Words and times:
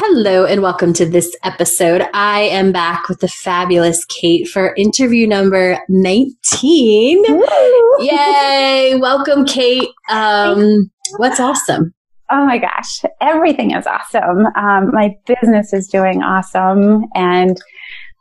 Hello 0.00 0.44
and 0.44 0.62
welcome 0.62 0.92
to 0.92 1.04
this 1.04 1.36
episode. 1.42 2.06
I 2.14 2.42
am 2.42 2.70
back 2.70 3.08
with 3.08 3.18
the 3.18 3.26
fabulous 3.26 4.04
Kate 4.04 4.46
for 4.46 4.72
interview 4.76 5.26
number 5.26 5.80
19. 5.88 7.24
Woo! 7.28 8.06
Yay! 8.06 8.94
Welcome, 9.00 9.44
Kate. 9.44 9.88
Um, 10.08 10.88
what's 11.16 11.40
awesome? 11.40 11.92
Oh 12.30 12.46
my 12.46 12.58
gosh, 12.58 13.02
everything 13.20 13.72
is 13.72 13.88
awesome. 13.88 14.46
Um, 14.54 14.92
my 14.92 15.16
business 15.26 15.72
is 15.72 15.88
doing 15.88 16.22
awesome, 16.22 17.06
and 17.16 17.60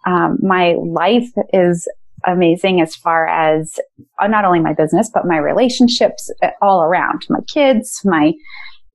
um, 0.07 0.39
my 0.41 0.73
life 0.79 1.29
is 1.53 1.87
amazing 2.25 2.81
as 2.81 2.95
far 2.95 3.27
as 3.27 3.79
uh, 4.19 4.25
not 4.25 4.45
only 4.45 4.59
my 4.61 4.73
business, 4.73 5.11
but 5.13 5.27
my 5.27 5.37
relationships 5.37 6.31
uh, 6.41 6.49
all 6.59 6.81
around 6.81 7.27
my 7.29 7.41
kids, 7.47 8.01
my 8.03 8.33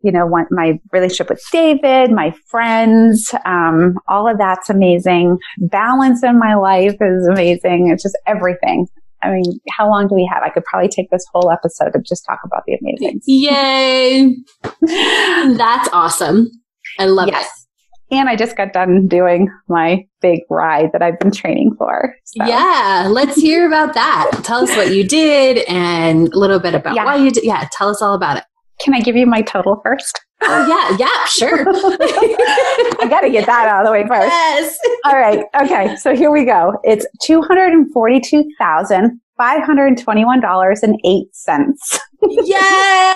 you 0.02 0.12
know, 0.12 0.26
want 0.26 0.48
my 0.50 0.78
relationship 0.92 1.30
with 1.30 1.42
David, 1.52 2.10
my 2.10 2.34
friends, 2.48 3.34
um, 3.44 3.94
all 4.08 4.28
of 4.28 4.38
that's 4.38 4.68
amazing. 4.68 5.38
Balance 5.58 6.22
in 6.22 6.38
my 6.38 6.54
life 6.54 6.96
is 7.00 7.26
amazing. 7.28 7.90
It's 7.90 8.02
just 8.02 8.18
everything. 8.26 8.86
I 9.22 9.30
mean, 9.30 9.60
how 9.70 9.88
long 9.88 10.08
do 10.08 10.14
we 10.14 10.28
have? 10.32 10.42
I 10.42 10.50
could 10.50 10.64
probably 10.64 10.88
take 10.88 11.10
this 11.10 11.24
whole 11.32 11.50
episode 11.50 11.92
to 11.92 12.00
just 12.00 12.24
talk 12.26 12.40
about 12.44 12.64
the 12.66 12.76
amazing. 12.80 13.20
Yay! 13.26 14.36
that's 15.56 15.88
awesome. 15.92 16.50
I 16.98 17.06
love 17.06 17.28
yes. 17.28 17.46
it. 17.46 18.16
And 18.16 18.28
I 18.28 18.36
just 18.36 18.56
got 18.56 18.74
done 18.74 19.06
doing 19.06 19.48
my 19.68 20.04
big 20.20 20.40
ride 20.50 20.90
that 20.92 21.00
I've 21.00 21.18
been 21.18 21.30
training 21.30 21.76
for. 21.78 22.14
So. 22.24 22.44
Yeah, 22.44 23.08
let's 23.10 23.36
hear 23.36 23.66
about 23.66 23.94
that. 23.94 24.42
Tell 24.44 24.64
us 24.64 24.76
what 24.76 24.92
you 24.92 25.06
did 25.06 25.64
and 25.66 26.28
a 26.28 26.38
little 26.38 26.58
bit 26.58 26.74
about 26.74 26.94
yeah. 26.94 27.06
why 27.06 27.16
you 27.16 27.30
did. 27.30 27.44
Yeah, 27.44 27.66
tell 27.72 27.88
us 27.88 28.02
all 28.02 28.14
about 28.14 28.36
it. 28.38 28.44
Can 28.82 28.94
I 28.94 29.00
give 29.00 29.16
you 29.16 29.26
my 29.26 29.42
total 29.42 29.80
first? 29.84 30.20
Oh 30.42 30.66
yeah, 30.66 30.96
yeah, 30.98 31.24
sure. 31.26 31.64
I 33.00 33.06
got 33.08 33.20
to 33.20 33.30
get 33.30 33.46
that 33.46 33.68
out 33.68 33.82
of 33.82 33.86
the 33.86 33.92
way 33.92 34.06
first. 34.06 34.26
Yes. 34.26 34.76
All 35.04 35.16
right. 35.16 35.44
Okay. 35.62 35.94
So 35.96 36.16
here 36.16 36.32
we 36.32 36.44
go. 36.44 36.78
It's 36.82 37.06
two 37.22 37.42
hundred 37.42 37.72
and 37.72 37.90
forty-two 37.92 38.44
thousand 38.58 39.20
five 39.36 39.62
hundred 39.62 39.86
and 39.86 39.98
twenty-one 39.98 40.40
dollars 40.40 40.82
and 40.82 40.98
eight 41.04 41.34
cents. 41.34 42.00
Yay! 42.22 43.14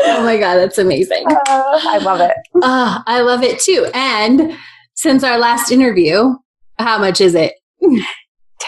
oh 0.00 0.22
my 0.22 0.36
god, 0.38 0.56
that's 0.56 0.78
amazing. 0.78 1.24
Uh, 1.26 1.34
I 1.48 1.98
love 1.98 2.20
it. 2.20 2.36
Uh, 2.62 3.02
I 3.06 3.20
love 3.20 3.42
it 3.42 3.58
too. 3.58 3.88
And 3.94 4.56
since 4.94 5.24
our 5.24 5.38
last 5.38 5.72
interview, 5.72 6.34
how 6.78 6.98
much 6.98 7.20
is 7.20 7.34
it? 7.34 7.54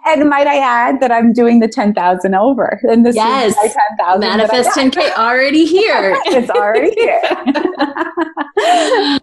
and 0.07 0.29
might 0.29 0.47
I 0.47 0.59
add 0.59 1.01
that 1.01 1.11
I'm 1.13 1.33
doing 1.33 1.61
the 1.61 1.69
10,000 1.69 2.35
over. 2.35 2.81
And 2.85 3.05
this 3.05 3.15
yes. 3.15 3.51
is 3.51 3.57
my 3.57 3.69
10,000. 3.99 4.21
Manifest 4.21 4.71
10K 4.71 5.13
already 5.17 5.67
here. 5.67 6.17
it's 6.27 6.51
already 6.51 6.93
here. 6.93 7.21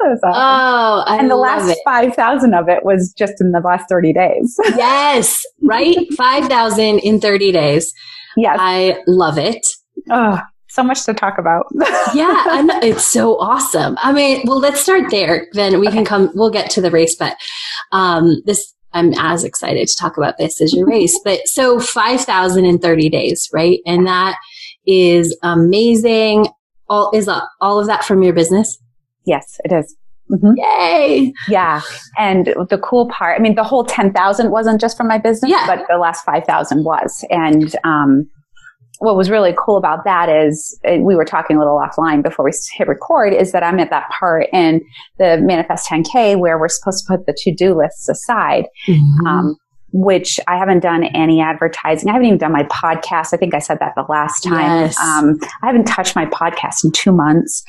awesome. 0.01 0.19
Oh, 0.23 1.03
I 1.05 1.17
And 1.19 1.29
the 1.29 1.35
last 1.35 1.77
5,000 1.85 2.53
of 2.53 2.69
it 2.69 2.85
was 2.85 3.13
just 3.17 3.33
in 3.39 3.51
the 3.51 3.59
last 3.59 3.89
30 3.89 4.13
days. 4.13 4.57
yes, 4.75 5.44
right? 5.61 5.97
5,000 6.15 6.99
in 6.99 7.19
30 7.19 7.51
days. 7.51 7.94
Yes. 8.38 8.57
I 8.59 9.01
love 9.07 9.38
it. 9.38 9.65
Oh, 10.11 10.39
so 10.75 10.84
much 10.84 11.06
to 11.06 11.13
talk 11.13 11.38
about. 11.38 11.68
yeah, 12.13 12.44
it's 12.84 13.06
so 13.06 13.40
awesome. 13.40 13.97
I 14.02 14.12
mean, 14.12 14.44
well, 14.46 14.59
let's 14.59 14.81
start 14.81 15.09
there. 15.09 15.47
Then 15.53 15.80
we 15.80 15.88
okay. 15.88 15.97
can 15.97 16.06
come. 16.06 16.31
We'll 16.36 16.52
get 16.52 16.69
to 16.72 16.81
the 16.81 16.91
race, 16.91 17.16
but 17.16 17.38
um, 17.91 18.41
this 18.46 18.74
I'm 18.94 19.13
as 19.18 19.44
excited 19.44 19.88
to 19.88 19.97
talk 19.97 20.18
about 20.18 20.38
this 20.38 20.62
as 20.62 20.74
your 20.74 20.88
race. 20.90 21.19
But 21.24 21.47
so 21.47 21.80
five 21.80 22.22
thousand 22.22 22.66
in 22.66 22.80
thirty 22.80 23.09
days, 23.09 23.50
right? 23.53 23.80
And 23.86 24.06
that 24.08 24.38
is 24.86 25.38
amazing. 25.41 26.47
All 26.88 27.12
is 27.13 27.28
all 27.62 27.80
of 27.80 27.88
that 27.88 28.06
from 28.06 28.22
your 28.22 28.34
business? 28.34 28.78
Yes, 29.25 29.59
it 29.63 29.72
is. 29.72 29.96
Mm-hmm. 30.31 30.53
Yay! 30.56 31.34
Yeah, 31.47 31.81
and 32.18 32.47
the 32.47 32.80
cool 32.84 33.07
part, 33.09 33.40
I 33.40 33.44
mean, 33.44 33.53
the 33.53 33.63
whole 33.63 33.84
ten 33.84 34.12
thousand 34.12 34.50
wasn't 34.50 34.81
just 34.81 34.97
from 34.97 35.07
my 35.07 35.19
business, 35.19 35.52
yeah. 35.52 35.66
but 35.68 35.86
the 35.88 35.97
last 35.97 36.25
five 36.25 36.46
thousand 36.46 36.84
was, 36.84 37.24
and 37.30 37.75
um, 37.84 38.28
what 39.00 39.16
was 39.16 39.29
really 39.29 39.53
cool 39.57 39.78
about 39.78 40.03
that 40.06 40.29
is 40.29 40.79
we 40.83 41.16
were 41.16 41.25
talking 41.25 41.56
a 41.56 41.59
little 41.59 41.79
offline 41.79 42.23
before 42.23 42.45
we 42.45 42.51
hit 42.73 42.88
record 42.88 43.33
is 43.33 43.51
that 43.51 43.63
I'm 43.63 43.79
at 43.79 43.89
that 43.89 44.09
part 44.09 44.47
in 44.53 44.81
the 45.17 45.38
manifest 45.41 45.89
10k 45.89 46.39
where 46.39 46.57
we're 46.57 46.69
supposed 46.69 47.06
to 47.06 47.17
put 47.17 47.25
the 47.25 47.35
to-do 47.38 47.78
lists 47.78 48.07
aside. 48.09 48.66
Mm-hmm. 48.88 49.28
Um, 49.28 49.56
which 49.95 50.41
I 50.45 50.57
haven't 50.57 50.81
done 50.81 51.06
any 51.06 51.39
advertising. 51.39 52.09
I 52.09 52.13
haven't 52.13 52.25
even 52.25 52.38
done 52.38 52.51
my 52.51 52.63
podcast. 52.63 53.33
I 53.33 53.38
think 53.38 53.53
I 53.56 53.59
said 53.59 53.79
that 53.79 53.94
the 53.95 54.03
last 54.09 54.41
time. 54.41 54.81
Yes. 54.81 55.00
Um, 55.00 55.39
I 55.63 55.67
haven't 55.67 55.85
touched 55.85 56.17
my 56.17 56.25
podcast 56.25 56.83
in 56.83 56.91
two 56.91 57.13
months, 57.13 57.63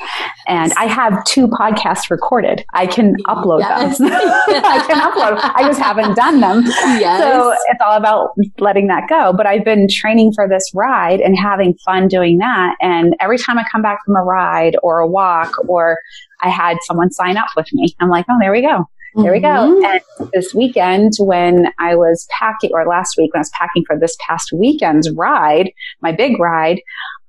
and 0.48 0.72
I 0.72 0.86
have 0.86 1.24
two 1.24 1.46
podcasts 1.46 2.10
recorded. 2.10 2.64
I 2.74 2.88
can 2.88 3.14
upload 3.28 3.60
yes. 3.60 3.98
them. 3.98 4.08
I 4.12 4.84
can 4.88 4.98
upload. 4.98 5.38
I 5.54 5.62
just 5.68 5.78
haven't 5.78 6.16
done 6.16 6.40
them. 6.40 6.64
Yes. 6.98 7.22
So 7.22 7.52
it's 7.68 7.80
all 7.80 7.96
about 7.96 8.30
letting 8.58 8.88
that 8.88 9.08
go. 9.08 9.32
But 9.32 9.46
I've 9.46 9.64
been 9.64 9.86
training 9.88 10.32
for 10.34 10.48
this 10.48 10.68
ride 10.74 11.20
and 11.20 11.38
having 11.38 11.78
fun 11.84 12.08
doing 12.08 12.38
that. 12.38 12.74
And 12.80 13.14
every 13.20 13.38
time 13.38 13.56
I 13.56 13.64
come 13.70 13.82
back 13.82 13.98
from 14.04 14.16
a 14.16 14.22
ride 14.22 14.76
or 14.82 14.98
a 14.98 15.06
walk 15.06 15.52
or 15.68 15.98
I 16.42 16.48
had 16.48 16.78
someone 16.82 17.12
sign 17.12 17.36
up 17.36 17.48
with 17.56 17.72
me, 17.72 17.94
I'm 18.00 18.08
like, 18.08 18.26
oh, 18.28 18.36
there 18.40 18.50
we 18.50 18.62
go. 18.62 18.88
There 19.16 19.32
we 19.32 19.40
go. 19.40 19.48
Mm-hmm. 19.48 20.22
And 20.22 20.30
this 20.32 20.54
weekend, 20.54 21.12
when 21.18 21.68
I 21.78 21.94
was 21.94 22.26
packing, 22.38 22.70
or 22.72 22.86
last 22.86 23.16
week 23.16 23.32
when 23.32 23.40
I 23.40 23.42
was 23.42 23.50
packing 23.50 23.84
for 23.86 23.98
this 23.98 24.16
past 24.26 24.52
weekend's 24.52 25.10
ride, 25.10 25.70
my 26.02 26.12
big 26.12 26.38
ride, 26.38 26.80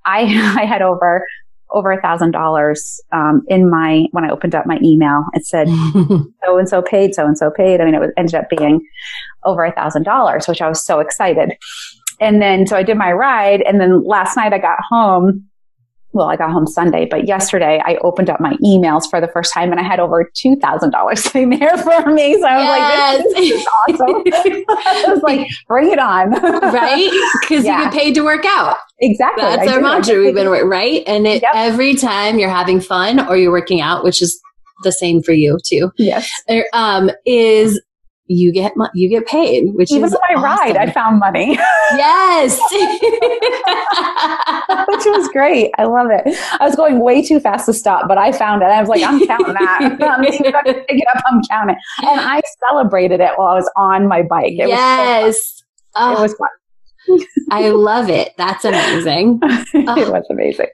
I, 0.04 0.20
I 0.60 0.64
had 0.64 0.82
over 0.82 1.24
over 1.70 1.92
a 1.92 2.00
thousand 2.00 2.30
dollars 2.30 2.98
um, 3.12 3.42
in 3.48 3.70
my 3.70 4.04
when 4.12 4.24
I 4.24 4.30
opened 4.30 4.54
up 4.54 4.66
my 4.66 4.78
email. 4.82 5.24
It 5.34 5.44
said 5.46 5.68
so 6.44 6.58
and 6.58 6.68
so 6.68 6.82
paid, 6.82 7.14
so 7.14 7.24
and 7.24 7.36
so 7.36 7.50
paid. 7.50 7.80
I 7.80 7.84
mean, 7.84 7.94
it 7.94 8.00
was, 8.00 8.10
ended 8.16 8.34
up 8.34 8.48
being 8.48 8.80
over 9.44 9.64
a 9.64 9.72
thousand 9.72 10.04
dollars, 10.04 10.48
which 10.48 10.62
I 10.62 10.68
was 10.68 10.84
so 10.84 11.00
excited. 11.00 11.52
And 12.20 12.42
then 12.42 12.66
so 12.66 12.76
I 12.76 12.82
did 12.82 12.96
my 12.96 13.12
ride, 13.12 13.62
and 13.62 13.80
then 13.80 14.04
last 14.04 14.36
night 14.36 14.52
I 14.52 14.58
got 14.58 14.78
home 14.90 15.48
well, 16.12 16.28
I 16.28 16.36
got 16.36 16.50
home 16.50 16.66
Sunday, 16.66 17.06
but 17.06 17.26
yesterday 17.26 17.82
I 17.84 17.96
opened 17.96 18.30
up 18.30 18.40
my 18.40 18.54
emails 18.64 19.08
for 19.08 19.20
the 19.20 19.28
first 19.28 19.52
time 19.52 19.70
and 19.70 19.78
I 19.78 19.82
had 19.82 20.00
over 20.00 20.24
$2,000 20.24 21.18
sitting 21.18 21.50
there 21.50 21.76
for 21.76 22.10
me. 22.10 22.34
So 22.40 22.46
I 22.46 22.56
was 22.56 22.64
yes. 22.64 23.16
like, 23.18 23.36
this, 23.36 23.50
is 23.50 23.66
awesome. 23.66 24.64
I 24.68 25.04
was 25.08 25.22
like, 25.22 25.46
bring 25.66 25.92
it 25.92 25.98
on. 25.98 26.30
right? 26.72 27.10
Because 27.40 27.64
yeah. 27.64 27.78
you 27.78 27.84
get 27.84 27.92
paid 27.92 28.14
to 28.14 28.22
work 28.22 28.44
out. 28.46 28.76
Exactly. 29.00 29.42
That's 29.42 29.68
I 29.68 29.72
our 29.72 29.78
do. 29.78 29.82
mantra. 29.82 30.18
We've 30.18 30.34
been, 30.34 30.48
right? 30.48 31.02
And 31.06 31.26
it, 31.26 31.42
yep. 31.42 31.52
every 31.54 31.94
time 31.94 32.38
you're 32.38 32.48
having 32.48 32.80
fun 32.80 33.26
or 33.28 33.36
you're 33.36 33.52
working 33.52 33.80
out, 33.80 34.02
which 34.02 34.22
is 34.22 34.40
the 34.84 34.92
same 34.92 35.22
for 35.22 35.32
you 35.32 35.58
too. 35.64 35.90
Yes. 35.98 36.28
Um, 36.72 37.10
is 37.26 37.80
you 38.28 38.52
get 38.52 38.74
you 38.94 39.08
get 39.08 39.26
paid, 39.26 39.70
which 39.74 39.90
even 39.90 40.10
my 40.10 40.18
awesome. 40.36 40.42
ride, 40.42 40.76
I 40.76 40.90
found 40.90 41.18
money. 41.18 41.54
yes, 41.92 42.58
which 44.88 45.06
was 45.06 45.28
great. 45.28 45.72
I 45.78 45.84
love 45.84 46.08
it. 46.10 46.22
I 46.60 46.66
was 46.66 46.76
going 46.76 47.00
way 47.00 47.22
too 47.22 47.40
fast 47.40 47.66
to 47.66 47.72
stop, 47.72 48.06
but 48.06 48.18
I 48.18 48.32
found 48.32 48.62
it. 48.62 48.66
I 48.66 48.80
was 48.80 48.88
like, 48.90 49.02
I'm 49.02 49.26
counting 49.26 49.54
that. 49.54 49.78
I'm 50.02 50.24
pick 50.24 50.42
it 50.42 50.54
up. 50.54 51.22
I'm 51.30 51.40
counting, 51.50 51.76
and 52.02 52.20
I 52.20 52.42
celebrated 52.68 53.20
it 53.20 53.32
while 53.36 53.48
I 53.48 53.54
was 53.54 53.70
on 53.76 54.06
my 54.06 54.22
bike. 54.22 54.52
It 54.52 54.68
yes, 54.68 55.24
was 55.24 55.56
so 55.58 55.64
oh. 55.96 56.12
it 56.12 56.16
ah. 56.16 56.22
was 56.22 56.34
fun. 56.34 56.48
I 57.50 57.70
love 57.70 58.10
it. 58.10 58.34
That's 58.36 58.66
amazing. 58.66 59.40
it 59.42 59.88
oh, 59.88 60.10
was 60.10 60.26
amazing. 60.28 60.66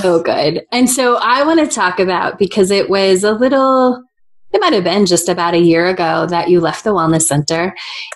so 0.00 0.20
good. 0.20 0.66
And 0.72 0.90
so 0.90 1.16
I 1.22 1.44
want 1.44 1.60
to 1.60 1.72
talk 1.72 2.00
about 2.00 2.40
because 2.40 2.72
it 2.72 2.90
was 2.90 3.22
a 3.22 3.30
little 3.30 4.02
it 4.56 4.60
might 4.60 4.72
have 4.72 4.84
been 4.84 5.04
just 5.04 5.28
about 5.28 5.52
a 5.52 5.58
year 5.58 5.86
ago 5.86 6.26
that 6.26 6.48
you 6.48 6.60
left 6.60 6.82
the 6.82 6.94
wellness 6.94 7.22
center. 7.22 7.74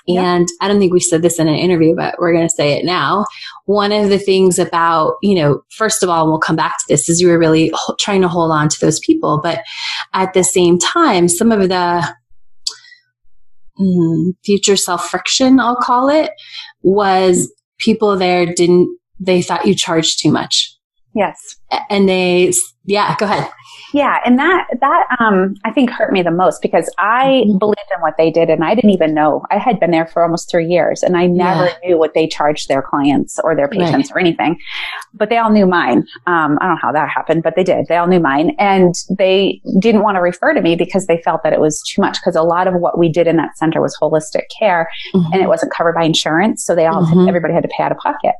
And 0.08 0.48
I 0.62 0.68
don't 0.68 0.78
think 0.78 0.92
we 0.92 0.98
said 0.98 1.20
this 1.20 1.38
in 1.38 1.48
an 1.48 1.54
interview, 1.54 1.94
but 1.94 2.16
we're 2.18 2.32
going 2.32 2.48
to 2.48 2.54
say 2.54 2.72
it 2.72 2.84
now. 2.86 3.26
One 3.66 3.92
of 3.92 4.08
the 4.08 4.18
things 4.18 4.58
about, 4.58 5.16
you 5.22 5.34
know, 5.34 5.60
first 5.76 6.02
of 6.02 6.08
all, 6.08 6.26
we'll 6.26 6.38
come 6.38 6.56
back 6.56 6.78
to 6.78 6.84
this 6.88 7.10
is 7.10 7.20
you 7.20 7.28
were 7.28 7.38
really 7.38 7.70
trying 7.98 8.22
to 8.22 8.28
hold 8.28 8.52
on 8.52 8.70
to 8.70 8.80
those 8.80 8.98
people. 9.00 9.38
But 9.42 9.60
at 10.14 10.32
the 10.32 10.42
same 10.42 10.78
time, 10.78 11.28
some 11.28 11.52
of 11.52 11.68
the 11.68 12.08
mm, 13.78 14.32
future 14.42 14.76
self 14.76 15.10
friction, 15.10 15.60
I'll 15.60 15.76
call 15.76 16.08
it, 16.08 16.30
was 16.82 17.52
people 17.78 18.16
there 18.16 18.46
didn't, 18.46 18.98
they 19.18 19.42
thought 19.42 19.66
you 19.66 19.74
charged 19.74 20.22
too 20.22 20.32
much 20.32 20.74
Yes. 21.14 21.56
And 21.88 22.08
they, 22.08 22.52
yeah, 22.84 23.16
go 23.18 23.26
ahead. 23.26 23.50
Yeah, 23.92 24.18
and 24.24 24.38
that 24.38 24.66
that 24.80 25.16
um 25.18 25.54
I 25.64 25.72
think 25.72 25.90
hurt 25.90 26.12
me 26.12 26.22
the 26.22 26.30
most 26.30 26.62
because 26.62 26.92
I 26.98 27.44
mm-hmm. 27.46 27.58
believed 27.58 27.78
in 27.94 28.00
what 28.00 28.16
they 28.16 28.30
did 28.30 28.48
and 28.48 28.64
I 28.64 28.74
didn't 28.74 28.90
even 28.90 29.14
know. 29.14 29.44
I 29.50 29.58
had 29.58 29.80
been 29.80 29.90
there 29.90 30.06
for 30.06 30.22
almost 30.22 30.50
3 30.50 30.66
years 30.66 31.02
and 31.02 31.16
I 31.16 31.26
never 31.26 31.66
yeah. 31.66 31.74
knew 31.84 31.98
what 31.98 32.14
they 32.14 32.26
charged 32.26 32.68
their 32.68 32.82
clients 32.82 33.38
or 33.42 33.56
their 33.56 33.68
patients 33.68 34.10
right. 34.10 34.16
or 34.16 34.18
anything. 34.20 34.58
But 35.14 35.28
they 35.28 35.38
all 35.38 35.50
knew 35.50 35.66
mine. 35.66 36.06
Um 36.26 36.58
I 36.60 36.66
don't 36.66 36.74
know 36.74 36.80
how 36.80 36.92
that 36.92 37.08
happened, 37.08 37.42
but 37.42 37.56
they 37.56 37.64
did. 37.64 37.86
They 37.88 37.96
all 37.96 38.06
knew 38.06 38.20
mine 38.20 38.54
and 38.58 38.94
they 39.18 39.60
didn't 39.78 40.02
want 40.02 40.16
to 40.16 40.20
refer 40.20 40.54
to 40.54 40.60
me 40.60 40.76
because 40.76 41.06
they 41.06 41.20
felt 41.22 41.42
that 41.42 41.52
it 41.52 41.60
was 41.60 41.82
too 41.82 42.00
much 42.00 42.18
because 42.20 42.36
a 42.36 42.42
lot 42.42 42.66
of 42.66 42.74
what 42.74 42.98
we 42.98 43.08
did 43.08 43.26
in 43.26 43.36
that 43.36 43.56
center 43.58 43.80
was 43.80 43.96
holistic 44.00 44.44
care 44.58 44.88
mm-hmm. 45.14 45.32
and 45.32 45.42
it 45.42 45.48
wasn't 45.48 45.72
covered 45.72 45.94
by 45.94 46.04
insurance, 46.04 46.64
so 46.64 46.74
they 46.74 46.86
all 46.86 47.04
mm-hmm. 47.04 47.28
everybody 47.28 47.54
had 47.54 47.62
to 47.62 47.68
pay 47.76 47.82
out 47.82 47.92
of 47.92 47.98
pocket. 47.98 48.34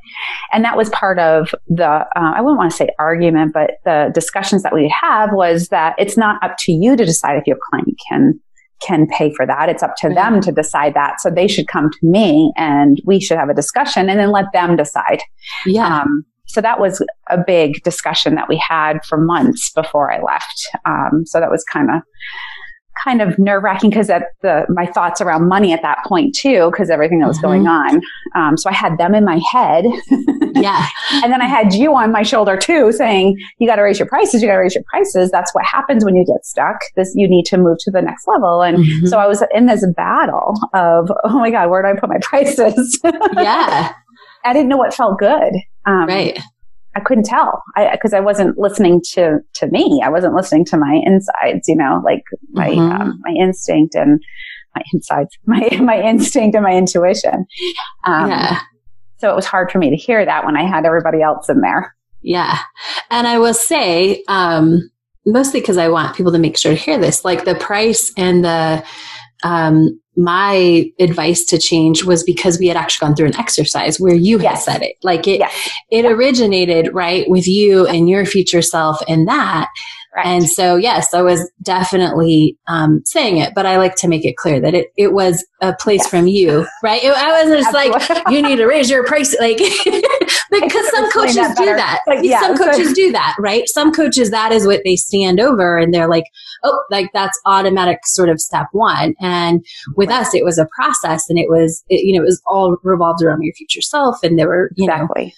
And 0.53 0.65
that 0.65 0.77
was 0.77 0.89
part 0.91 1.19
of 1.19 1.55
the 1.69 1.87
uh, 1.87 2.07
I 2.15 2.41
wouldn't 2.41 2.59
want 2.59 2.71
to 2.71 2.77
say 2.77 2.89
argument, 2.99 3.53
but 3.53 3.73
the 3.85 4.11
discussions 4.15 4.63
that 4.63 4.75
we 4.75 4.93
have 5.01 5.31
was 5.41 5.69
that 5.69 5.95
it's 5.99 6.19
not 6.19 6.43
up 6.45 6.57
to 6.59 6.73
you 6.73 6.97
to 6.97 7.05
decide 7.07 7.39
if 7.39 7.47
your 7.47 7.57
client 7.71 7.97
can 8.09 8.39
can 8.83 9.07
pay 9.07 9.33
for 9.35 9.47
that. 9.47 9.69
It's 9.69 9.83
up 9.83 9.95
to 9.99 10.09
them 10.09 10.35
mm-hmm. 10.35 10.41
to 10.41 10.53
decide 10.53 10.95
that. 10.95 11.21
So 11.21 11.31
they 11.31 11.47
should 11.47 11.69
come 11.69 11.91
to 11.91 11.99
me 12.03 12.53
and 12.57 13.01
we 13.05 13.21
should 13.21 13.37
have 13.37 13.51
a 13.51 13.55
discussion 13.55 14.09
and 14.09 14.19
then 14.19 14.33
let 14.33 14.47
them 14.53 14.77
decide. 14.77 15.21
Yeah. 15.67 16.01
Um, 16.01 16.25
so 16.47 16.61
that 16.61 16.81
was 16.81 17.05
a 17.29 17.39
big 17.39 17.83
discussion 17.85 18.35
that 18.35 18.49
we 18.49 18.57
had 18.57 19.05
for 19.09 19.19
months 19.19 19.71
before 19.73 20.13
I 20.13 20.21
left. 20.23 20.69
Um, 20.85 21.25
so 21.27 21.41
that 21.41 21.51
was 21.51 21.63
kind 21.71 21.91
of 21.91 22.03
kind 23.03 23.23
of 23.23 23.39
nerve 23.39 23.63
wracking 23.63 23.91
because 23.91 24.11
at 24.11 24.25
the 24.43 24.65
my 24.69 24.87
thoughts 24.87 25.21
around 25.21 25.49
money 25.49 25.73
at 25.73 25.83
that 25.83 25.99
point 26.07 26.35
too, 26.35 26.71
because 26.71 26.91
everything 26.91 27.21
that 27.21 27.29
was 27.29 27.39
mm-hmm. 27.39 27.47
going 27.47 27.67
on. 27.67 28.01
Um, 28.35 28.57
so 28.57 28.71
I 28.71 28.73
had 28.73 28.99
them 28.99 29.15
in 29.15 29.25
my 29.25 29.41
head. 29.51 29.85
yeah. 30.55 30.87
and 31.23 31.33
then 31.33 31.41
I 31.41 31.47
had 31.47 31.75
you 31.75 31.95
on 31.95 32.13
my 32.13 32.23
shoulder 32.23 32.57
too, 32.57 32.93
saying 32.93 33.37
you 33.59 33.67
got 33.67 33.77
to 33.77 33.83
raise 33.83 33.99
your 33.99 34.09
prices. 34.09 34.43
You 34.43 34.49
got 34.49 34.55
to 34.55 34.61
raise 34.61 34.75
your 34.75 34.85
prices. 34.85 35.31
That's 35.31 35.55
what 35.55 35.65
happens 35.65 36.05
when 36.05 36.17
you 36.17 36.25
get 36.25 36.45
stuck. 36.45 36.77
This 36.97 37.13
you 37.15 37.29
need 37.29 37.45
to 37.47 37.57
move 37.57 37.79
to 37.81 37.91
the 37.91 38.03
next 38.03 38.27
level. 38.27 38.63
And 38.63 38.79
mm-hmm. 38.79 39.07
so 39.07 39.19
I 39.19 39.27
was 39.27 39.43
in 39.55 39.67
this 39.67 39.87
battle 39.97 40.55
of 40.75 41.11
oh 41.25 41.39
my 41.39 41.51
god, 41.51 41.71
where 41.71 41.83
do 41.83 41.89
I 41.89 41.99
put 41.99 42.09
my 42.09 42.19
prices? 42.23 43.01
yeah. 43.35 43.93
I 44.45 44.53
didn't 44.53 44.69
know 44.69 44.79
what 44.79 44.95
felt 44.95 45.19
good. 45.19 45.53
Um, 45.85 46.07
right. 46.07 46.39
I 46.97 47.01
couldn't 47.01 47.25
tell 47.25 47.63
because 47.93 48.13
I, 48.13 48.19
I, 48.19 48.21
wasn't 48.21 48.59
listening 48.59 49.01
to 49.13 49.39
to 49.55 49.67
me. 49.69 50.03
I 50.05 50.09
wasn't 50.09 50.35
listening 50.35 50.65
to 50.67 50.77
my 50.77 51.01
insides. 51.05 51.69
You 51.69 51.77
know, 51.77 52.01
like 52.05 52.25
my 52.51 52.71
mm-hmm. 52.71 52.81
um, 53.03 53.21
my 53.23 53.33
instinct 53.41 53.95
and 53.95 54.21
my 54.75 54.83
insides, 54.93 55.39
my 55.47 55.69
my 55.81 56.01
instinct 56.01 56.55
and 56.57 56.65
my 56.65 56.75
intuition. 56.75 57.47
Um, 58.05 58.31
yeah. 58.31 58.61
So 59.19 59.31
it 59.31 59.37
was 59.37 59.47
hard 59.47 59.71
for 59.71 59.79
me 59.79 59.91
to 59.91 59.97
hear 59.97 60.25
that 60.25 60.45
when 60.45 60.57
I 60.57 60.67
had 60.67 60.87
everybody 60.87 61.21
else 61.23 61.49
in 61.49 61.61
there. 61.61 61.95
Yeah, 62.23 62.59
and 63.11 63.27
I 63.27 63.39
will 63.39 63.55
say, 63.55 64.25
um, 64.29 64.91
mostly 65.25 65.61
because 65.61 65.79
I 65.79 65.89
want 65.89 66.17
people 66.17 66.33
to 66.33 66.39
make 66.39 66.59
sure 66.59 66.73
to 66.73 66.79
hear 66.79 66.99
this, 66.99 67.25
like 67.25 67.45
the 67.45 67.55
price 67.55 68.13
and 68.17 68.45
the 68.45 68.85
um, 69.43 70.01
my 70.17 70.91
advice 70.99 71.45
to 71.45 71.59
change 71.59 72.05
was 72.05 72.23
because 72.23 72.59
we 72.59 72.67
had 72.67 72.77
actually 72.77 73.07
gone 73.07 73.17
through 73.17 73.29
an 73.29 73.37
exercise 73.37 73.99
where 73.99 74.15
you 74.15 74.41
yes. 74.41 74.67
had 74.67 74.73
said 74.73 74.83
it. 74.83 74.97
Like 75.03 75.27
it, 75.27 75.41
yes. 75.41 75.71
it 75.91 76.05
originated 76.05 76.93
right 76.93 77.29
with 77.29 77.47
you 77.47 77.87
and 77.87 78.09
your 78.09 78.27
future 78.27 78.63
self 78.63 79.01
and 79.09 79.27
that. 79.29 79.69
Right. 80.15 80.27
And 80.27 80.51
so, 80.51 80.75
yes, 80.75 81.15
I 81.15 81.23
was 81.23 81.49
definitely 81.63 82.57
um, 82.67 83.01
saying 83.05 83.37
it, 83.37 83.53
but 83.55 83.65
I 83.65 83.77
like 83.77 83.95
to 83.97 84.09
make 84.09 84.25
it 84.25 84.37
clear 84.37 84.61
that 84.61 84.75
it, 84.75 84.89
it 84.97 85.13
was 85.13 85.47
a 85.63 85.73
place 85.73 86.01
yes. 86.01 86.11
from 86.11 86.27
you, 86.27 86.67
right? 86.83 87.03
It, 87.03 87.13
I 87.13 87.31
wasn't 87.31 87.63
just 87.63 87.73
like, 87.73 88.29
you 88.29 88.43
need 88.43 88.57
to 88.57 88.67
raise 88.67 88.91
your 88.91 89.05
price, 89.05 89.39
like, 89.39 89.59
because 90.51 90.91
some 90.91 91.11
coaches 91.13 91.37
that 91.37 91.57
do 91.57 91.65
that. 91.65 92.01
Like, 92.09 92.25
yeah, 92.25 92.41
some 92.41 92.59
coaches 92.59 92.89
so. 92.89 92.95
do 92.95 93.13
that, 93.13 93.37
right? 93.39 93.69
Some 93.69 93.93
coaches, 93.93 94.31
that 94.31 94.51
is 94.51 94.67
what 94.67 94.81
they 94.85 94.97
stand 94.97 95.39
over 95.39 95.79
and 95.79 95.95
they're 95.95 96.09
like, 96.09 96.25
oh, 96.65 96.83
like 96.91 97.11
that's 97.15 97.39
automatic 97.47 97.99
sort 98.05 98.31
of 98.31 98.41
step 98.41 98.67
one. 98.73 99.15
And 99.21 99.65
with 99.95 100.09
right. 100.09 100.23
us, 100.23 100.35
it 100.35 100.45
was 100.45 100.59
a 100.59 100.69
process 100.75 101.31
and 101.31 101.39
it 101.39 101.49
was, 101.49 101.85
it, 101.89 102.05
you 102.05 102.17
know, 102.17 102.23
it 102.23 102.27
was 102.27 102.43
all 102.47 102.79
revolved 102.83 103.23
around 103.23 103.43
your 103.43 103.55
future 103.55 103.81
self. 103.81 104.25
And 104.25 104.37
there 104.37 104.49
were, 104.49 104.73
you 104.75 104.87
exactly. 104.87 105.27
know, 105.27 105.31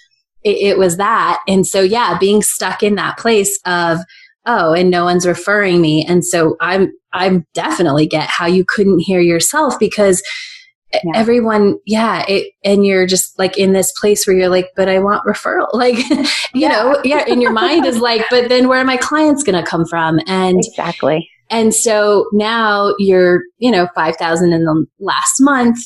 it, 0.45 0.57
it 0.57 0.79
was 0.79 0.97
that. 0.97 1.41
And 1.47 1.67
so, 1.67 1.83
yeah, 1.83 2.17
being 2.19 2.41
stuck 2.41 2.83
in 2.83 2.95
that 2.95 3.19
place 3.19 3.61
of, 3.67 3.99
oh, 4.47 4.73
and 4.73 4.91
no 4.91 5.05
one's 5.05 5.27
referring 5.27 5.81
me. 5.81 6.05
And 6.05 6.25
so 6.25 6.57
I'm, 6.61 6.93
I 7.13 7.43
definitely 7.55 8.07
get 8.07 8.29
how 8.29 8.47
you 8.47 8.65
couldn't 8.67 9.01
hear 9.01 9.21
yourself 9.21 9.79
because 9.79 10.23
yeah. 10.93 11.13
everyone, 11.15 11.79
yeah, 11.87 12.25
it, 12.29 12.53
and 12.65 12.85
you're 12.85 13.07
just 13.07 13.39
like 13.39 13.57
in 13.57 13.73
this 13.73 13.93
place 13.93 14.27
where 14.27 14.37
you're 14.37 14.49
like, 14.49 14.71
but 14.77 14.89
I 14.89 14.99
want 14.99 15.25
referral. 15.27 15.67
Like, 15.73 15.99
you 16.09 16.27
yeah. 16.55 16.69
know, 16.69 17.01
yeah, 17.05 17.25
in 17.27 17.41
your 17.41 17.53
mind 17.53 17.87
is 17.87 17.99
like, 17.99 18.25
but 18.31 18.49
then 18.49 18.69
where 18.69 18.81
are 18.81 18.85
my 18.85 18.97
clients 18.97 19.43
going 19.43 19.63
to 19.63 19.69
come 19.69 19.85
from? 19.87 20.21
And 20.27 20.59
exactly. 20.59 21.29
And 21.51 21.75
so 21.75 22.27
now 22.33 22.95
you're, 22.99 23.43
you 23.59 23.71
know, 23.71 23.89
5,000 23.95 24.53
in 24.53 24.65
the 24.65 24.87
last 25.01 25.35
month. 25.41 25.77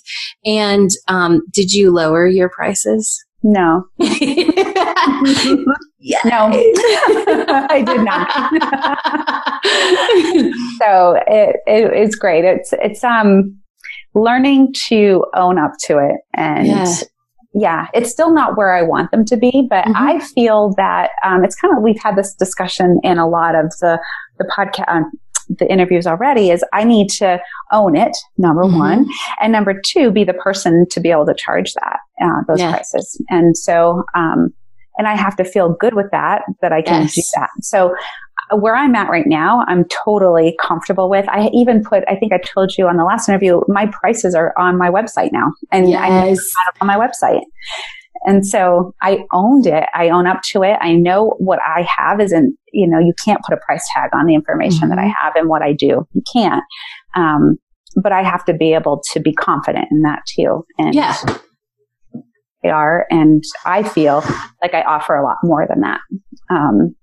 And, 0.45 0.91
um, 1.09 1.43
did 1.51 1.73
you 1.73 1.91
lower 1.91 2.27
your 2.27 2.49
prices? 2.49 3.26
No. 3.47 3.85
No, 6.25 6.51
I 7.69 7.83
did 7.85 8.03
not. 8.03 8.31
so 10.79 11.21
it, 11.27 11.57
it, 11.67 11.93
it's 11.93 12.15
great. 12.15 12.45
It's 12.45 12.73
it's 12.75 13.03
um 13.03 13.59
learning 14.15 14.73
to 14.89 15.25
own 15.35 15.59
up 15.59 15.73
to 15.87 15.99
it 15.99 16.21
and 16.35 16.69
yeah. 16.69 16.95
yeah 17.55 17.89
it's 17.93 18.11
still 18.11 18.33
not 18.33 18.57
where 18.57 18.73
I 18.73 18.83
want 18.83 19.11
them 19.11 19.25
to 19.27 19.37
be, 19.37 19.67
but 19.69 19.85
mm-hmm. 19.85 19.97
I 19.97 20.21
feel 20.21 20.75
that 20.77 21.11
um, 21.25 21.45
it's 21.45 21.57
kind 21.57 21.77
of 21.77 21.83
we've 21.83 22.01
had 22.01 22.15
this 22.15 22.35
discussion 22.35 23.01
in 23.03 23.19
a 23.19 23.29
lot 23.29 23.57
of 23.57 23.73
the 23.81 23.99
the 24.39 24.49
podcast. 24.57 24.89
Um, 24.89 25.11
the 25.49 25.71
interviews 25.71 26.07
already 26.07 26.51
is 26.51 26.65
I 26.73 26.85
need 26.85 27.09
to 27.11 27.41
own 27.73 27.97
it, 27.97 28.17
number 28.37 28.65
mm-hmm. 28.65 28.79
one. 28.79 29.07
And 29.41 29.53
number 29.53 29.81
two, 29.85 30.11
be 30.11 30.25
the 30.25 30.35
person 30.35 30.87
to 30.91 31.01
be 31.01 31.11
able 31.11 31.27
to 31.27 31.35
charge 31.35 31.73
that, 31.75 31.99
uh, 32.21 32.43
those 32.49 32.61
yeah. 32.61 32.73
prices. 32.73 33.21
And 33.31 33.57
so, 33.57 34.03
um, 34.15 34.53
and 34.99 35.07
I 35.07 35.15
have 35.17 35.37
to 35.37 35.45
feel 35.45 35.75
good 35.79 35.95
with 35.95 36.11
that, 36.13 36.43
that 36.63 36.73
I 36.73 36.83
can 36.83 37.03
yes. 37.03 37.15
do 37.15 37.23
that. 37.37 37.51
So 37.61 37.95
uh, 38.51 38.57
where 38.57 38.75
I'm 38.75 38.95
at 38.95 39.11
right 39.11 39.27
now, 39.27 39.65
I'm 39.69 39.85
totally 40.05 40.57
comfortable 40.61 41.11
with. 41.11 41.29
I 41.29 41.49
even 41.53 41.83
put, 41.85 42.05
I 42.09 42.17
think 42.17 42.33
I 42.33 42.39
told 42.39 42.73
you 42.79 42.89
on 42.89 42.97
the 42.97 43.05
last 43.05 43.29
interview, 43.29 43.61
my 43.69 43.87
prices 43.87 44.35
are 44.35 44.55
on 44.59 44.79
my 44.79 44.89
website 44.89 45.33
now 45.33 45.53
and 45.71 45.89
yes. 45.89 46.39
I 46.67 46.71
on 46.81 46.87
my 46.87 46.97
website. 46.97 47.43
And 48.27 48.47
so 48.47 48.93
I 49.01 49.21
owned 49.33 49.67
it. 49.67 49.85
I 49.95 50.09
own 50.09 50.27
up 50.27 50.43
to 50.51 50.63
it. 50.63 50.77
I 50.81 50.95
know 50.95 51.35
what 51.39 51.61
I 51.67 51.87
have 51.97 52.21
isn't, 52.21 52.57
you 52.73 52.89
know, 52.89 52.99
you 52.99 53.15
can't 53.25 53.41
put 53.43 53.55
a 53.55 53.61
price 53.65 53.89
tag 53.95 54.11
on 54.13 54.27
the 54.27 54.35
information 54.35 54.81
mm-hmm. 54.81 54.91
that 54.91 54.99
I 54.99 55.05
mm-hmm. 55.05 55.25
have 55.25 55.37
and 55.37 55.49
what 55.49 55.63
I 55.63 55.73
do. 55.73 56.07
You 56.13 56.23
can't. 56.33 56.63
Um, 57.15 57.57
but 58.03 58.13
I 58.13 58.23
have 58.23 58.45
to 58.45 58.53
be 58.53 58.75
able 58.75 59.03
to 59.13 59.21
be 59.21 59.33
confident 59.33 59.87
in 59.91 60.03
that 60.03 60.21
too. 60.37 60.67
And 60.79 60.95
yeah 60.95 61.17
they 62.67 62.71
are. 62.71 63.07
And 63.11 63.45
I 63.65 63.83
feel 63.83 64.25
like 64.61 64.75
I 64.75 64.83
offer 64.83 65.15
a 65.15 65.23
lot 65.23 65.37
more 65.43 65.67
than 65.69 65.81
that. 65.81 66.01
Um, 66.51 66.97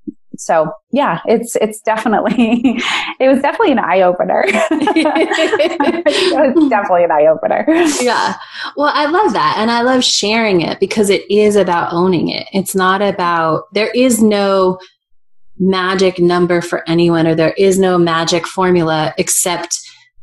so 0.44 0.74
yeah, 0.92 1.22
it's 1.26 1.56
it's 1.56 1.80
definitely 1.80 2.34
it 3.20 3.30
was 3.30 3.42
definitely 3.42 3.72
an 3.72 3.80
eye 3.80 4.02
opener. 4.02 4.44
it 4.46 6.56
was 6.56 6.70
definitely 6.70 7.06
an 7.06 7.12
eye 7.12 7.28
opener. 7.28 7.66
Yeah. 8.02 8.36
Well, 8.76 8.92
I 8.94 9.06
love 9.06 9.32
that, 9.32 9.56
and 9.58 9.72
I 9.72 9.84
love 9.84 10.04
sharing 10.04 10.60
it 10.60 10.82
because 10.82 11.10
it 11.10 11.24
is 11.32 11.56
about 11.56 11.94
owning 11.94 12.28
it. 12.28 12.46
It's 12.52 12.76
not 12.76 13.02
about 13.02 13.74
there 13.74 13.90
is 13.96 14.22
no 14.22 14.80
magic 15.58 16.20
number 16.20 16.60
for 16.60 16.84
anyone, 16.90 17.26
or 17.26 17.36
there 17.36 17.54
is 17.54 17.80
no 17.80 17.98
magic 17.98 18.46
formula 18.46 19.14
except 19.18 19.80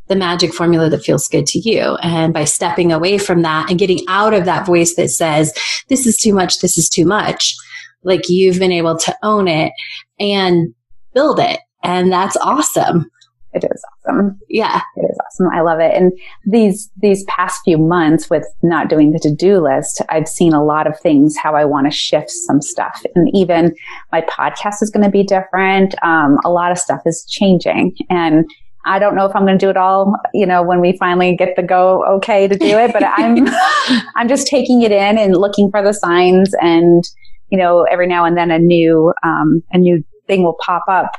the 0.08 0.16
magic 0.16 0.52
formula 0.52 0.90
that 0.90 1.02
feels 1.02 1.28
good 1.28 1.46
to 1.46 1.58
you. 1.60 1.96
And 2.02 2.34
by 2.34 2.44
stepping 2.44 2.92
away 2.92 3.16
from 3.16 3.40
that 3.42 3.70
and 3.70 3.78
getting 3.78 4.00
out 4.08 4.34
of 4.34 4.44
that 4.44 4.66
voice 4.66 4.96
that 4.96 5.08
says, 5.08 5.54
this 5.88 6.04
is 6.04 6.18
too 6.18 6.34
much, 6.34 6.58
this 6.58 6.76
is 6.76 6.90
too 6.90 7.06
much, 7.06 7.56
like 8.02 8.28
you've 8.28 8.58
been 8.58 8.72
able 8.72 8.96
to 8.98 9.16
own 9.22 9.48
it 9.48 9.72
and 10.18 10.74
build 11.14 11.40
it. 11.40 11.60
And 11.82 12.12
that's 12.12 12.36
awesome. 12.36 13.10
It 13.52 13.64
is 13.64 13.84
awesome. 14.06 14.38
Yeah. 14.48 14.80
It 14.96 15.06
is 15.10 15.18
awesome. 15.26 15.48
I 15.52 15.60
love 15.60 15.80
it. 15.80 15.92
And 15.94 16.12
these, 16.46 16.88
these 17.02 17.24
past 17.24 17.60
few 17.64 17.78
months 17.78 18.30
with 18.30 18.46
not 18.62 18.88
doing 18.88 19.10
the 19.10 19.18
to-do 19.18 19.60
list, 19.60 20.02
I've 20.08 20.28
seen 20.28 20.52
a 20.52 20.64
lot 20.64 20.86
of 20.86 20.98
things, 21.00 21.36
how 21.36 21.56
I 21.56 21.64
want 21.64 21.86
to 21.86 21.90
shift 21.90 22.30
some 22.30 22.62
stuff. 22.62 23.04
And 23.16 23.28
even 23.34 23.74
my 24.12 24.20
podcast 24.22 24.82
is 24.82 24.90
going 24.90 25.04
to 25.04 25.10
be 25.10 25.24
different. 25.24 25.96
Um, 26.04 26.38
a 26.44 26.50
lot 26.50 26.70
of 26.70 26.78
stuff 26.78 27.00
is 27.06 27.26
changing 27.28 27.96
and 28.08 28.48
I 28.86 28.98
don't 28.98 29.14
know 29.14 29.26
if 29.26 29.36
I'm 29.36 29.44
going 29.44 29.58
to 29.58 29.64
do 29.64 29.68
it 29.68 29.76
all, 29.76 30.14
you 30.32 30.46
know, 30.46 30.62
when 30.62 30.80
we 30.80 30.96
finally 30.96 31.36
get 31.36 31.54
the 31.54 31.62
go 31.62 32.02
okay 32.14 32.48
to 32.48 32.56
do 32.56 32.78
it, 32.78 32.92
but 32.94 33.04
I'm, 33.04 33.46
I'm 34.16 34.26
just 34.26 34.46
taking 34.46 34.82
it 34.82 34.90
in 34.90 35.18
and 35.18 35.36
looking 35.36 35.70
for 35.70 35.82
the 35.82 35.92
signs 35.92 36.54
and, 36.62 37.04
you 37.50 37.58
know, 37.58 37.82
every 37.82 38.06
now 38.06 38.24
and 38.24 38.36
then 38.36 38.50
a 38.50 38.58
new, 38.58 39.12
um, 39.22 39.62
a 39.72 39.78
new 39.78 40.04
thing 40.26 40.42
will 40.42 40.56
pop 40.64 40.84
up 40.88 41.10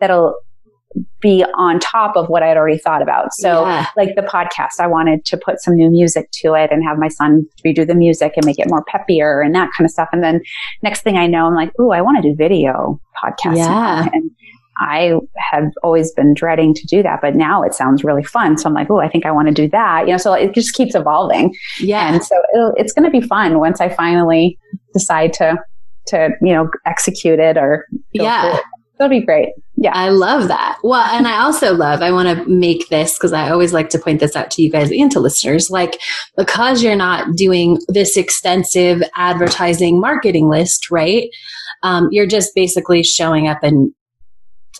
that'll, 0.00 0.34
be 1.20 1.44
on 1.56 1.78
top 1.78 2.16
of 2.16 2.28
what 2.28 2.42
I'd 2.42 2.56
already 2.56 2.78
thought 2.78 3.00
about. 3.02 3.32
So 3.34 3.64
yeah. 3.64 3.86
like 3.96 4.16
the 4.16 4.22
podcast, 4.22 4.80
I 4.80 4.86
wanted 4.86 5.24
to 5.26 5.36
put 5.36 5.60
some 5.60 5.74
new 5.74 5.90
music 5.90 6.28
to 6.42 6.54
it 6.54 6.72
and 6.72 6.82
have 6.82 6.98
my 6.98 7.08
son 7.08 7.46
redo 7.64 7.86
the 7.86 7.94
music 7.94 8.32
and 8.36 8.44
make 8.44 8.58
it 8.58 8.68
more 8.68 8.84
peppier 8.84 9.44
and 9.44 9.54
that 9.54 9.70
kind 9.76 9.84
of 9.84 9.90
stuff. 9.92 10.08
And 10.12 10.22
then 10.22 10.40
next 10.82 11.02
thing 11.02 11.16
I 11.16 11.26
know, 11.26 11.46
I'm 11.46 11.54
like, 11.54 11.70
ooh, 11.78 11.90
I 11.90 12.00
want 12.00 12.20
to 12.20 12.28
do 12.28 12.34
video 12.34 13.00
podcasting. 13.22 13.58
Yeah. 13.58 14.08
And 14.12 14.30
I 14.78 15.12
have 15.52 15.70
always 15.84 16.10
been 16.12 16.34
dreading 16.34 16.74
to 16.74 16.86
do 16.86 17.02
that, 17.02 17.20
but 17.20 17.36
now 17.36 17.62
it 17.62 17.74
sounds 17.74 18.02
really 18.02 18.24
fun. 18.24 18.56
So 18.58 18.68
I'm 18.68 18.74
like, 18.74 18.90
oh, 18.90 18.98
I 18.98 19.08
think 19.08 19.26
I 19.26 19.30
want 19.30 19.46
to 19.46 19.54
do 19.54 19.68
that. 19.68 20.06
You 20.06 20.14
know, 20.14 20.18
so 20.18 20.32
it 20.32 20.54
just 20.54 20.74
keeps 20.74 20.94
evolving. 20.94 21.54
Yeah. 21.80 22.12
And 22.12 22.24
so 22.24 22.34
it's 22.76 22.92
going 22.92 23.04
to 23.04 23.10
be 23.10 23.24
fun 23.24 23.60
once 23.60 23.80
I 23.80 23.90
finally 23.90 24.58
decide 24.92 25.34
to, 25.34 25.56
to, 26.08 26.30
you 26.42 26.52
know, 26.52 26.70
execute 26.86 27.38
it 27.38 27.56
or 27.56 27.86
yeah. 28.12 28.56
It. 28.56 28.62
That'll 28.98 29.18
be 29.18 29.24
great. 29.24 29.48
Yeah. 29.76 29.92
I 29.94 30.10
love 30.10 30.48
that. 30.48 30.78
Well, 30.84 31.00
and 31.00 31.26
I 31.26 31.42
also 31.42 31.72
love, 31.72 32.02
I 32.02 32.12
want 32.12 32.28
to 32.28 32.44
make 32.46 32.90
this 32.90 33.16
because 33.16 33.32
I 33.32 33.48
always 33.48 33.72
like 33.72 33.88
to 33.90 33.98
point 33.98 34.20
this 34.20 34.36
out 34.36 34.50
to 34.50 34.62
you 34.62 34.70
guys 34.70 34.90
and 34.90 35.10
to 35.12 35.20
listeners. 35.20 35.70
Like, 35.70 35.98
because 36.36 36.82
you're 36.82 36.96
not 36.96 37.34
doing 37.34 37.78
this 37.88 38.18
extensive 38.18 39.02
advertising 39.16 39.98
marketing 39.98 40.50
list, 40.50 40.90
right? 40.90 41.30
Um, 41.82 42.08
you're 42.10 42.26
just 42.26 42.54
basically 42.54 43.02
showing 43.02 43.48
up 43.48 43.62
and 43.62 43.90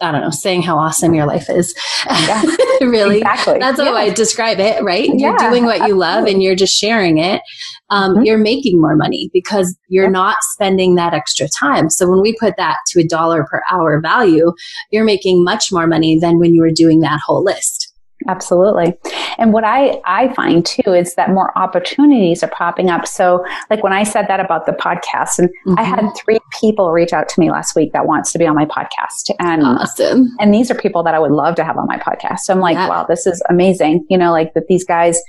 I 0.01 0.13
don't 0.13 0.23
know, 0.23 0.31
saying 0.31 0.63
how 0.63 0.79
awesome 0.79 1.15
your 1.15 1.27
life 1.27 1.51
is. 1.51 1.75
Yeah, 2.07 2.43
really. 2.81 3.19
Exactly. 3.19 3.59
That's 3.59 3.79
how 3.79 3.93
yeah. 3.93 3.93
I 3.93 4.11
describe 4.11 4.59
it, 4.59 4.83
right? 4.83 5.09
You're 5.13 5.37
doing 5.37 5.65
what 5.65 5.87
you 5.87 5.95
love 5.95 6.27
and 6.27 6.43
you're 6.43 6.55
just 6.55 6.75
sharing 6.75 7.19
it. 7.19 7.43
Um, 7.91 8.15
mm-hmm. 8.15 8.25
You're 8.25 8.39
making 8.39 8.81
more 8.81 8.97
money 8.97 9.31
because 9.33 9.77
you're 9.89 10.11
not 10.11 10.37
spending 10.53 10.95
that 10.95 11.13
extra 11.13 11.49
time. 11.49 11.91
So 11.91 12.09
when 12.09 12.23
we 12.23 12.37
put 12.39 12.57
that 12.57 12.77
to 12.89 13.01
a 13.01 13.07
dollar 13.07 13.45
per 13.45 13.63
hour 13.71 14.01
value, 14.01 14.53
you're 14.91 15.05
making 15.05 15.45
much 15.45 15.71
more 15.71 15.87
money 15.87 16.19
than 16.19 16.39
when 16.39 16.55
you 16.55 16.63
were 16.63 16.71
doing 16.71 17.01
that 17.01 17.21
whole 17.25 17.45
list. 17.45 17.90
Absolutely. 18.29 18.95
And 19.39 19.53
what 19.53 19.65
I, 19.65 20.01
I 20.05 20.33
find 20.35 20.65
too 20.65 20.93
is 20.93 21.15
that 21.15 21.31
more 21.31 21.57
opportunities 21.59 22.43
are 22.43 22.51
popping 22.51 22.91
up. 22.91 23.07
So 23.07 23.45
like 23.71 23.83
when 23.83 23.93
I 23.93 24.03
said 24.03 24.27
that 24.29 24.41
about 24.41 24.67
the 24.67 24.73
podcast 24.73 25.39
and 25.39 25.49
mm-hmm. 25.49 25.79
I 25.79 25.83
had 25.83 26.11
three 26.17 26.39
people 26.61 26.93
reach 26.93 27.13
out 27.13 27.29
to 27.31 27.41
me 27.41 27.51
last 27.51 27.75
week 27.75 27.93
that 27.93 28.07
wants 28.07 28.33
to 28.33 28.39
be 28.39 28.47
on 28.47 28.55
my 28.55 28.67
podcast. 28.67 29.35
And, 29.39 29.63
awesome. 29.63 30.29
and 30.39 30.53
these 30.53 30.71
are 30.71 30.75
people 30.75 31.03
that 31.05 31.15
I 31.15 31.19
would 31.19 31.33
love 31.33 31.55
to 31.57 31.65
have 31.65 31.79
on 31.79 31.87
my 31.87 31.99
podcast. 31.99 32.41
So 32.41 32.53
I'm 32.53 32.61
like, 32.61 32.75
yeah. 32.75 32.89
wow, 32.89 33.05
this 33.05 33.27
is 33.27 33.43
amazing. 33.49 34.07
You 34.11 34.19
know, 34.19 34.33
like 34.33 34.53
that 34.55 34.67
these 34.69 34.85
guys 34.85 35.21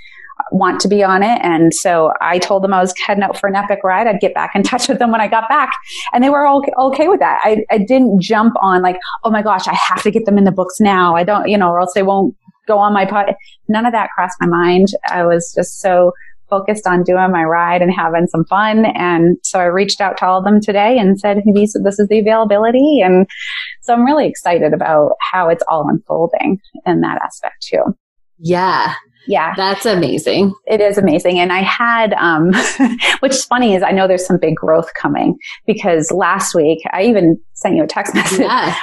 want 0.51 0.79
to 0.81 0.87
be 0.87 1.03
on 1.03 1.23
it. 1.23 1.39
And 1.43 1.73
so 1.73 2.11
I 2.21 2.39
told 2.39 2.63
them 2.63 2.73
I 2.73 2.81
was 2.81 2.93
heading 3.05 3.23
out 3.23 3.37
for 3.37 3.47
an 3.47 3.55
epic 3.55 3.79
ride. 3.83 4.07
I'd 4.07 4.19
get 4.19 4.33
back 4.33 4.51
in 4.55 4.63
touch 4.71 4.87
with 4.87 4.99
them 4.99 5.11
when 5.11 5.21
I 5.21 5.27
got 5.27 5.47
back. 5.49 5.71
And 6.13 6.23
they 6.23 6.29
were 6.29 6.45
all 6.45 6.63
okay 6.87 7.07
with 7.07 7.19
that. 7.19 7.39
I, 7.43 7.63
I 7.69 7.77
didn't 7.77 8.21
jump 8.21 8.55
on 8.61 8.81
like, 8.81 8.99
oh 9.23 9.31
my 9.31 9.41
gosh, 9.41 9.67
I 9.67 9.73
have 9.73 10.01
to 10.03 10.11
get 10.11 10.25
them 10.25 10.37
in 10.37 10.43
the 10.43 10.51
books 10.51 10.79
now. 10.79 11.15
I 11.15 11.23
don't, 11.23 11.47
you 11.47 11.57
know, 11.57 11.69
or 11.69 11.79
else 11.79 11.93
they 11.93 12.03
won't 12.03 12.35
go 12.71 12.79
on 12.79 12.93
my 12.93 13.05
pod. 13.05 13.33
None 13.67 13.85
of 13.85 13.91
that 13.91 14.09
crossed 14.15 14.37
my 14.39 14.47
mind. 14.47 14.87
I 15.09 15.25
was 15.25 15.53
just 15.55 15.79
so 15.79 16.13
focused 16.49 16.85
on 16.85 17.03
doing 17.03 17.31
my 17.31 17.43
ride 17.43 17.81
and 17.81 17.91
having 17.91 18.27
some 18.27 18.45
fun. 18.45 18.85
And 18.85 19.37
so 19.41 19.59
I 19.59 19.65
reached 19.65 20.01
out 20.01 20.17
to 20.17 20.25
all 20.25 20.39
of 20.39 20.43
them 20.43 20.59
today 20.59 20.99
and 20.99 21.19
said, 21.19 21.41
this 21.55 21.99
is 21.99 22.07
the 22.09 22.19
availability. 22.19 22.99
And 23.01 23.25
so 23.81 23.93
I'm 23.93 24.05
really 24.05 24.27
excited 24.27 24.73
about 24.73 25.13
how 25.31 25.47
it's 25.49 25.63
all 25.67 25.87
unfolding 25.89 26.59
in 26.85 27.01
that 27.01 27.19
aspect 27.23 27.63
too. 27.63 27.95
Yeah. 28.37 28.93
Yeah. 29.27 29.53
That's 29.55 29.85
amazing. 29.85 30.53
It 30.67 30.81
is 30.81 30.97
amazing. 30.97 31.39
And 31.39 31.53
I 31.53 31.61
had, 31.61 32.13
um, 32.13 32.51
which 33.21 33.33
is 33.33 33.45
funny 33.45 33.75
is 33.75 33.83
I 33.83 33.91
know 33.91 34.07
there's 34.07 34.25
some 34.25 34.39
big 34.39 34.55
growth 34.55 34.89
coming 34.99 35.37
because 35.65 36.11
last 36.11 36.53
week 36.53 36.79
I 36.91 37.03
even 37.03 37.39
sent 37.53 37.75
you 37.75 37.83
a 37.83 37.87
text 37.87 38.13
message. 38.15 38.39
Yeah. 38.39 38.75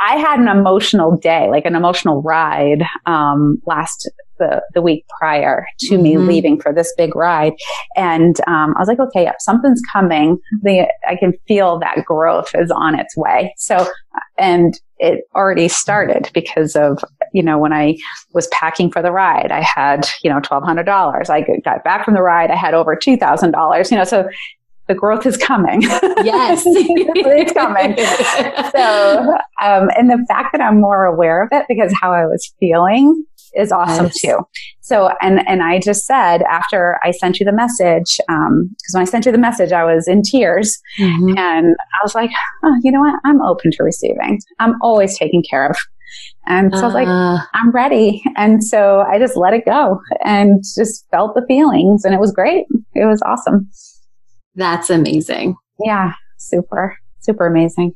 I 0.00 0.16
had 0.16 0.38
an 0.40 0.48
emotional 0.48 1.16
day, 1.16 1.48
like 1.50 1.64
an 1.64 1.74
emotional 1.74 2.22
ride, 2.22 2.84
um, 3.06 3.60
last 3.66 4.10
the, 4.38 4.62
the 4.74 4.82
week 4.82 5.06
prior 5.18 5.66
to 5.78 5.94
mm-hmm. 5.94 6.02
me 6.02 6.18
leaving 6.18 6.60
for 6.60 6.72
this 6.72 6.92
big 6.96 7.16
ride. 7.16 7.54
And, 7.96 8.38
um, 8.46 8.74
I 8.76 8.80
was 8.80 8.88
like, 8.88 9.00
okay, 9.00 9.22
yep, 9.22 9.36
something's 9.38 9.80
coming. 9.90 10.38
The, 10.62 10.86
I 11.08 11.16
can 11.16 11.32
feel 11.48 11.78
that 11.78 12.04
growth 12.04 12.50
is 12.54 12.70
on 12.70 12.98
its 12.98 13.16
way. 13.16 13.54
So, 13.56 13.88
and 14.38 14.78
it 14.98 15.24
already 15.34 15.68
started 15.68 16.30
because 16.34 16.76
of, 16.76 17.02
you 17.32 17.42
know, 17.42 17.58
when 17.58 17.72
I 17.72 17.96
was 18.32 18.48
packing 18.48 18.90
for 18.90 19.02
the 19.02 19.12
ride, 19.12 19.52
I 19.52 19.62
had, 19.62 20.06
you 20.22 20.30
know, 20.30 20.40
$1,200. 20.40 21.30
I 21.30 21.60
got 21.64 21.84
back 21.84 22.04
from 22.04 22.14
the 22.14 22.22
ride. 22.22 22.50
I 22.50 22.56
had 22.56 22.74
over 22.74 22.96
$2,000, 22.96 23.90
you 23.90 23.96
know, 23.96 24.04
so 24.04 24.28
the 24.88 24.94
growth 24.94 25.26
is 25.26 25.36
coming. 25.36 25.82
Yes, 25.82 26.62
it's 26.66 27.52
coming. 27.52 27.96
So, 28.72 29.36
um, 29.62 29.90
and 29.96 30.10
the 30.10 30.24
fact 30.28 30.52
that 30.52 30.60
I'm 30.60 30.80
more 30.80 31.04
aware 31.04 31.42
of 31.42 31.48
it 31.52 31.66
because 31.68 31.92
how 32.00 32.12
I 32.12 32.24
was 32.24 32.52
feeling 32.60 33.24
is 33.54 33.72
awesome 33.72 34.06
yes. 34.06 34.20
too. 34.20 34.38
So, 34.80 35.10
and, 35.20 35.46
and 35.48 35.62
I 35.62 35.80
just 35.80 36.06
said 36.06 36.42
after 36.42 36.98
I 37.02 37.10
sent 37.10 37.40
you 37.40 37.46
the 37.46 37.52
message, 37.52 38.18
um, 38.28 38.74
cause 38.86 38.94
when 38.94 39.02
I 39.02 39.04
sent 39.04 39.26
you 39.26 39.32
the 39.32 39.38
message, 39.38 39.72
I 39.72 39.84
was 39.84 40.06
in 40.06 40.22
tears 40.22 40.78
mm-hmm. 40.98 41.36
and 41.36 41.74
I 41.78 42.04
was 42.04 42.14
like, 42.14 42.30
oh, 42.64 42.76
you 42.82 42.92
know 42.92 43.00
what? 43.00 43.18
I'm 43.24 43.42
open 43.42 43.70
to 43.72 43.82
receiving. 43.82 44.40
I'm 44.58 44.74
always 44.82 45.18
taken 45.18 45.42
care 45.48 45.68
of. 45.68 45.76
And 46.46 46.72
so 46.72 46.78
uh, 46.78 46.82
I 46.82 46.84
was 46.86 46.94
like, 46.94 47.08
uh. 47.08 47.38
I'm 47.54 47.70
ready. 47.72 48.22
And 48.36 48.62
so 48.62 49.00
I 49.00 49.18
just 49.18 49.36
let 49.36 49.54
it 49.54 49.64
go 49.64 50.00
and 50.24 50.62
just 50.76 51.04
felt 51.10 51.34
the 51.34 51.44
feelings 51.48 52.04
and 52.04 52.14
it 52.14 52.20
was 52.20 52.32
great. 52.32 52.66
It 52.94 53.06
was 53.06 53.20
awesome. 53.22 53.68
That's 54.56 54.90
amazing. 54.90 55.56
Yeah. 55.84 56.12
Super, 56.38 56.96
super 57.20 57.46
amazing. 57.46 57.94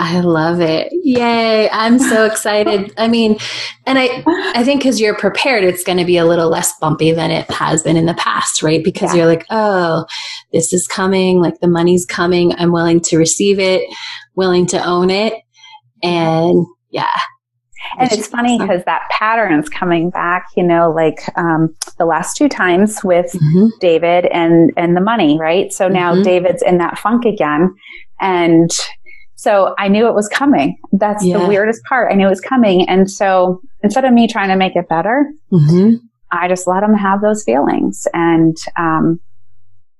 I 0.00 0.20
love 0.20 0.60
it. 0.60 0.92
Yay. 0.92 1.68
I'm 1.70 1.98
so 1.98 2.24
excited. 2.30 2.92
I 2.96 3.08
mean, 3.08 3.36
and 3.84 3.98
I, 3.98 4.22
I 4.54 4.62
think 4.62 4.82
cause 4.82 5.00
you're 5.00 5.16
prepared, 5.16 5.64
it's 5.64 5.82
going 5.82 5.98
to 5.98 6.04
be 6.04 6.16
a 6.16 6.24
little 6.24 6.48
less 6.48 6.72
bumpy 6.78 7.10
than 7.10 7.30
it 7.30 7.50
has 7.50 7.82
been 7.82 7.96
in 7.96 8.06
the 8.06 8.14
past, 8.14 8.62
right? 8.62 8.82
Because 8.82 9.10
yeah. 9.10 9.18
you're 9.18 9.26
like, 9.26 9.44
Oh, 9.50 10.06
this 10.52 10.72
is 10.72 10.86
coming. 10.86 11.40
Like 11.42 11.58
the 11.60 11.68
money's 11.68 12.06
coming. 12.06 12.54
I'm 12.56 12.72
willing 12.72 13.00
to 13.02 13.18
receive 13.18 13.58
it, 13.58 13.82
willing 14.36 14.66
to 14.66 14.84
own 14.84 15.10
it. 15.10 15.34
And 16.02 16.64
yeah. 16.90 17.10
And 17.98 18.10
it's 18.12 18.26
funny 18.26 18.58
because 18.58 18.84
that 18.84 19.02
pattern 19.10 19.58
is 19.58 19.68
coming 19.68 20.10
back, 20.10 20.46
you 20.56 20.62
know, 20.62 20.90
like 20.90 21.20
um, 21.36 21.74
the 21.98 22.04
last 22.04 22.36
two 22.36 22.48
times 22.48 23.02
with 23.04 23.32
mm-hmm. 23.32 23.68
David 23.80 24.26
and 24.26 24.72
and 24.76 24.96
the 24.96 25.00
money, 25.00 25.38
right? 25.38 25.72
So 25.72 25.88
now 25.88 26.14
mm-hmm. 26.14 26.22
David's 26.22 26.62
in 26.62 26.78
that 26.78 26.98
funk 26.98 27.24
again, 27.24 27.74
and 28.20 28.70
so 29.38 29.72
I 29.78 29.86
knew 29.86 30.08
it 30.08 30.14
was 30.14 30.28
coming. 30.28 30.76
That's 30.90 31.24
yeah. 31.24 31.38
the 31.38 31.46
weirdest 31.46 31.84
part. 31.84 32.12
I 32.12 32.16
knew 32.16 32.26
it 32.26 32.30
was 32.30 32.40
coming. 32.40 32.88
And 32.88 33.08
so 33.08 33.60
instead 33.84 34.04
of 34.04 34.12
me 34.12 34.26
trying 34.26 34.48
to 34.48 34.56
make 34.56 34.74
it 34.74 34.88
better, 34.88 35.30
mm-hmm. 35.52 35.94
I 36.32 36.48
just 36.48 36.66
let 36.66 36.82
him 36.82 36.92
have 36.92 37.20
those 37.22 37.44
feelings. 37.44 38.08
And, 38.12 38.56
um, 38.76 39.20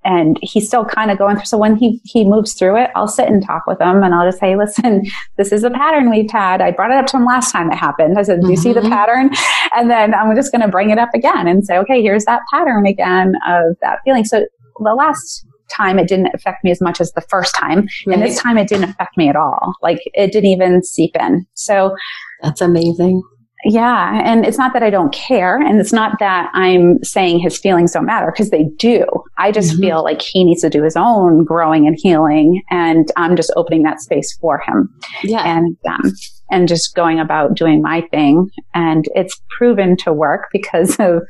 and 0.08 0.38
he's 0.40 0.66
still 0.66 0.86
kind 0.86 1.10
of 1.10 1.18
going 1.18 1.36
through. 1.36 1.44
So 1.44 1.58
when 1.58 1.76
he, 1.76 2.00
he 2.04 2.24
moves 2.24 2.54
through 2.54 2.78
it, 2.78 2.90
I'll 2.96 3.06
sit 3.06 3.28
and 3.28 3.44
talk 3.44 3.66
with 3.66 3.78
him 3.78 4.02
and 4.02 4.14
I'll 4.14 4.26
just 4.26 4.40
say, 4.40 4.56
listen, 4.56 5.04
this 5.36 5.52
is 5.52 5.64
a 5.64 5.70
pattern 5.70 6.10
we've 6.10 6.30
had. 6.30 6.62
I 6.62 6.70
brought 6.70 6.90
it 6.90 6.96
up 6.96 7.04
to 7.08 7.18
him 7.18 7.26
last 7.26 7.52
time 7.52 7.70
it 7.70 7.76
happened. 7.76 8.18
I 8.18 8.22
said, 8.22 8.40
do 8.40 8.46
you 8.46 8.54
mm-hmm. 8.54 8.62
see 8.62 8.72
the 8.72 8.80
mm-hmm. 8.80 8.88
pattern? 8.88 9.30
And 9.76 9.90
then 9.90 10.14
I'm 10.14 10.34
just 10.34 10.50
going 10.50 10.62
to 10.62 10.68
bring 10.68 10.88
it 10.88 10.96
up 10.98 11.10
again 11.14 11.46
and 11.46 11.64
say, 11.64 11.76
okay, 11.76 12.00
here's 12.00 12.24
that 12.24 12.40
pattern 12.50 12.86
again 12.86 13.34
of 13.46 13.76
that 13.82 13.98
feeling. 14.02 14.24
So 14.24 14.46
the 14.80 14.94
last 14.94 15.44
time 15.70 15.98
it 15.98 16.08
didn't 16.08 16.34
affect 16.34 16.64
me 16.64 16.70
as 16.70 16.80
much 16.80 17.02
as 17.02 17.12
the 17.12 17.20
first 17.20 17.54
time. 17.54 17.86
Right. 18.06 18.14
And 18.14 18.22
this 18.22 18.40
time 18.40 18.56
it 18.56 18.66
didn't 18.66 18.88
affect 18.88 19.18
me 19.18 19.28
at 19.28 19.36
all. 19.36 19.74
Like 19.82 20.00
it 20.14 20.32
didn't 20.32 20.48
even 20.48 20.82
seep 20.82 21.14
in. 21.20 21.46
So 21.52 21.94
that's 22.40 22.62
amazing. 22.62 23.22
Yeah. 23.64 24.22
And 24.24 24.46
it's 24.46 24.58
not 24.58 24.72
that 24.72 24.82
I 24.82 24.90
don't 24.90 25.12
care. 25.12 25.56
And 25.56 25.80
it's 25.80 25.92
not 25.92 26.18
that 26.20 26.50
I'm 26.54 27.02
saying 27.02 27.40
his 27.40 27.58
feelings 27.58 27.92
don't 27.92 28.06
matter 28.06 28.30
because 28.30 28.50
they 28.50 28.64
do. 28.76 29.04
I 29.36 29.50
just 29.50 29.72
mm-hmm. 29.72 29.80
feel 29.80 30.04
like 30.04 30.22
he 30.22 30.44
needs 30.44 30.60
to 30.62 30.70
do 30.70 30.84
his 30.84 30.96
own 30.96 31.44
growing 31.44 31.86
and 31.86 31.96
healing. 32.00 32.62
And 32.70 33.10
I'm 33.16 33.34
just 33.36 33.52
opening 33.56 33.82
that 33.82 34.00
space 34.00 34.36
for 34.40 34.60
him. 34.60 34.94
Yeah. 35.24 35.42
And, 35.44 35.76
um, 35.88 36.12
and 36.50 36.68
just 36.68 36.94
going 36.94 37.18
about 37.18 37.54
doing 37.54 37.82
my 37.82 38.02
thing. 38.12 38.48
And 38.74 39.06
it's 39.14 39.40
proven 39.58 39.96
to 39.98 40.12
work 40.12 40.48
because 40.52 40.96
of 41.00 41.22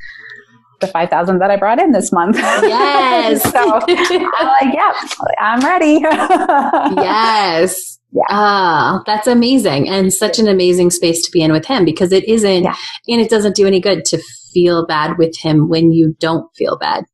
the 0.81 0.87
5000 0.87 1.39
that 1.39 1.51
I 1.51 1.57
brought 1.57 1.81
in 1.81 1.93
this 1.93 2.13
month. 2.13 2.37
Yes. 2.37 3.43
so 3.53 3.81
I'm 3.87 4.47
like, 4.47 4.75
yeah, 4.75 4.93
I'm 5.41 5.61
ready. 5.61 6.01
yes. 7.03 7.99
Yeah. 8.11 8.23
Ah, 8.31 9.03
that's 9.07 9.27
amazing. 9.27 9.89
And 9.89 10.13
such 10.13 10.39
an 10.39 10.49
amazing 10.49 10.91
space 10.91 11.25
to 11.27 11.31
be 11.31 11.43
in 11.43 11.53
with 11.53 11.67
him 11.67 11.85
because 11.85 12.13
it 12.13 12.27
isn't, 12.29 12.65
yeah. 12.65 12.75
and 13.09 13.21
it 13.21 13.29
doesn't 13.29 13.55
do 13.55 13.67
any 13.67 13.81
good 13.81 14.05
to 14.07 14.23
feel 14.53 14.87
bad 14.87 15.19
with 15.19 15.37
him 15.39 15.69
when 15.69 15.93
you 15.93 16.17
don't 16.19 16.49
feel 16.57 16.79
bad. 16.79 17.05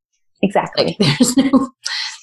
Exactly. 0.42 0.96
Like, 1.00 1.18
there's 1.18 1.36
no, 1.36 1.70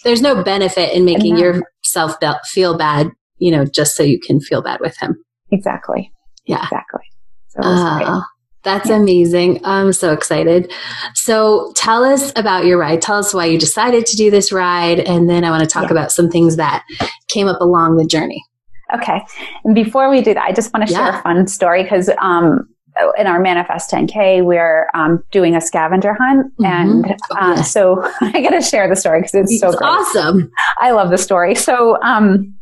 there's 0.03 0.21
no 0.21 0.43
benefit 0.43 0.93
in 0.93 1.05
making 1.05 1.37
yourself 1.37 2.15
feel 2.45 2.77
bad, 2.77 3.09
you 3.39 3.51
know, 3.51 3.65
just 3.65 3.95
so 3.95 4.03
you 4.03 4.19
can 4.19 4.39
feel 4.39 4.61
bad 4.61 4.79
with 4.79 4.97
him. 4.97 5.17
Exactly. 5.51 6.11
Yeah. 6.45 6.63
Exactly. 6.63 7.03
So 7.49 7.59
uh, 7.63 8.21
that's 8.63 8.89
yeah. 8.89 8.97
amazing. 8.97 9.59
I'm 9.63 9.93
so 9.93 10.13
excited. 10.13 10.71
So 11.15 11.73
tell 11.75 12.03
us 12.03 12.31
about 12.35 12.65
your 12.65 12.77
ride. 12.77 13.01
Tell 13.01 13.17
us 13.17 13.33
why 13.33 13.45
you 13.45 13.57
decided 13.57 14.05
to 14.07 14.17
do 14.17 14.29
this 14.29 14.51
ride. 14.51 14.99
And 14.99 15.29
then 15.29 15.43
I 15.43 15.49
want 15.49 15.63
to 15.63 15.69
talk 15.69 15.85
yeah. 15.85 15.91
about 15.91 16.11
some 16.11 16.29
things 16.29 16.57
that 16.57 16.83
came 17.27 17.47
up 17.47 17.59
along 17.59 17.97
the 17.97 18.05
journey. 18.05 18.43
Okay. 18.93 19.21
And 19.63 19.73
before 19.73 20.09
we 20.09 20.21
do 20.21 20.33
that, 20.33 20.43
I 20.43 20.51
just 20.51 20.73
want 20.73 20.87
to 20.87 20.93
share 20.93 21.05
yeah. 21.05 21.19
a 21.19 21.23
fun 21.23 21.47
story 21.47 21.83
because 21.83 22.09
um, 22.19 22.67
in 23.17 23.27
our 23.27 23.39
Manifest 23.39 23.89
10K, 23.89 24.43
we're 24.43 24.89
um, 24.93 25.23
doing 25.31 25.55
a 25.55 25.61
scavenger 25.61 26.13
hunt. 26.13 26.51
Mm-hmm. 26.59 26.65
And 26.65 27.11
uh, 27.31 27.53
yes. 27.57 27.71
so 27.71 28.01
I 28.21 28.41
got 28.41 28.51
to 28.51 28.61
share 28.61 28.87
the 28.89 28.95
story 28.95 29.19
because 29.19 29.33
it's, 29.33 29.51
it's 29.51 29.61
so 29.61 29.71
great. 29.71 29.87
awesome. 29.87 30.51
I 30.79 30.91
love 30.91 31.09
the 31.09 31.17
story. 31.17 31.55
So, 31.55 31.97
um, 32.01 32.55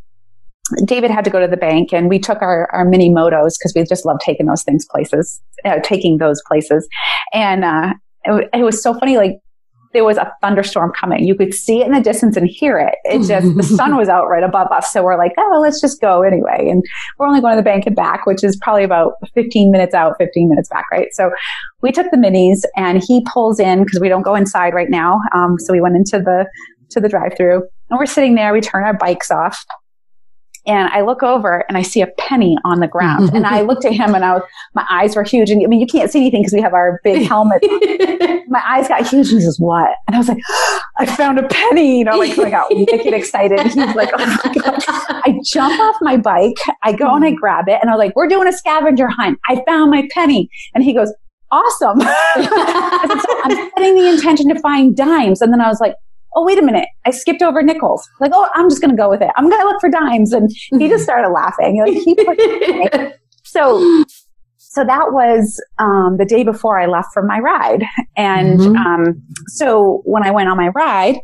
David 0.84 1.10
had 1.10 1.24
to 1.24 1.30
go 1.30 1.40
to 1.40 1.48
the 1.48 1.56
bank 1.56 1.92
and 1.92 2.08
we 2.08 2.18
took 2.18 2.42
our, 2.42 2.68
our 2.72 2.84
mini 2.84 3.10
motos 3.10 3.52
because 3.58 3.72
we 3.74 3.84
just 3.84 4.04
love 4.04 4.18
taking 4.20 4.46
those 4.46 4.62
things 4.62 4.86
places, 4.90 5.40
uh, 5.64 5.80
taking 5.82 6.18
those 6.18 6.42
places. 6.46 6.88
And, 7.32 7.64
uh, 7.64 7.94
it, 8.24 8.48
it 8.52 8.62
was 8.62 8.82
so 8.82 8.94
funny. 8.94 9.16
Like 9.16 9.38
there 9.92 10.04
was 10.04 10.16
a 10.16 10.32
thunderstorm 10.40 10.92
coming. 10.92 11.26
You 11.26 11.34
could 11.34 11.52
see 11.52 11.80
it 11.80 11.86
in 11.86 11.92
the 11.92 12.00
distance 12.00 12.36
and 12.36 12.46
hear 12.48 12.78
it. 12.78 12.94
It 13.04 13.26
just, 13.26 13.56
the 13.56 13.62
sun 13.76 13.96
was 13.96 14.08
out 14.08 14.28
right 14.28 14.44
above 14.44 14.70
us. 14.70 14.92
So 14.92 15.02
we're 15.02 15.18
like, 15.18 15.32
oh, 15.36 15.58
let's 15.60 15.80
just 15.80 16.00
go 16.00 16.22
anyway. 16.22 16.68
And 16.70 16.84
we're 17.18 17.26
only 17.26 17.40
going 17.40 17.54
to 17.54 17.56
the 17.56 17.64
bank 17.64 17.86
and 17.86 17.96
back, 17.96 18.26
which 18.26 18.44
is 18.44 18.56
probably 18.62 18.84
about 18.84 19.14
15 19.34 19.70
minutes 19.70 19.94
out, 19.94 20.14
15 20.18 20.48
minutes 20.48 20.68
back, 20.68 20.84
right? 20.92 21.08
So 21.12 21.30
we 21.82 21.90
took 21.90 22.10
the 22.10 22.16
minis 22.16 22.62
and 22.76 23.02
he 23.04 23.24
pulls 23.32 23.58
in 23.58 23.84
because 23.84 24.00
we 24.00 24.08
don't 24.08 24.22
go 24.22 24.34
inside 24.34 24.74
right 24.74 24.90
now. 24.90 25.20
Um, 25.34 25.56
so 25.58 25.72
we 25.72 25.80
went 25.80 25.96
into 25.96 26.18
the, 26.18 26.46
to 26.90 27.00
the 27.00 27.08
drive 27.08 27.32
through 27.36 27.62
and 27.90 27.98
we're 27.98 28.06
sitting 28.06 28.36
there. 28.36 28.52
We 28.52 28.60
turn 28.60 28.84
our 28.84 28.94
bikes 28.96 29.30
off 29.30 29.64
and 30.66 30.88
I 30.90 31.00
look 31.00 31.22
over 31.22 31.64
and 31.68 31.78
I 31.78 31.82
see 31.82 32.02
a 32.02 32.06
penny 32.06 32.56
on 32.64 32.80
the 32.80 32.86
ground. 32.86 33.30
and 33.34 33.46
I 33.46 33.62
looked 33.62 33.84
at 33.84 33.92
him 33.92 34.14
and 34.14 34.24
I 34.24 34.34
was, 34.34 34.42
my 34.74 34.84
eyes 34.90 35.16
were 35.16 35.22
huge. 35.22 35.50
And 35.50 35.62
I 35.62 35.66
mean, 35.66 35.80
you 35.80 35.86
can't 35.86 36.10
see 36.10 36.20
anything 36.20 36.42
because 36.42 36.52
we 36.52 36.60
have 36.60 36.74
our 36.74 37.00
big 37.02 37.22
helmet. 37.28 37.62
my 38.48 38.62
eyes 38.66 38.88
got 38.88 39.06
huge. 39.06 39.28
And 39.28 39.38
he 39.38 39.44
says, 39.44 39.58
what? 39.58 39.90
And 40.06 40.14
I 40.14 40.18
was 40.18 40.28
like, 40.28 40.38
I 40.98 41.06
found 41.06 41.38
a 41.38 41.48
penny, 41.48 41.98
you 41.98 42.04
know, 42.04 42.18
like 42.18 42.38
I 42.38 42.50
got 42.50 42.70
wicked 42.70 43.14
excited. 43.14 43.60
He's 43.60 43.76
like, 43.76 44.10
oh 44.12 44.40
my 44.44 44.54
God. 44.54 44.84
I 44.86 45.40
jump 45.44 45.80
off 45.80 45.96
my 46.00 46.16
bike. 46.16 46.56
I 46.84 46.92
go 46.92 47.14
and 47.14 47.24
I 47.24 47.32
grab 47.32 47.68
it 47.68 47.78
and 47.80 47.90
I 47.90 47.94
was 47.94 47.98
like, 47.98 48.14
we're 48.14 48.28
doing 48.28 48.48
a 48.48 48.52
scavenger 48.52 49.08
hunt. 49.08 49.38
I 49.48 49.62
found 49.66 49.90
my 49.90 50.06
penny. 50.12 50.50
And 50.74 50.84
he 50.84 50.92
goes, 50.92 51.12
awesome. 51.50 51.98
I'm 52.02 53.70
setting 53.70 53.94
the 53.94 54.08
intention 54.08 54.48
to 54.48 54.60
find 54.60 54.96
dimes. 54.96 55.40
And 55.40 55.52
then 55.52 55.60
I 55.60 55.68
was 55.68 55.80
like, 55.80 55.94
oh, 56.34 56.44
wait 56.44 56.58
a 56.58 56.62
minute, 56.62 56.88
I 57.04 57.10
skipped 57.10 57.42
over 57.42 57.62
nickels. 57.62 58.08
Like, 58.20 58.32
oh, 58.34 58.48
I'm 58.54 58.68
just 58.68 58.80
going 58.80 58.90
to 58.90 58.96
go 58.96 59.08
with 59.08 59.22
it. 59.22 59.30
I'm 59.36 59.48
going 59.48 59.60
to 59.60 59.66
look 59.66 59.80
for 59.80 59.90
dimes. 59.90 60.32
And 60.32 60.50
he 60.78 60.88
just 60.88 61.04
started 61.04 61.30
laughing. 61.30 61.80
Like, 61.80 61.94
he 61.94 63.12
so, 63.44 64.04
so 64.56 64.84
that 64.84 65.12
was 65.12 65.60
um, 65.78 66.16
the 66.18 66.24
day 66.24 66.44
before 66.44 66.78
I 66.78 66.86
left 66.86 67.08
for 67.12 67.22
my 67.22 67.38
ride. 67.38 67.82
And 68.16 68.60
mm-hmm. 68.60 68.76
um, 68.76 69.22
so 69.48 70.02
when 70.04 70.22
I 70.22 70.30
went 70.30 70.48
on 70.48 70.56
my 70.56 70.68
ride, 70.68 71.18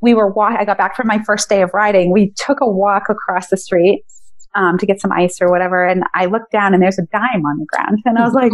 we 0.00 0.14
were, 0.14 0.28
wa- 0.32 0.56
I 0.58 0.64
got 0.64 0.78
back 0.78 0.96
from 0.96 1.06
my 1.06 1.22
first 1.24 1.48
day 1.48 1.62
of 1.62 1.70
riding. 1.74 2.12
We 2.12 2.32
took 2.36 2.60
a 2.60 2.68
walk 2.68 3.04
across 3.08 3.48
the 3.48 3.56
street 3.56 4.04
um, 4.54 4.78
to 4.78 4.86
get 4.86 5.00
some 5.00 5.12
ice 5.12 5.40
or 5.40 5.50
whatever. 5.50 5.86
And 5.86 6.04
I 6.14 6.26
looked 6.26 6.52
down 6.52 6.74
and 6.74 6.82
there's 6.82 6.98
a 6.98 7.06
dime 7.12 7.44
on 7.44 7.58
the 7.58 7.66
ground. 7.66 7.98
And 8.04 8.18
I 8.18 8.24
was 8.24 8.34
like, 8.34 8.52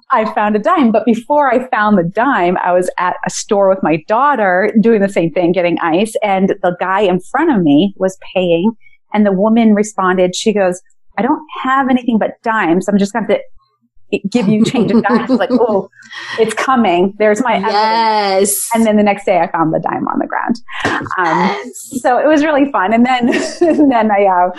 I 0.10 0.32
found 0.34 0.56
a 0.56 0.58
dime. 0.58 0.92
But 0.92 1.04
before 1.04 1.52
I 1.52 1.68
found 1.70 1.98
the 1.98 2.10
dime, 2.14 2.56
I 2.58 2.72
was 2.72 2.90
at 2.98 3.16
a 3.26 3.30
store 3.30 3.68
with 3.68 3.82
my 3.82 4.02
daughter 4.06 4.72
doing 4.80 5.00
the 5.00 5.08
same 5.08 5.32
thing, 5.32 5.52
getting 5.52 5.78
ice. 5.80 6.14
And 6.22 6.54
the 6.62 6.76
guy 6.78 7.00
in 7.00 7.20
front 7.20 7.50
of 7.50 7.62
me 7.62 7.94
was 7.96 8.18
paying. 8.34 8.72
And 9.14 9.24
the 9.24 9.32
woman 9.32 9.74
responded, 9.74 10.36
she 10.36 10.52
goes, 10.52 10.80
I 11.16 11.22
don't 11.22 11.42
have 11.62 11.88
anything 11.88 12.18
but 12.18 12.42
dimes. 12.42 12.88
I'm 12.88 12.98
just 12.98 13.12
going 13.12 13.26
to 13.26 13.40
give 14.30 14.48
you 14.48 14.64
change 14.64 14.90
of 14.90 15.02
dimes. 15.02 15.30
like, 15.30 15.50
oh, 15.52 15.88
it's 16.38 16.54
coming. 16.54 17.14
There's 17.18 17.42
my 17.42 17.56
evidence. 17.56 17.72
Yes. 17.72 18.68
And 18.74 18.86
then 18.86 18.96
the 18.96 19.02
next 19.02 19.24
day 19.24 19.38
I 19.38 19.50
found 19.50 19.74
the 19.74 19.80
dime 19.80 20.06
on 20.08 20.18
the 20.18 20.26
ground. 20.26 20.56
Um, 20.84 21.02
yes. 21.18 22.00
So 22.00 22.18
it 22.18 22.26
was 22.26 22.44
really 22.44 22.70
fun. 22.70 22.92
And 22.92 23.04
then, 23.04 23.28
and 23.28 23.90
then 23.90 24.10
I, 24.10 24.24
uh, 24.24 24.50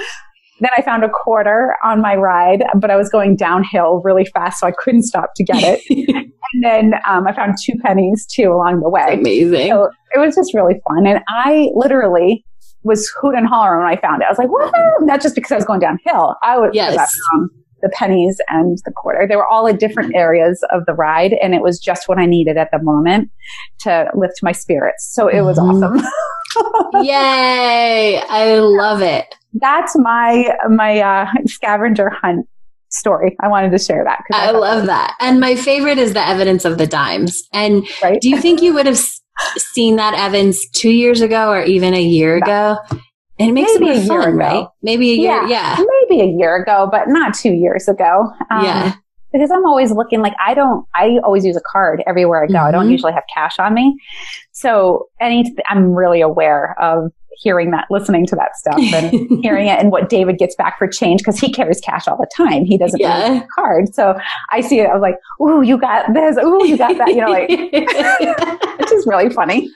then 0.59 0.71
I 0.77 0.81
found 0.81 1.03
a 1.03 1.09
quarter 1.09 1.75
on 1.83 2.01
my 2.01 2.15
ride, 2.15 2.63
but 2.75 2.91
I 2.91 2.95
was 2.95 3.09
going 3.09 3.35
downhill 3.35 4.01
really 4.03 4.25
fast, 4.25 4.59
so 4.59 4.67
I 4.67 4.71
couldn't 4.71 5.03
stop 5.03 5.31
to 5.35 5.43
get 5.43 5.63
it. 5.63 5.81
and 6.53 6.63
then 6.63 6.93
um, 7.07 7.27
I 7.27 7.33
found 7.33 7.55
two 7.63 7.73
pennies 7.83 8.25
too 8.25 8.51
along 8.51 8.81
the 8.81 8.89
way. 8.89 9.01
That's 9.01 9.19
amazing. 9.19 9.69
So 9.69 9.89
it 10.13 10.19
was 10.19 10.35
just 10.35 10.53
really 10.53 10.75
fun. 10.87 11.07
And 11.07 11.21
I 11.29 11.69
literally 11.73 12.45
was 12.83 13.11
hoot 13.21 13.35
and 13.35 13.47
holler 13.47 13.77
when 13.77 13.87
I 13.87 13.99
found 13.99 14.21
it. 14.21 14.25
I 14.25 14.29
was 14.29 14.37
like, 14.37 14.49
woohoo! 14.49 15.05
Not 15.05 15.21
just 15.21 15.35
because 15.35 15.51
I 15.51 15.55
was 15.55 15.65
going 15.65 15.79
downhill. 15.79 16.35
I 16.43 16.57
was, 16.57 16.71
yes. 16.73 17.15
um, 17.33 17.49
the 17.81 17.89
pennies 17.89 18.39
and 18.49 18.77
the 18.85 18.91
quarter. 18.91 19.25
They 19.27 19.35
were 19.35 19.47
all 19.47 19.67
at 19.67 19.79
different 19.79 20.15
areas 20.15 20.63
of 20.71 20.85
the 20.85 20.93
ride, 20.93 21.33
and 21.41 21.53
it 21.53 21.61
was 21.61 21.79
just 21.79 22.07
what 22.07 22.17
I 22.17 22.25
needed 22.25 22.57
at 22.57 22.69
the 22.71 22.79
moment 22.81 23.31
to 23.81 24.09
lift 24.15 24.39
my 24.41 24.51
spirits. 24.51 25.09
So 25.13 25.27
it 25.27 25.41
was 25.41 25.57
mm-hmm. 25.57 25.83
awesome. 25.83 27.03
Yay! 27.05 28.21
I 28.29 28.59
love 28.59 29.01
it 29.01 29.35
that's 29.53 29.97
my 29.97 30.55
my 30.69 30.99
uh, 30.99 31.27
scavenger 31.45 32.09
hunt 32.09 32.47
story. 32.89 33.35
I 33.41 33.47
wanted 33.47 33.71
to 33.71 33.79
share 33.79 34.03
that. 34.03 34.23
I, 34.33 34.47
I 34.47 34.51
love 34.51 34.87
that. 34.87 35.15
And 35.19 35.39
my 35.39 35.55
favorite 35.55 35.97
is 35.97 36.13
the 36.13 36.27
evidence 36.27 36.65
of 36.65 36.77
the 36.77 36.87
dimes. 36.87 37.43
And 37.53 37.87
right? 38.01 38.19
do 38.19 38.29
you 38.29 38.41
think 38.41 38.61
you 38.61 38.73
would 38.73 38.85
have 38.85 38.99
seen 39.57 39.95
that 39.97 40.15
evidence 40.15 40.67
two 40.71 40.89
years 40.89 41.21
ago 41.21 41.51
or 41.51 41.63
even 41.63 41.93
a 41.93 42.01
year 42.01 42.37
ago? 42.37 42.77
And 43.39 43.49
it 43.49 43.53
makes 43.53 43.71
maybe 43.79 43.99
it 43.99 44.07
more 44.07 44.23
fun, 44.23 44.35
right? 44.35 44.67
Maybe 44.81 45.11
a 45.11 45.15
year, 45.15 45.43
yeah, 45.43 45.77
yeah, 45.77 45.85
Maybe 46.09 46.21
a 46.21 46.25
year 46.25 46.57
ago, 46.57 46.89
but 46.91 47.07
not 47.07 47.33
two 47.33 47.53
years 47.53 47.87
ago. 47.87 48.31
Um, 48.51 48.65
yeah. 48.65 48.95
Because 49.31 49.51
I'm 49.51 49.65
always 49.65 49.91
looking 49.91 50.21
like 50.21 50.33
I 50.43 50.55
don't, 50.55 50.85
I 50.95 51.19
always 51.23 51.45
use 51.45 51.55
a 51.55 51.61
card 51.61 52.03
everywhere 52.07 52.43
I 52.43 52.47
go. 52.47 52.53
Mm-hmm. 52.55 52.65
I 52.65 52.71
don't 52.71 52.83
mm-hmm. 52.85 52.91
usually 52.91 53.13
have 53.13 53.23
cash 53.33 53.59
on 53.59 53.75
me. 53.75 53.95
So 54.51 55.07
any, 55.21 55.55
I'm 55.69 55.93
really 55.93 56.19
aware 56.19 56.75
of 56.81 57.11
hearing 57.39 57.71
that, 57.71 57.85
listening 57.89 58.25
to 58.27 58.35
that 58.35 58.55
stuff 58.55 58.79
and 58.93 59.41
hearing 59.43 59.67
it 59.67 59.79
and 59.79 59.91
what 59.91 60.09
David 60.09 60.37
gets 60.37 60.55
back 60.55 60.77
for 60.77 60.87
change 60.87 61.21
because 61.21 61.39
he 61.39 61.51
carries 61.51 61.79
cash 61.79 62.07
all 62.07 62.17
the 62.17 62.29
time. 62.35 62.65
He 62.65 62.77
doesn't 62.77 62.99
yeah. 62.99 63.43
a 63.43 63.47
card. 63.55 63.93
So 63.95 64.17
I 64.51 64.61
see 64.61 64.79
it. 64.79 64.87
I 64.87 64.93
was 64.93 65.01
like, 65.01 65.15
ooh, 65.41 65.61
you 65.61 65.77
got 65.77 66.13
this. 66.13 66.37
Ooh, 66.37 66.65
you 66.67 66.77
got 66.77 66.97
that. 66.97 67.09
You 67.09 67.21
know, 67.21 67.31
like, 67.31 67.49
which 68.79 68.91
is 68.91 69.07
really 69.07 69.29
funny. 69.29 69.69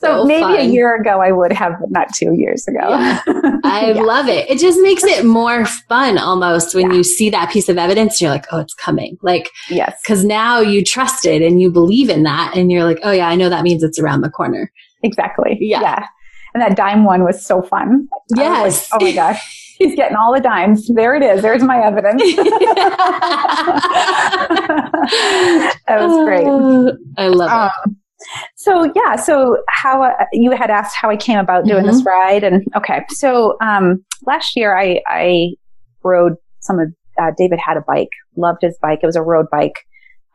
So, 0.00 0.22
so 0.22 0.24
maybe 0.24 0.42
fun. 0.42 0.60
a 0.60 0.62
year 0.62 0.94
ago 0.94 1.20
I 1.20 1.32
would 1.32 1.52
have, 1.52 1.72
but 1.80 1.90
not 1.90 2.14
two 2.14 2.32
years 2.32 2.66
ago. 2.68 2.78
Yeah. 2.80 3.20
I 3.64 3.92
yeah. 3.92 4.00
love 4.00 4.28
it. 4.28 4.48
It 4.48 4.58
just 4.58 4.80
makes 4.80 5.02
it 5.02 5.24
more 5.26 5.66
fun 5.66 6.18
almost 6.18 6.74
when 6.74 6.90
yeah. 6.90 6.98
you 6.98 7.04
see 7.04 7.28
that 7.30 7.50
piece 7.50 7.68
of 7.68 7.76
evidence. 7.76 8.20
You're 8.20 8.30
like, 8.30 8.46
oh, 8.52 8.60
it's 8.60 8.74
coming. 8.74 9.18
Like, 9.22 9.50
yes, 9.68 9.98
because 10.02 10.24
now 10.24 10.60
you 10.60 10.84
trust 10.84 11.26
it 11.26 11.42
and 11.42 11.60
you 11.60 11.70
believe 11.70 12.08
in 12.08 12.22
that, 12.22 12.56
and 12.56 12.70
you're 12.70 12.84
like, 12.84 13.00
oh 13.02 13.10
yeah, 13.10 13.28
I 13.28 13.34
know 13.34 13.48
that 13.48 13.64
means 13.64 13.82
it's 13.82 13.98
around 13.98 14.20
the 14.20 14.30
corner. 14.30 14.72
Exactly. 15.02 15.58
Yeah. 15.60 16.06
And 16.58 16.70
that 16.72 16.76
dime 16.76 17.04
one 17.04 17.22
was 17.22 17.44
so 17.44 17.62
fun. 17.62 18.08
Yes. 18.34 18.90
Like, 18.90 19.00
oh 19.00 19.04
my 19.04 19.12
gosh. 19.12 19.76
He's 19.78 19.94
getting 19.94 20.16
all 20.16 20.34
the 20.34 20.40
dimes. 20.40 20.88
There 20.88 21.14
it 21.14 21.22
is. 21.22 21.40
There's 21.40 21.62
my 21.62 21.78
evidence. 21.78 22.20
that 25.86 26.00
was 26.00 26.24
great. 26.24 26.48
I 27.16 27.28
love 27.28 27.50
um, 27.50 27.70
it. 27.86 27.92
So 28.56 28.92
yeah, 28.96 29.14
so 29.14 29.62
how 29.68 30.02
uh, 30.02 30.24
you 30.32 30.50
had 30.50 30.68
asked 30.68 30.96
how 30.96 31.10
I 31.10 31.16
came 31.16 31.38
about 31.38 31.64
doing 31.64 31.84
mm-hmm. 31.84 31.92
this 31.92 32.04
ride, 32.04 32.42
and 32.42 32.66
okay, 32.76 33.04
so 33.10 33.56
um, 33.60 34.04
last 34.26 34.56
year 34.56 34.76
I 34.76 35.00
I 35.06 35.50
rode 36.02 36.32
some 36.58 36.80
of 36.80 36.88
uh, 37.22 37.30
David 37.38 37.60
had 37.64 37.76
a 37.76 37.82
bike, 37.82 38.10
loved 38.34 38.62
his 38.62 38.76
bike. 38.82 38.98
It 39.04 39.06
was 39.06 39.14
a 39.14 39.22
road 39.22 39.46
bike. 39.52 39.76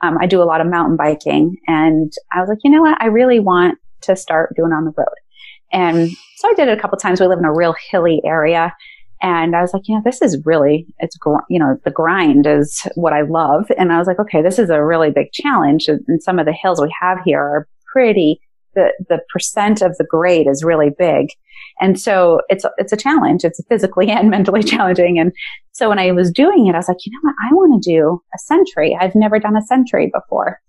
Um, 0.01 0.17
I 0.21 0.25
do 0.25 0.41
a 0.41 0.45
lot 0.45 0.61
of 0.61 0.67
mountain 0.67 0.95
biking, 0.95 1.57
and 1.67 2.13
I 2.31 2.39
was 2.39 2.47
like, 2.47 2.59
you 2.63 2.71
know 2.71 2.81
what, 2.81 2.97
I 3.01 3.07
really 3.07 3.41
want 3.41 3.77
to 4.03 4.15
start 4.15 4.53
doing 4.55 4.71
on 4.71 4.85
the 4.85 4.93
road. 4.95 5.07
And 5.73 6.09
so 6.37 6.49
I 6.49 6.53
did 6.53 6.69
it 6.69 6.77
a 6.77 6.81
couple 6.81 6.97
times. 6.97 7.19
We 7.19 7.27
live 7.27 7.39
in 7.39 7.45
a 7.45 7.53
real 7.53 7.75
hilly 7.89 8.21
area. 8.23 8.73
And 9.21 9.55
I 9.55 9.61
was 9.61 9.73
like, 9.73 9.83
you 9.87 9.95
know, 9.95 10.01
this 10.03 10.21
is 10.21 10.41
really, 10.45 10.85
it's, 10.99 11.17
you 11.49 11.57
know, 11.57 11.77
the 11.85 11.91
grind 11.91 12.45
is 12.45 12.85
what 12.95 13.13
I 13.13 13.21
love. 13.21 13.71
And 13.77 13.91
I 13.91 13.97
was 13.97 14.05
like, 14.05 14.19
okay, 14.19 14.41
this 14.41 14.59
is 14.59 14.69
a 14.69 14.83
really 14.83 15.11
big 15.11 15.31
challenge. 15.31 15.87
And 15.87 16.21
some 16.21 16.39
of 16.39 16.45
the 16.45 16.53
hills 16.53 16.81
we 16.81 16.93
have 17.01 17.19
here 17.25 17.39
are 17.39 17.67
pretty, 17.91 18.41
the, 18.75 18.91
the 19.07 19.19
percent 19.31 19.81
of 19.81 19.95
the 19.97 20.03
grade 20.03 20.47
is 20.47 20.63
really 20.63 20.89
big. 20.97 21.27
And 21.79 21.99
so 21.99 22.41
it's, 22.49 22.65
it's 22.77 22.91
a 22.91 22.97
challenge. 22.97 23.45
It's 23.45 23.61
physically 23.69 24.09
and 24.11 24.29
mentally 24.29 24.61
challenging. 24.61 25.17
And 25.19 25.31
so 25.71 25.87
when 25.89 25.99
I 25.99 26.11
was 26.11 26.29
doing 26.29 26.67
it, 26.67 26.75
I 26.75 26.79
was 26.79 26.89
like, 26.89 27.05
you 27.05 27.13
know 27.13 27.19
what? 27.21 27.35
I 27.49 27.53
want 27.53 27.81
to 27.81 27.89
do 27.89 28.21
a 28.35 28.39
century. 28.39 28.97
I've 28.99 29.15
never 29.15 29.39
done 29.39 29.55
a 29.55 29.61
century 29.61 30.11
before. 30.13 30.59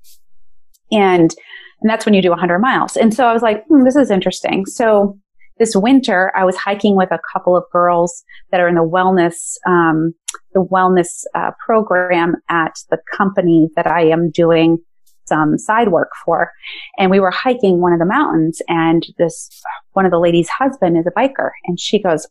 And 0.93 1.35
and 1.81 1.91
that's 1.91 2.05
when 2.07 2.15
you 2.15 2.23
do 2.23 2.31
100 2.31 2.59
miles. 2.59 2.97
And 2.97 3.13
so 3.13 3.27
I 3.27 3.33
was 3.33 3.43
like, 3.43 3.65
hmm, 3.67 3.85
this 3.85 3.97
is 3.97 4.11
interesting. 4.11 4.67
So 4.67 5.19
this 5.59 5.77
winter, 5.77 6.33
I 6.37 6.45
was 6.45 6.57
hiking 6.57 6.97
with 6.97 7.13
a 7.13 7.21
couple 7.33 7.57
of 7.57 7.65
girls 7.73 8.25
that 8.51 8.61
are 8.61 8.69
in 8.69 8.75
the 8.75 8.81
wellness, 8.81 9.57
um, 9.67 10.15
the 10.53 10.65
wellness 10.65 11.25
uh, 11.35 11.53
program 11.65 12.37
at 12.49 12.75
the 12.91 12.99
company 13.13 13.69
that 13.77 13.87
I 13.87 14.07
am 14.07 14.31
doing 14.31 14.79
some 15.27 15.57
side 15.59 15.89
work 15.89 16.11
for. 16.25 16.51
And 16.99 17.11
we 17.11 17.21
were 17.21 17.31
hiking 17.31 17.81
one 17.81 17.93
of 17.93 17.99
the 17.99 18.05
mountains 18.05 18.61
and 18.69 19.07
this, 19.19 19.49
one 19.93 20.05
of 20.05 20.11
the 20.11 20.19
ladies' 20.19 20.49
husband 20.49 20.99
is 20.99 21.07
a 21.07 21.19
biker 21.19 21.51
and 21.67 21.79
she 21.79 22.03
goes, 22.03 22.27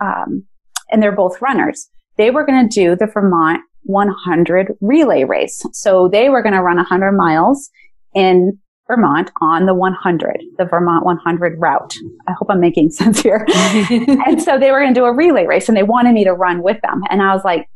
um, 0.00 0.44
and 0.90 1.02
they're 1.02 1.12
both 1.12 1.40
runners. 1.40 1.88
They 2.16 2.30
were 2.30 2.44
going 2.44 2.68
to 2.68 2.74
do 2.74 2.96
the 2.96 3.06
Vermont 3.06 3.62
100 3.84 4.76
relay 4.80 5.24
race. 5.24 5.64
So 5.72 6.08
they 6.08 6.28
were 6.28 6.42
going 6.42 6.54
to 6.54 6.62
run 6.62 6.76
100 6.76 7.12
miles 7.12 7.70
in 8.14 8.58
Vermont 8.88 9.30
on 9.40 9.66
the 9.66 9.74
100, 9.74 10.42
the 10.58 10.64
Vermont 10.64 11.04
100 11.04 11.60
route. 11.60 11.94
I 12.28 12.32
hope 12.32 12.48
I'm 12.50 12.60
making 12.60 12.90
sense 12.92 13.20
here. 13.20 13.44
and 13.90 14.42
so 14.42 14.58
they 14.58 14.70
were 14.70 14.80
going 14.80 14.94
to 14.94 15.00
do 15.00 15.04
a 15.04 15.12
relay 15.12 15.46
race 15.46 15.68
and 15.68 15.76
they 15.76 15.82
wanted 15.82 16.12
me 16.12 16.24
to 16.24 16.32
run 16.32 16.62
with 16.62 16.80
them. 16.82 17.02
And 17.10 17.22
I 17.22 17.34
was 17.34 17.44
like, 17.44 17.68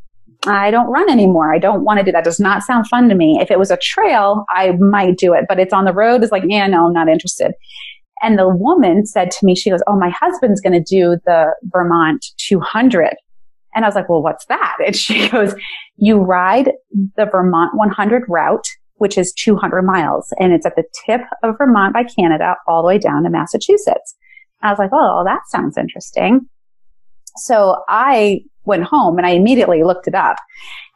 I 0.46 0.70
don't 0.70 0.86
run 0.86 1.10
anymore. 1.10 1.52
I 1.52 1.58
don't 1.58 1.84
want 1.84 1.98
to 1.98 2.04
do 2.04 2.12
that. 2.12 2.24
Does 2.24 2.40
not 2.40 2.62
sound 2.62 2.88
fun 2.88 3.08
to 3.10 3.14
me. 3.14 3.38
If 3.40 3.50
it 3.50 3.58
was 3.58 3.70
a 3.70 3.76
trail, 3.76 4.44
I 4.48 4.72
might 4.72 5.18
do 5.18 5.34
it, 5.34 5.44
but 5.48 5.58
it's 5.58 5.74
on 5.74 5.84
the 5.84 5.92
road. 5.92 6.22
It's 6.22 6.32
like, 6.32 6.44
yeah, 6.46 6.66
no, 6.66 6.86
I'm 6.86 6.94
not 6.94 7.08
interested. 7.08 7.52
And 8.22 8.38
the 8.38 8.48
woman 8.48 9.04
said 9.04 9.30
to 9.32 9.46
me, 9.46 9.54
she 9.54 9.70
goes, 9.70 9.82
Oh, 9.86 9.96
my 9.96 10.10
husband's 10.10 10.60
going 10.60 10.72
to 10.72 10.80
do 10.82 11.18
the 11.26 11.54
Vermont 11.64 12.24
200. 12.38 13.16
And 13.74 13.84
I 13.84 13.88
was 13.88 13.94
like, 13.94 14.08
well, 14.08 14.22
what's 14.22 14.46
that? 14.46 14.76
And 14.84 14.96
she 14.96 15.28
goes, 15.30 15.54
you 15.96 16.18
ride 16.18 16.72
the 17.16 17.26
Vermont 17.26 17.76
100 17.76 18.24
route, 18.28 18.66
which 19.00 19.16
is 19.16 19.32
200 19.32 19.82
miles 19.82 20.30
and 20.38 20.52
it's 20.52 20.66
at 20.66 20.76
the 20.76 20.84
tip 21.06 21.22
of 21.42 21.56
Vermont 21.56 21.94
by 21.94 22.04
Canada 22.04 22.54
all 22.66 22.82
the 22.82 22.86
way 22.86 22.98
down 22.98 23.22
to 23.22 23.30
Massachusetts. 23.30 24.14
I 24.62 24.68
was 24.68 24.78
like, 24.78 24.90
oh, 24.92 25.22
that 25.24 25.40
sounds 25.48 25.78
interesting. 25.78 26.42
So 27.38 27.82
I 27.88 28.42
went 28.66 28.84
home 28.84 29.16
and 29.16 29.26
I 29.26 29.30
immediately 29.30 29.82
looked 29.84 30.06
it 30.06 30.14
up 30.14 30.36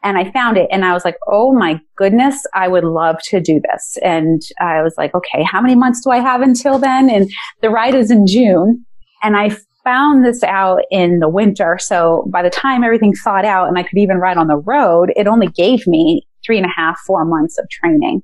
and 0.03 0.19
I 0.19 0.31
found 0.31 0.55
it 0.55 0.69
and 0.71 0.85
I 0.85 0.93
was 0.93 1.03
like, 1.03 1.17
oh 1.27 1.51
my 1.51 1.81
goodness, 1.95 2.45
I 2.53 2.67
would 2.67 2.83
love 2.83 3.15
to 3.29 3.41
do 3.41 3.59
this. 3.71 3.97
And 4.03 4.39
I 4.59 4.83
was 4.83 4.93
like, 4.99 5.15
okay, 5.15 5.41
how 5.41 5.59
many 5.59 5.73
months 5.73 6.03
do 6.03 6.11
I 6.11 6.19
have 6.19 6.41
until 6.41 6.77
then? 6.77 7.09
And 7.09 7.27
the 7.63 7.71
ride 7.71 7.95
is 7.95 8.11
in 8.11 8.27
June. 8.27 8.85
And 9.23 9.35
I 9.35 9.57
found 9.83 10.23
this 10.23 10.43
out 10.43 10.81
in 10.91 11.19
the 11.19 11.29
winter. 11.29 11.79
So 11.81 12.27
by 12.31 12.43
the 12.43 12.51
time 12.51 12.83
everything 12.83 13.15
thawed 13.15 13.45
out 13.45 13.67
and 13.67 13.79
I 13.79 13.83
could 13.83 13.97
even 13.97 14.17
ride 14.17 14.37
on 14.37 14.45
the 14.47 14.57
road, 14.57 15.11
it 15.15 15.25
only 15.25 15.47
gave 15.47 15.87
me 15.87 16.27
three 16.45 16.57
and 16.57 16.65
a 16.65 16.73
half, 16.75 16.99
four 17.05 17.25
months 17.25 17.57
of 17.57 17.67
training. 17.69 18.21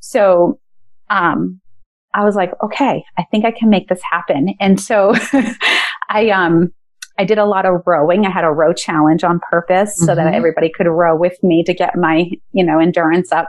So, 0.00 0.58
um, 1.10 1.60
I 2.14 2.24
was 2.24 2.36
like, 2.36 2.52
okay, 2.62 3.04
I 3.18 3.24
think 3.30 3.44
I 3.44 3.50
can 3.50 3.68
make 3.70 3.88
this 3.88 4.00
happen. 4.10 4.54
And 4.60 4.80
so 4.80 5.14
I, 6.08 6.30
um, 6.30 6.72
I 7.18 7.24
did 7.24 7.38
a 7.38 7.44
lot 7.44 7.66
of 7.66 7.82
rowing. 7.86 8.24
I 8.24 8.30
had 8.30 8.44
a 8.44 8.50
row 8.50 8.72
challenge 8.72 9.24
on 9.24 9.40
purpose 9.50 9.96
so 9.96 10.06
mm-hmm. 10.06 10.16
that 10.16 10.34
everybody 10.34 10.70
could 10.74 10.86
row 10.86 11.16
with 11.16 11.36
me 11.42 11.62
to 11.64 11.74
get 11.74 11.96
my, 11.96 12.30
you 12.52 12.64
know, 12.64 12.78
endurance 12.78 13.32
up. 13.32 13.46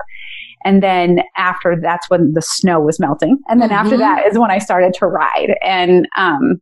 And 0.63 0.81
then 0.81 1.19
after 1.37 1.77
that's 1.79 2.09
when 2.09 2.33
the 2.33 2.41
snow 2.41 2.79
was 2.79 2.99
melting. 2.99 3.37
And 3.49 3.61
then 3.61 3.69
mm-hmm. 3.69 3.85
after 3.85 3.97
that 3.97 4.25
is 4.27 4.37
when 4.37 4.51
I 4.51 4.57
started 4.57 4.93
to 4.95 5.07
ride. 5.07 5.55
And, 5.63 6.07
um, 6.17 6.61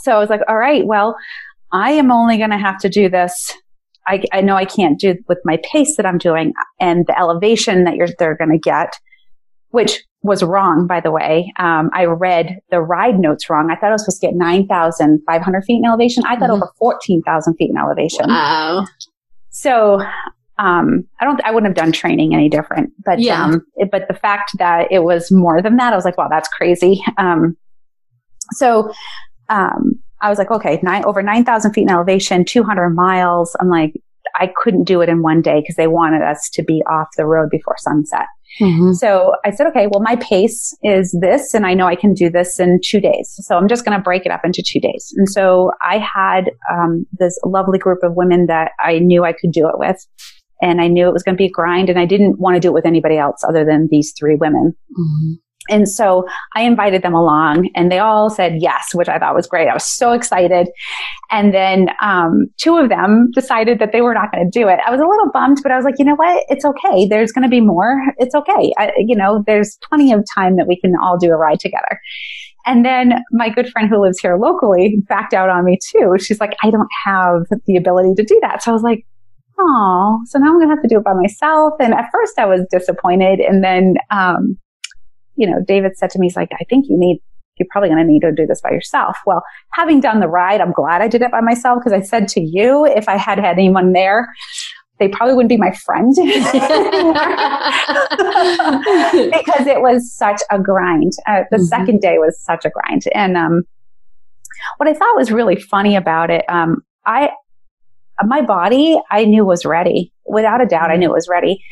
so 0.00 0.12
I 0.12 0.18
was 0.18 0.30
like, 0.30 0.42
all 0.48 0.56
right, 0.56 0.86
well, 0.86 1.16
I 1.72 1.92
am 1.92 2.10
only 2.10 2.36
going 2.36 2.50
to 2.50 2.58
have 2.58 2.78
to 2.78 2.88
do 2.88 3.08
this. 3.08 3.54
I, 4.06 4.24
I 4.32 4.40
know 4.40 4.56
I 4.56 4.64
can't 4.64 4.98
do 4.98 5.16
with 5.28 5.38
my 5.44 5.58
pace 5.62 5.96
that 5.96 6.06
I'm 6.06 6.18
doing 6.18 6.52
and 6.80 7.06
the 7.06 7.18
elevation 7.18 7.84
that 7.84 7.96
you're, 7.96 8.08
they're 8.18 8.36
going 8.36 8.50
to 8.50 8.58
get, 8.58 8.94
which 9.70 10.02
was 10.22 10.42
wrong, 10.42 10.86
by 10.86 11.00
the 11.00 11.10
way. 11.10 11.52
Um, 11.58 11.90
I 11.94 12.04
read 12.04 12.60
the 12.70 12.80
ride 12.80 13.18
notes 13.18 13.48
wrong. 13.48 13.70
I 13.70 13.76
thought 13.76 13.90
I 13.90 13.92
was 13.92 14.04
supposed 14.04 14.20
to 14.20 14.26
get 14.28 14.34
9,500 14.34 15.64
feet 15.64 15.76
in 15.76 15.84
elevation. 15.84 16.24
I 16.26 16.36
got 16.36 16.50
mm-hmm. 16.50 16.62
over 16.62 16.72
14,000 16.78 17.54
feet 17.54 17.70
in 17.70 17.78
elevation. 17.78 18.26
Wow. 18.26 18.86
So, 19.50 20.02
um, 20.58 21.06
I 21.20 21.24
don't, 21.24 21.40
I 21.44 21.52
wouldn't 21.52 21.74
have 21.74 21.84
done 21.84 21.92
training 21.92 22.34
any 22.34 22.50
different, 22.50 22.92
but, 23.04 23.18
yeah. 23.18 23.44
um, 23.44 23.62
it, 23.76 23.90
but 23.90 24.08
the 24.08 24.14
fact 24.14 24.52
that 24.58 24.92
it 24.92 25.04
was 25.04 25.32
more 25.32 25.62
than 25.62 25.76
that, 25.76 25.94
I 25.94 25.96
was 25.96 26.04
like, 26.04 26.18
wow, 26.18 26.28
that's 26.28 26.48
crazy. 26.48 27.02
Um, 27.16 27.56
so 28.52 28.92
um, 29.48 30.00
I 30.22 30.28
was 30.28 30.38
like, 30.38 30.50
okay, 30.50 30.78
nine, 30.82 31.04
over 31.04 31.22
9,000 31.22 31.72
feet 31.72 31.82
in 31.82 31.90
elevation, 31.90 32.44
200 32.44 32.90
miles. 32.90 33.56
I'm 33.60 33.68
like, 33.68 33.94
I 34.36 34.52
couldn't 34.62 34.84
do 34.84 35.00
it 35.00 35.08
in 35.08 35.22
one 35.22 35.42
day 35.42 35.60
because 35.60 35.76
they 35.76 35.86
wanted 35.86 36.22
us 36.22 36.48
to 36.54 36.62
be 36.62 36.82
off 36.90 37.08
the 37.16 37.26
road 37.26 37.50
before 37.50 37.76
sunset. 37.78 38.26
Mm-hmm. 38.60 38.92
So 38.92 39.34
I 39.44 39.50
said, 39.50 39.66
okay, 39.68 39.86
well, 39.86 40.00
my 40.00 40.16
pace 40.16 40.76
is 40.82 41.16
this, 41.20 41.54
and 41.54 41.66
I 41.66 41.74
know 41.74 41.86
I 41.86 41.94
can 41.94 42.14
do 42.14 42.28
this 42.28 42.58
in 42.58 42.80
two 42.84 43.00
days. 43.00 43.32
So 43.40 43.56
I'm 43.56 43.68
just 43.68 43.84
going 43.84 43.96
to 43.96 44.02
break 44.02 44.26
it 44.26 44.32
up 44.32 44.44
into 44.44 44.62
two 44.66 44.80
days. 44.80 45.12
And 45.16 45.28
so 45.28 45.70
I 45.82 45.98
had 45.98 46.50
um, 46.70 47.06
this 47.18 47.38
lovely 47.44 47.78
group 47.78 48.02
of 48.02 48.14
women 48.14 48.46
that 48.46 48.72
I 48.80 48.98
knew 48.98 49.24
I 49.24 49.32
could 49.32 49.52
do 49.52 49.68
it 49.68 49.78
with. 49.78 50.04
And 50.62 50.80
I 50.80 50.88
knew 50.88 51.08
it 51.08 51.12
was 51.12 51.22
going 51.22 51.36
to 51.36 51.40
be 51.40 51.46
a 51.46 51.50
grind, 51.50 51.88
and 51.88 51.98
I 51.98 52.04
didn't 52.04 52.38
want 52.38 52.56
to 52.56 52.60
do 52.60 52.68
it 52.68 52.74
with 52.74 52.84
anybody 52.84 53.16
else 53.16 53.42
other 53.48 53.64
than 53.64 53.88
these 53.90 54.12
three 54.18 54.36
women. 54.36 54.74
Mm-hmm. 54.92 55.32
And 55.68 55.88
so 55.88 56.26
I 56.56 56.62
invited 56.62 57.02
them 57.02 57.14
along 57.14 57.68
and 57.74 57.92
they 57.92 57.98
all 57.98 58.30
said 58.30 58.54
yes, 58.60 58.94
which 58.94 59.08
I 59.08 59.18
thought 59.18 59.34
was 59.34 59.46
great. 59.46 59.68
I 59.68 59.74
was 59.74 59.86
so 59.86 60.12
excited. 60.12 60.68
And 61.30 61.52
then 61.54 61.90
um, 62.00 62.46
two 62.56 62.76
of 62.76 62.88
them 62.88 63.30
decided 63.34 63.78
that 63.78 63.92
they 63.92 64.00
were 64.00 64.14
not 64.14 64.32
going 64.32 64.50
to 64.50 64.58
do 64.58 64.68
it. 64.68 64.80
I 64.86 64.90
was 64.90 65.00
a 65.00 65.06
little 65.06 65.30
bummed, 65.32 65.58
but 65.62 65.70
I 65.70 65.76
was 65.76 65.84
like, 65.84 65.96
you 65.98 66.04
know 66.04 66.16
what? 66.16 66.44
It's 66.48 66.64
okay. 66.64 67.06
There's 67.06 67.30
going 67.30 67.44
to 67.44 67.48
be 67.48 67.60
more. 67.60 68.02
It's 68.16 68.34
okay. 68.34 68.72
I, 68.78 68.92
you 68.98 69.14
know, 69.14 69.44
there's 69.46 69.78
plenty 69.88 70.12
of 70.12 70.24
time 70.34 70.56
that 70.56 70.66
we 70.66 70.80
can 70.80 70.94
all 71.02 71.18
do 71.18 71.30
a 71.30 71.36
ride 71.36 71.60
together. 71.60 72.00
And 72.66 72.84
then 72.84 73.22
my 73.30 73.48
good 73.48 73.68
friend 73.68 73.88
who 73.88 74.02
lives 74.02 74.18
here 74.18 74.36
locally 74.36 74.96
backed 75.08 75.34
out 75.34 75.50
on 75.50 75.64
me 75.64 75.78
too. 75.90 76.16
She's 76.18 76.40
like, 76.40 76.56
I 76.62 76.70
don't 76.70 76.88
have 77.04 77.42
the 77.66 77.76
ability 77.76 78.14
to 78.16 78.24
do 78.24 78.38
that. 78.42 78.62
So 78.62 78.70
I 78.70 78.74
was 78.74 78.82
like, 78.82 79.04
oh, 79.58 80.18
so 80.26 80.38
now 80.38 80.46
I'm 80.46 80.58
going 80.58 80.68
to 80.68 80.74
have 80.74 80.82
to 80.82 80.88
do 80.88 80.98
it 80.98 81.04
by 81.04 81.14
myself. 81.14 81.74
And 81.80 81.94
at 81.94 82.08
first 82.12 82.38
I 82.38 82.46
was 82.46 82.66
disappointed. 82.70 83.40
And 83.40 83.62
then, 83.62 83.94
um, 84.10 84.58
you 85.36 85.48
know, 85.48 85.62
David 85.66 85.96
said 85.96 86.10
to 86.10 86.18
me, 86.18 86.26
he's 86.26 86.36
like, 86.36 86.50
I 86.60 86.64
think 86.64 86.86
you 86.88 86.98
need, 86.98 87.20
you're 87.58 87.68
probably 87.70 87.88
going 87.88 88.04
to 88.04 88.10
need 88.10 88.20
to 88.20 88.32
do 88.32 88.46
this 88.46 88.60
by 88.60 88.70
yourself. 88.70 89.16
Well, 89.26 89.42
having 89.72 90.00
done 90.00 90.20
the 90.20 90.28
ride, 90.28 90.60
I'm 90.60 90.72
glad 90.72 91.02
I 91.02 91.08
did 91.08 91.22
it 91.22 91.30
by 91.30 91.40
myself 91.40 91.78
because 91.78 91.92
I 91.92 92.00
said 92.00 92.28
to 92.28 92.40
you, 92.40 92.84
if 92.86 93.08
I 93.08 93.16
had 93.16 93.38
had 93.38 93.58
anyone 93.58 93.92
there, 93.92 94.28
they 94.98 95.08
probably 95.08 95.34
wouldn't 95.34 95.48
be 95.48 95.56
my 95.56 95.72
friend 95.72 96.12
because 96.14 96.36
it 99.66 99.80
was 99.80 100.12
such 100.12 100.42
a 100.50 100.58
grind. 100.58 101.12
Uh, 101.26 101.44
the 101.50 101.56
mm-hmm. 101.56 101.64
second 101.64 102.00
day 102.00 102.18
was 102.18 102.38
such 102.42 102.64
a 102.66 102.70
grind. 102.70 103.04
And, 103.14 103.36
um, 103.36 103.62
what 104.76 104.88
I 104.88 104.92
thought 104.92 105.16
was 105.16 105.32
really 105.32 105.56
funny 105.56 105.96
about 105.96 106.30
it, 106.30 106.44
um, 106.50 106.82
I, 107.06 107.30
my 108.24 108.42
body, 108.42 109.00
I 109.10 109.24
knew 109.24 109.46
was 109.46 109.64
ready. 109.64 110.12
Without 110.26 110.60
a 110.60 110.66
doubt, 110.66 110.90
I 110.90 110.96
knew 110.96 111.08
it 111.08 111.14
was 111.14 111.28
ready 111.30 111.64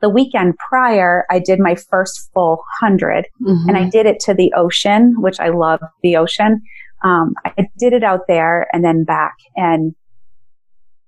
the 0.00 0.10
weekend 0.10 0.54
prior, 0.58 1.24
I 1.30 1.38
did 1.38 1.58
my 1.58 1.74
first 1.74 2.30
full 2.34 2.62
100 2.80 3.26
mm-hmm. 3.40 3.68
and 3.68 3.78
I 3.78 3.88
did 3.88 4.06
it 4.06 4.20
to 4.20 4.34
the 4.34 4.52
ocean, 4.54 5.14
which 5.18 5.40
I 5.40 5.48
love 5.48 5.80
the 6.02 6.16
ocean. 6.16 6.60
Um, 7.02 7.34
I 7.44 7.68
did 7.78 7.92
it 7.92 8.04
out 8.04 8.26
there 8.28 8.68
and 8.72 8.84
then 8.84 9.04
back. 9.04 9.34
And 9.56 9.94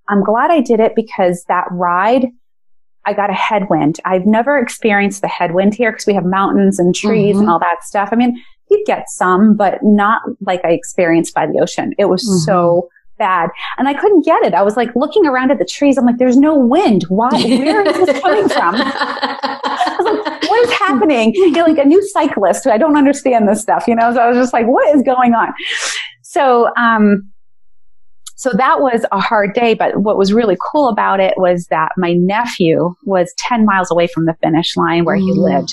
I'm 0.08 0.24
glad 0.24 0.50
I 0.50 0.60
did 0.60 0.80
it 0.80 0.94
because 0.96 1.44
that 1.48 1.66
ride, 1.70 2.26
I 3.04 3.12
got 3.12 3.30
a 3.30 3.34
headwind. 3.34 4.00
I've 4.04 4.26
never 4.26 4.58
experienced 4.58 5.20
the 5.20 5.28
headwind 5.28 5.74
here 5.74 5.92
because 5.92 6.06
we 6.06 6.14
have 6.14 6.24
mountains 6.24 6.78
and 6.78 6.94
trees 6.94 7.34
mm-hmm. 7.34 7.42
and 7.42 7.50
all 7.50 7.58
that 7.58 7.82
stuff. 7.82 8.08
I 8.12 8.16
mean, 8.16 8.42
you'd 8.70 8.86
get 8.86 9.04
some, 9.08 9.56
but 9.56 9.78
not 9.82 10.22
like 10.40 10.64
I 10.64 10.70
experienced 10.70 11.34
by 11.34 11.46
the 11.46 11.60
ocean. 11.60 11.92
It 11.98 12.06
was 12.06 12.22
mm-hmm. 12.22 12.50
so 12.50 12.88
bad. 13.18 13.50
And 13.78 13.88
I 13.88 13.94
couldn't 13.94 14.24
get 14.24 14.42
it. 14.42 14.54
I 14.54 14.62
was 14.62 14.76
like 14.76 14.94
looking 14.94 15.26
around 15.26 15.50
at 15.50 15.58
the 15.58 15.64
trees. 15.64 15.96
I'm 15.98 16.06
like, 16.06 16.18
there's 16.18 16.36
no 16.36 16.56
wind. 16.56 17.04
Why? 17.08 17.30
Where 17.30 17.86
is 17.86 18.06
this 18.06 18.20
coming 18.20 18.48
from? 18.48 18.74
I 18.76 19.96
was 19.98 20.06
like, 20.06 20.42
what 20.48 20.68
is 20.68 20.72
happening? 20.78 21.32
You're 21.36 21.66
like 21.66 21.78
a 21.78 21.84
new 21.84 22.06
cyclist. 22.08 22.66
I 22.66 22.78
don't 22.78 22.96
understand 22.96 23.48
this 23.48 23.60
stuff, 23.60 23.84
you 23.86 23.94
know? 23.94 24.12
So 24.12 24.20
I 24.20 24.28
was 24.28 24.36
just 24.36 24.52
like, 24.52 24.66
what 24.66 24.94
is 24.94 25.02
going 25.02 25.34
on? 25.34 25.52
So, 26.22 26.68
um, 26.76 27.30
so 28.36 28.50
that 28.52 28.80
was 28.80 29.06
a 29.12 29.20
hard 29.20 29.54
day, 29.54 29.74
but 29.74 30.02
what 30.02 30.18
was 30.18 30.32
really 30.32 30.56
cool 30.72 30.88
about 30.88 31.20
it 31.20 31.34
was 31.36 31.68
that 31.68 31.92
my 31.96 32.12
nephew 32.14 32.94
was 33.04 33.32
10 33.38 33.64
miles 33.64 33.90
away 33.90 34.08
from 34.08 34.26
the 34.26 34.34
finish 34.42 34.76
line 34.76 35.04
where 35.04 35.16
mm. 35.16 35.22
he 35.22 35.32
lived 35.32 35.72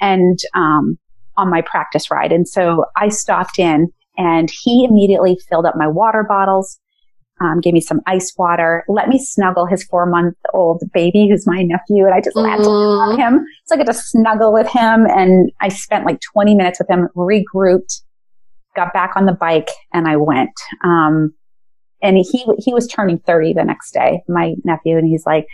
and, 0.00 0.38
um, 0.54 0.98
on 1.36 1.50
my 1.50 1.62
practice 1.62 2.10
ride. 2.10 2.30
And 2.30 2.46
so 2.46 2.84
I 2.96 3.08
stopped 3.08 3.58
in 3.58 3.88
and 4.16 4.50
he 4.50 4.84
immediately 4.88 5.38
filled 5.48 5.66
up 5.66 5.74
my 5.76 5.88
water 5.88 6.24
bottles, 6.28 6.78
um, 7.40 7.60
gave 7.60 7.74
me 7.74 7.80
some 7.80 8.00
ice 8.06 8.32
water, 8.36 8.84
let 8.88 9.08
me 9.08 9.18
snuggle 9.18 9.66
his 9.66 9.82
four 9.84 10.06
month 10.06 10.36
old 10.52 10.82
baby, 10.92 11.28
who's 11.28 11.46
my 11.46 11.62
nephew. 11.62 12.04
And 12.04 12.14
I 12.14 12.20
just 12.20 12.36
mm. 12.36 12.44
on 12.46 13.18
him. 13.18 13.44
So 13.66 13.74
I 13.74 13.78
got 13.78 13.86
to 13.86 13.94
snuggle 13.94 14.52
with 14.52 14.68
him. 14.68 15.06
And 15.06 15.50
I 15.60 15.68
spent 15.68 16.06
like 16.06 16.20
20 16.32 16.54
minutes 16.54 16.78
with 16.78 16.88
him, 16.88 17.08
regrouped, 17.16 18.02
got 18.76 18.92
back 18.92 19.12
on 19.16 19.26
the 19.26 19.32
bike 19.32 19.70
and 19.92 20.06
I 20.06 20.16
went. 20.16 20.52
Um, 20.84 21.34
and 22.02 22.18
he, 22.18 22.46
he 22.58 22.72
was 22.72 22.86
turning 22.86 23.18
30 23.18 23.54
the 23.54 23.64
next 23.64 23.92
day, 23.92 24.22
my 24.28 24.54
nephew. 24.64 24.96
And 24.96 25.08
he's 25.08 25.26
like, 25.26 25.46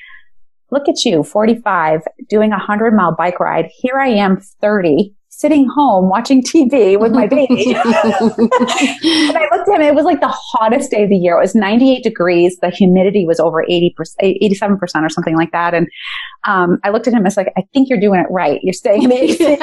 look 0.71 0.89
at 0.89 1.05
you, 1.05 1.23
45, 1.23 2.03
doing 2.29 2.53
a 2.53 2.59
hundred 2.59 2.95
mile 2.95 3.15
bike 3.17 3.41
ride. 3.41 3.69
Here 3.73 3.97
I 3.99 4.09
am, 4.09 4.41
30 4.61 5.15
sitting 5.41 5.67
home 5.75 6.11
watching 6.11 6.43
TV 6.43 7.01
with 7.01 7.13
my 7.13 7.27
baby. 7.27 7.73
and 7.75 7.87
I 7.87 9.49
looked 9.51 9.71
at 9.71 9.81
him, 9.81 9.83
it 9.83 9.95
was 9.95 10.05
like 10.05 10.21
the 10.21 10.29
hottest 10.29 10.91
day 10.91 11.05
of 11.05 11.09
the 11.09 11.17
year. 11.17 11.39
It 11.39 11.41
was 11.41 11.55
98 11.55 12.03
degrees. 12.03 12.59
The 12.61 12.69
humidity 12.69 13.25
was 13.25 13.41
over 13.41 13.65
80%, 13.65 13.95
87% 14.23 14.81
or 15.03 15.09
something 15.09 15.37
like 15.37 15.51
that. 15.53 15.73
And 15.73 15.89
um, 16.45 16.79
I 16.85 16.91
looked 16.91 17.09
at 17.09 17.15
him, 17.15 17.21
I 17.21 17.23
was 17.23 17.39
like, 17.39 17.51
I 17.57 17.63
think 17.73 17.89
you're 17.89 17.99
doing 18.01 18.21
it 18.21 18.27
right. 18.31 18.61
You're 18.63 18.75
staying 18.75 19.03
in 19.05 19.13
AC. 19.13 19.39
so 19.47 19.57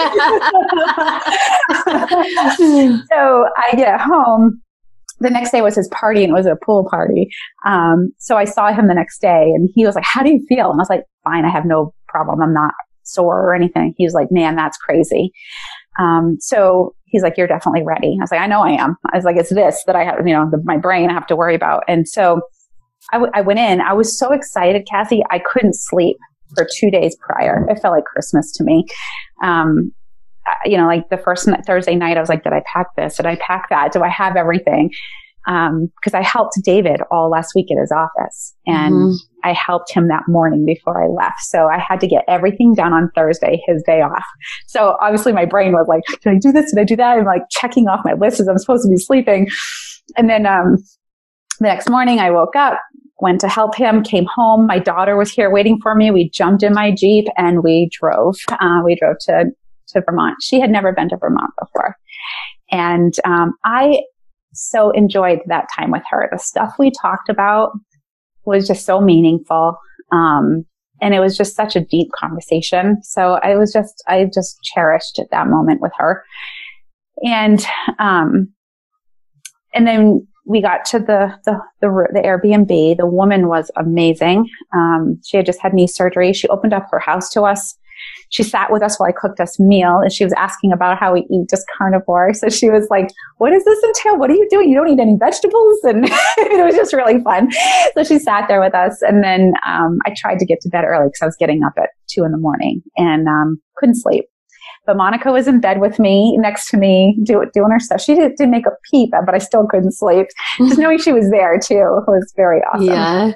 I 3.55 3.75
get 3.75 4.01
home 4.01 4.61
the 5.19 5.29
next 5.29 5.51
day 5.51 5.61
was 5.61 5.75
his 5.75 5.87
party 5.89 6.23
and 6.23 6.31
it 6.31 6.35
was 6.35 6.45
a 6.45 6.55
pool 6.55 6.87
party. 6.89 7.29
Um, 7.65 8.11
so 8.17 8.35
I 8.35 8.45
saw 8.45 8.71
him 8.71 8.87
the 8.87 8.93
next 8.93 9.19
day 9.19 9.51
and 9.55 9.69
he 9.73 9.85
was 9.85 9.95
like, 9.95 10.03
how 10.03 10.23
do 10.23 10.31
you 10.31 10.43
feel? 10.47 10.71
And 10.71 10.79
I 10.79 10.81
was 10.81 10.89
like, 10.89 11.05
fine. 11.23 11.45
I 11.45 11.49
have 11.49 11.65
no 11.65 11.93
problem. 12.07 12.41
I'm 12.41 12.53
not 12.53 12.73
sore 13.07 13.41
or 13.41 13.55
anything. 13.55 13.93
He 13.97 14.05
was 14.05 14.13
like, 14.13 14.27
man, 14.31 14.55
that's 14.55 14.77
crazy. 14.77 15.31
Um, 15.99 16.37
so 16.39 16.95
he's 17.05 17.23
like, 17.23 17.37
you're 17.37 17.47
definitely 17.47 17.83
ready. 17.83 18.17
I 18.19 18.23
was 18.23 18.31
like, 18.31 18.41
I 18.41 18.47
know 18.47 18.61
I 18.61 18.71
am. 18.71 18.95
I 19.11 19.17
was 19.17 19.25
like, 19.25 19.37
it's 19.37 19.53
this 19.53 19.83
that 19.87 19.95
I 19.95 20.03
have, 20.03 20.27
you 20.27 20.33
know, 20.33 20.49
the, 20.49 20.61
my 20.63 20.77
brain 20.77 21.09
I 21.09 21.13
have 21.13 21.27
to 21.27 21.35
worry 21.35 21.55
about. 21.55 21.83
And 21.87 22.07
so 22.07 22.41
I, 23.11 23.17
w- 23.17 23.31
I 23.33 23.41
went 23.41 23.59
in. 23.59 23.81
I 23.81 23.93
was 23.93 24.17
so 24.17 24.31
excited, 24.31 24.87
Cassie. 24.89 25.23
I 25.31 25.39
couldn't 25.39 25.75
sleep 25.75 26.17
for 26.55 26.67
two 26.77 26.91
days 26.91 27.15
prior. 27.19 27.65
It 27.69 27.79
felt 27.79 27.93
like 27.93 28.05
Christmas 28.05 28.51
to 28.53 28.63
me. 28.63 28.85
Um, 29.43 29.91
you 30.65 30.77
know, 30.77 30.87
like 30.87 31.09
the 31.09 31.17
first 31.17 31.47
Thursday 31.65 31.95
night, 31.95 32.17
I 32.17 32.19
was 32.19 32.29
like, 32.29 32.43
did 32.43 32.53
I 32.53 32.63
pack 32.71 32.87
this? 32.95 33.17
Did 33.17 33.25
I 33.25 33.35
pack 33.35 33.69
that? 33.69 33.91
Do 33.91 34.01
I 34.01 34.09
have 34.09 34.35
everything? 34.35 34.91
because 35.47 36.13
um, 36.13 36.19
I 36.19 36.21
helped 36.21 36.59
David 36.61 36.99
all 37.09 37.29
last 37.29 37.53
week 37.55 37.67
at 37.71 37.79
his 37.79 37.89
office 37.89 38.53
and 38.65 38.93
mm-hmm. 38.93 39.15
I 39.47 39.53
helped 39.53 39.91
him 39.91 40.09
that 40.09 40.23
morning 40.27 40.65
before 40.65 41.01
I 41.01 41.07
left. 41.07 41.39
So 41.41 41.67
I 41.67 41.79
had 41.79 41.99
to 42.01 42.07
get 42.07 42.25
everything 42.27 42.73
done 42.73 42.91
on 42.91 43.09
Thursday, 43.15 43.61
his 43.65 43.81
day 43.85 44.01
off. 44.01 44.25
So 44.67 44.97
obviously 45.01 45.31
my 45.31 45.45
brain 45.45 45.71
was 45.71 45.87
like, 45.87 46.03
did 46.21 46.33
I 46.33 46.37
do 46.37 46.51
this? 46.51 46.71
Did 46.71 46.81
I 46.81 46.83
do 46.83 46.95
that? 46.97 47.17
I'm 47.17 47.25
like 47.25 47.43
checking 47.49 47.87
off 47.87 48.01
my 48.03 48.13
list 48.13 48.39
as 48.39 48.47
I'm 48.47 48.57
supposed 48.57 48.83
to 48.83 48.89
be 48.89 48.97
sleeping. 48.97 49.47
And 50.17 50.29
then, 50.29 50.45
um, 50.45 50.77
the 51.59 51.67
next 51.67 51.89
morning 51.89 52.19
I 52.19 52.29
woke 52.29 52.55
up, 52.55 52.79
went 53.19 53.41
to 53.41 53.47
help 53.47 53.75
him, 53.75 54.03
came 54.03 54.27
home. 54.35 54.67
My 54.67 54.79
daughter 54.79 55.17
was 55.17 55.31
here 55.31 55.49
waiting 55.49 55.79
for 55.81 55.95
me. 55.95 56.11
We 56.11 56.29
jumped 56.29 56.61
in 56.61 56.73
my 56.73 56.93
Jeep 56.95 57.25
and 57.35 57.63
we 57.63 57.89
drove. 57.99 58.35
Uh, 58.49 58.81
we 58.83 58.95
drove 58.95 59.15
to, 59.21 59.45
to 59.87 60.01
Vermont. 60.05 60.37
She 60.41 60.59
had 60.59 60.69
never 60.69 60.91
been 60.91 61.09
to 61.09 61.17
Vermont 61.17 61.51
before. 61.59 61.95
And 62.69 63.15
um, 63.25 63.53
I 63.63 64.01
so 64.53 64.91
enjoyed 64.91 65.39
that 65.47 65.67
time 65.75 65.91
with 65.91 66.03
her. 66.09 66.29
The 66.31 66.37
stuff 66.37 66.75
we 66.77 66.91
talked 66.91 67.29
about 67.29 67.71
was 68.47 68.67
just 68.67 68.85
so 68.85 68.99
meaningful. 68.99 69.77
Um, 70.11 70.65
and 71.01 71.13
it 71.13 71.19
was 71.19 71.37
just 71.37 71.55
such 71.55 71.75
a 71.75 71.81
deep 71.81 72.09
conversation. 72.17 72.97
So 73.03 73.33
I 73.43 73.55
was 73.55 73.71
just, 73.71 74.03
I 74.07 74.25
just 74.33 74.57
cherished 74.63 75.21
that 75.29 75.47
moment 75.47 75.81
with 75.81 75.91
her. 75.97 76.23
And, 77.23 77.63
um, 77.99 78.51
and 79.73 79.85
then 79.85 80.27
we 80.45 80.61
got 80.61 80.85
to 80.85 80.99
the, 80.99 81.37
the, 81.45 81.59
the, 81.81 82.07
the 82.13 82.21
Airbnb. 82.21 82.97
The 82.97 83.05
woman 83.05 83.47
was 83.47 83.69
amazing. 83.75 84.49
Um, 84.73 85.19
she 85.25 85.37
had 85.37 85.45
just 85.45 85.61
had 85.61 85.73
knee 85.73 85.87
surgery. 85.87 86.33
She 86.33 86.47
opened 86.47 86.73
up 86.73 86.87
her 86.89 86.99
house 86.99 87.29
to 87.31 87.43
us 87.43 87.77
she 88.29 88.43
sat 88.43 88.71
with 88.71 88.81
us 88.81 88.99
while 88.99 89.09
I 89.09 89.11
cooked 89.11 89.39
us 89.39 89.59
meal 89.59 89.99
and 89.99 90.11
she 90.11 90.23
was 90.23 90.33
asking 90.33 90.71
about 90.71 90.97
how 90.97 91.13
we 91.13 91.21
eat 91.31 91.49
just 91.49 91.65
carnivore. 91.77 92.33
So 92.37 92.49
she 92.49 92.69
was 92.69 92.87
like, 92.91 93.09
what 93.37 93.49
does 93.49 93.65
this 93.65 93.83
entail? 93.83 94.17
What 94.17 94.29
are 94.29 94.35
you 94.35 94.47
doing? 94.49 94.69
You 94.69 94.75
don't 94.75 94.89
eat 94.89 94.99
any 94.99 95.17
vegetables? 95.17 95.79
And 95.83 96.05
it 96.05 96.65
was 96.65 96.75
just 96.75 96.93
really 96.93 97.19
fun. 97.21 97.49
So 97.95 98.03
she 98.03 98.19
sat 98.19 98.47
there 98.47 98.59
with 98.59 98.75
us. 98.75 99.01
And 99.01 99.23
then, 99.23 99.53
um, 99.67 99.97
I 100.05 100.13
tried 100.15 100.37
to 100.39 100.45
get 100.45 100.61
to 100.61 100.69
bed 100.69 100.83
early 100.83 101.07
because 101.07 101.21
I 101.21 101.25
was 101.25 101.35
getting 101.35 101.63
up 101.63 101.73
at 101.77 101.89
two 102.07 102.23
in 102.23 102.31
the 102.31 102.37
morning 102.37 102.83
and, 102.95 103.27
um, 103.27 103.59
couldn't 103.77 103.95
sleep. 103.95 104.25
But 104.85 104.97
Monica 104.97 105.31
was 105.31 105.47
in 105.47 105.59
bed 105.59 105.81
with 105.81 105.99
me, 105.99 106.37
next 106.37 106.69
to 106.69 106.77
me, 106.77 107.17
do, 107.23 107.43
doing 107.53 107.71
her 107.71 107.79
stuff. 107.79 108.01
She 108.01 108.15
did, 108.15 108.35
didn't 108.35 108.51
make 108.51 108.65
a 108.65 108.71
peep, 108.89 109.11
but 109.11 109.33
I 109.33 109.37
still 109.39 109.67
couldn't 109.67 109.91
sleep. 109.91 110.27
Just 110.59 110.79
knowing 110.79 110.97
she 110.97 111.11
was 111.11 111.29
there 111.29 111.59
too 111.59 112.01
was 112.07 112.33
very 112.35 112.61
awesome. 112.73 112.87
Yeah. 112.87 113.31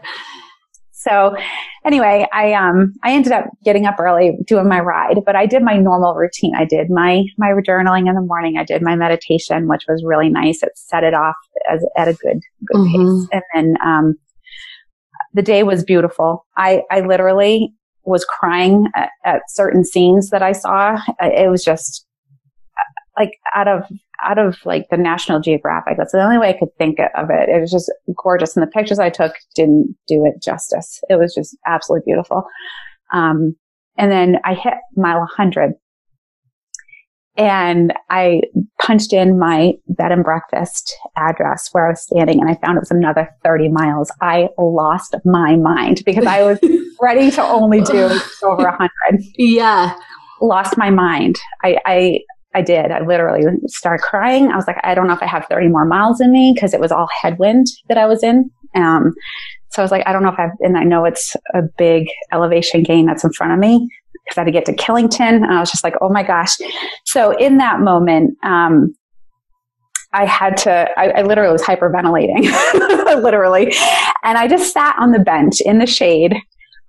So 1.02 1.36
anyway, 1.84 2.28
I, 2.32 2.54
um, 2.54 2.94
I 3.04 3.14
ended 3.14 3.32
up 3.32 3.46
getting 3.64 3.86
up 3.86 4.00
early 4.00 4.38
doing 4.46 4.68
my 4.68 4.80
ride, 4.80 5.18
but 5.26 5.36
I 5.36 5.46
did 5.46 5.64
my 5.64 5.78
normal 5.78 6.14
routine. 6.14 6.54
I 6.56 6.66
did 6.66 6.90
my, 6.90 7.24
my 7.38 7.54
journaling 7.68 8.08
in 8.08 8.16
the 8.16 8.22
morning. 8.22 8.58
I 8.58 8.64
did 8.64 8.82
my 8.82 8.96
meditation, 8.96 9.68
which 9.68 9.84
was 9.88 10.04
really 10.06 10.30
nice. 10.30 10.62
It 10.62 10.72
set 10.76 11.04
it 11.04 11.14
off 11.14 11.36
as, 11.72 11.84
at 11.98 12.08
a 12.08 12.14
good, 12.14 12.42
good 12.66 12.78
mm-hmm. 12.78 13.26
pace. 13.26 13.30
And 13.34 13.44
then, 13.54 13.78
um, 13.84 14.16
the 15.34 15.42
day 15.42 15.64
was 15.64 15.84
beautiful. 15.84 16.46
I, 16.58 16.84
I 16.92 17.02
literally 17.02 17.74
was 18.04 18.26
crying 18.26 18.88
at, 18.96 19.10
at 19.24 19.42
certain 19.48 19.86
scenes 19.86 20.30
that 20.30 20.44
I 20.44 20.52
saw. 20.52 21.00
It 21.22 21.50
was 21.50 21.64
just 21.64 22.06
like 23.18 23.32
out 23.56 23.68
of 23.68 23.84
out 24.24 24.38
of 24.38 24.58
like 24.66 24.88
the 24.90 24.98
National 24.98 25.40
Geographic. 25.40 25.96
That's 25.98 26.12
the 26.12 26.24
only 26.24 26.38
way 26.38 26.50
I 26.50 26.58
could 26.58 26.76
think 26.78 27.00
of 27.16 27.30
it. 27.30 27.50
It 27.50 27.60
was 27.60 27.72
just 27.72 27.92
gorgeous. 28.22 28.56
And 28.56 28.66
the 28.66 28.72
pictures 28.72 29.00
I 29.00 29.10
took 29.10 29.34
didn't 29.56 29.96
do 30.08 30.26
it 30.26 30.42
justice. 30.42 31.02
It 31.10 31.16
was 31.16 31.34
just 31.34 31.58
absolutely 31.66 32.06
beautiful. 32.06 32.44
Um, 33.14 33.56
and 33.98 34.12
then 34.12 34.38
I 34.46 34.54
hit 34.54 34.74
mile 34.96 35.20
100 35.20 35.74
and 37.38 37.94
I 38.10 38.42
punched 38.82 39.14
in 39.14 39.40
my 39.40 39.74
bed 39.88 40.12
and 40.12 40.24
breakfast 40.24 40.94
address 41.16 41.70
where 41.72 41.88
I 41.88 41.90
was 41.92 42.02
standing 42.02 42.40
and 42.40 42.50
I 42.50 42.56
found 42.56 42.78
it 42.78 42.82
was 42.82 42.92
another 42.92 43.30
30 43.44 43.70
miles. 43.70 44.12
I 44.22 44.50
lost 44.58 45.16
my 45.24 45.56
mind 45.56 46.04
because 46.06 46.26
I 46.26 46.44
was 46.44 46.60
ready 47.02 47.32
to 47.32 47.42
only 47.42 47.82
do 47.82 48.10
over 48.44 48.64
100. 48.64 49.24
Yeah. 49.36 49.96
Lost 50.42 50.78
my 50.78 50.90
mind. 50.90 51.40
I, 51.64 51.78
I 51.86 52.20
I 52.54 52.62
did. 52.62 52.92
I 52.92 53.02
literally 53.02 53.44
started 53.68 54.04
crying. 54.04 54.50
I 54.50 54.56
was 54.56 54.68
like, 54.68 54.78
I 54.84 54.94
don't 54.94 55.08
know 55.08 55.14
if 55.14 55.24
I 55.24 55.28
have 55.28 55.46
30 55.50 55.70
more 55.70 55.86
miles 55.86 56.20
in 56.20 56.32
me 56.32 56.52
because 56.54 56.74
it 56.74 56.80
was 56.80 56.92
all 56.92 57.08
headwind 57.22 57.68
that 57.88 57.98
I 57.98 58.06
was 58.06 58.24
in. 58.24 58.50
Um, 58.76 59.14
so 59.70 59.82
I 59.82 59.84
was 59.84 59.92
like, 59.92 60.06
I 60.06 60.12
don't 60.12 60.24
know 60.24 60.30
if 60.30 60.40
I've, 60.40 60.52
and 60.60 60.78
I 60.78 60.84
know 60.84 61.06
it's 61.06 61.36
a 61.54 61.62
big 61.78 62.10
elevation 62.34 62.84
gain 62.84 63.06
that's 63.06 63.24
in 63.24 63.32
front 63.32 63.54
of 63.54 63.60
me 63.60 63.90
because 64.26 64.38
I 64.38 64.42
had 64.42 64.46
to 64.46 64.52
get 64.52 64.66
to 64.66 64.74
Killington. 64.74 65.44
And 65.44 65.46
I 65.46 65.60
was 65.60 65.72
just 65.72 65.84
like, 65.84 65.96
oh 66.02 66.10
my 66.10 66.24
gosh. 66.24 66.58
So 67.06 67.32
in 67.38 67.58
that 67.58 67.80
moment, 67.80 68.38
um, 68.44 68.94
I 70.14 70.26
had 70.26 70.58
to, 70.58 70.90
I, 70.98 71.20
I 71.20 71.22
literally 71.22 71.54
was 71.54 71.62
hyperventilating, 71.62 72.44
literally. 73.24 73.74
And 74.26 74.38
I 74.38 74.48
just 74.50 74.74
sat 74.74 74.98
on 75.00 75.12
the 75.12 75.20
bench 75.20 75.62
in 75.62 75.78
the 75.78 75.88
shade 75.88 76.36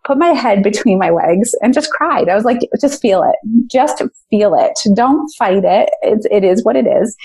put 0.04 0.18
my 0.18 0.28
head 0.28 0.62
between 0.62 0.98
my 0.98 1.10
legs 1.10 1.54
and 1.62 1.74
just 1.74 1.90
cried. 1.90 2.28
I 2.28 2.34
was 2.34 2.44
like, 2.44 2.58
just 2.80 3.00
feel 3.00 3.22
it. 3.22 3.36
Just 3.70 4.02
feel 4.30 4.54
it. 4.54 4.78
Don't 4.94 5.28
fight 5.38 5.64
it. 5.64 5.90
It's, 6.02 6.26
it 6.30 6.44
is 6.44 6.64
what 6.64 6.76
it 6.76 6.86
is. 6.86 7.16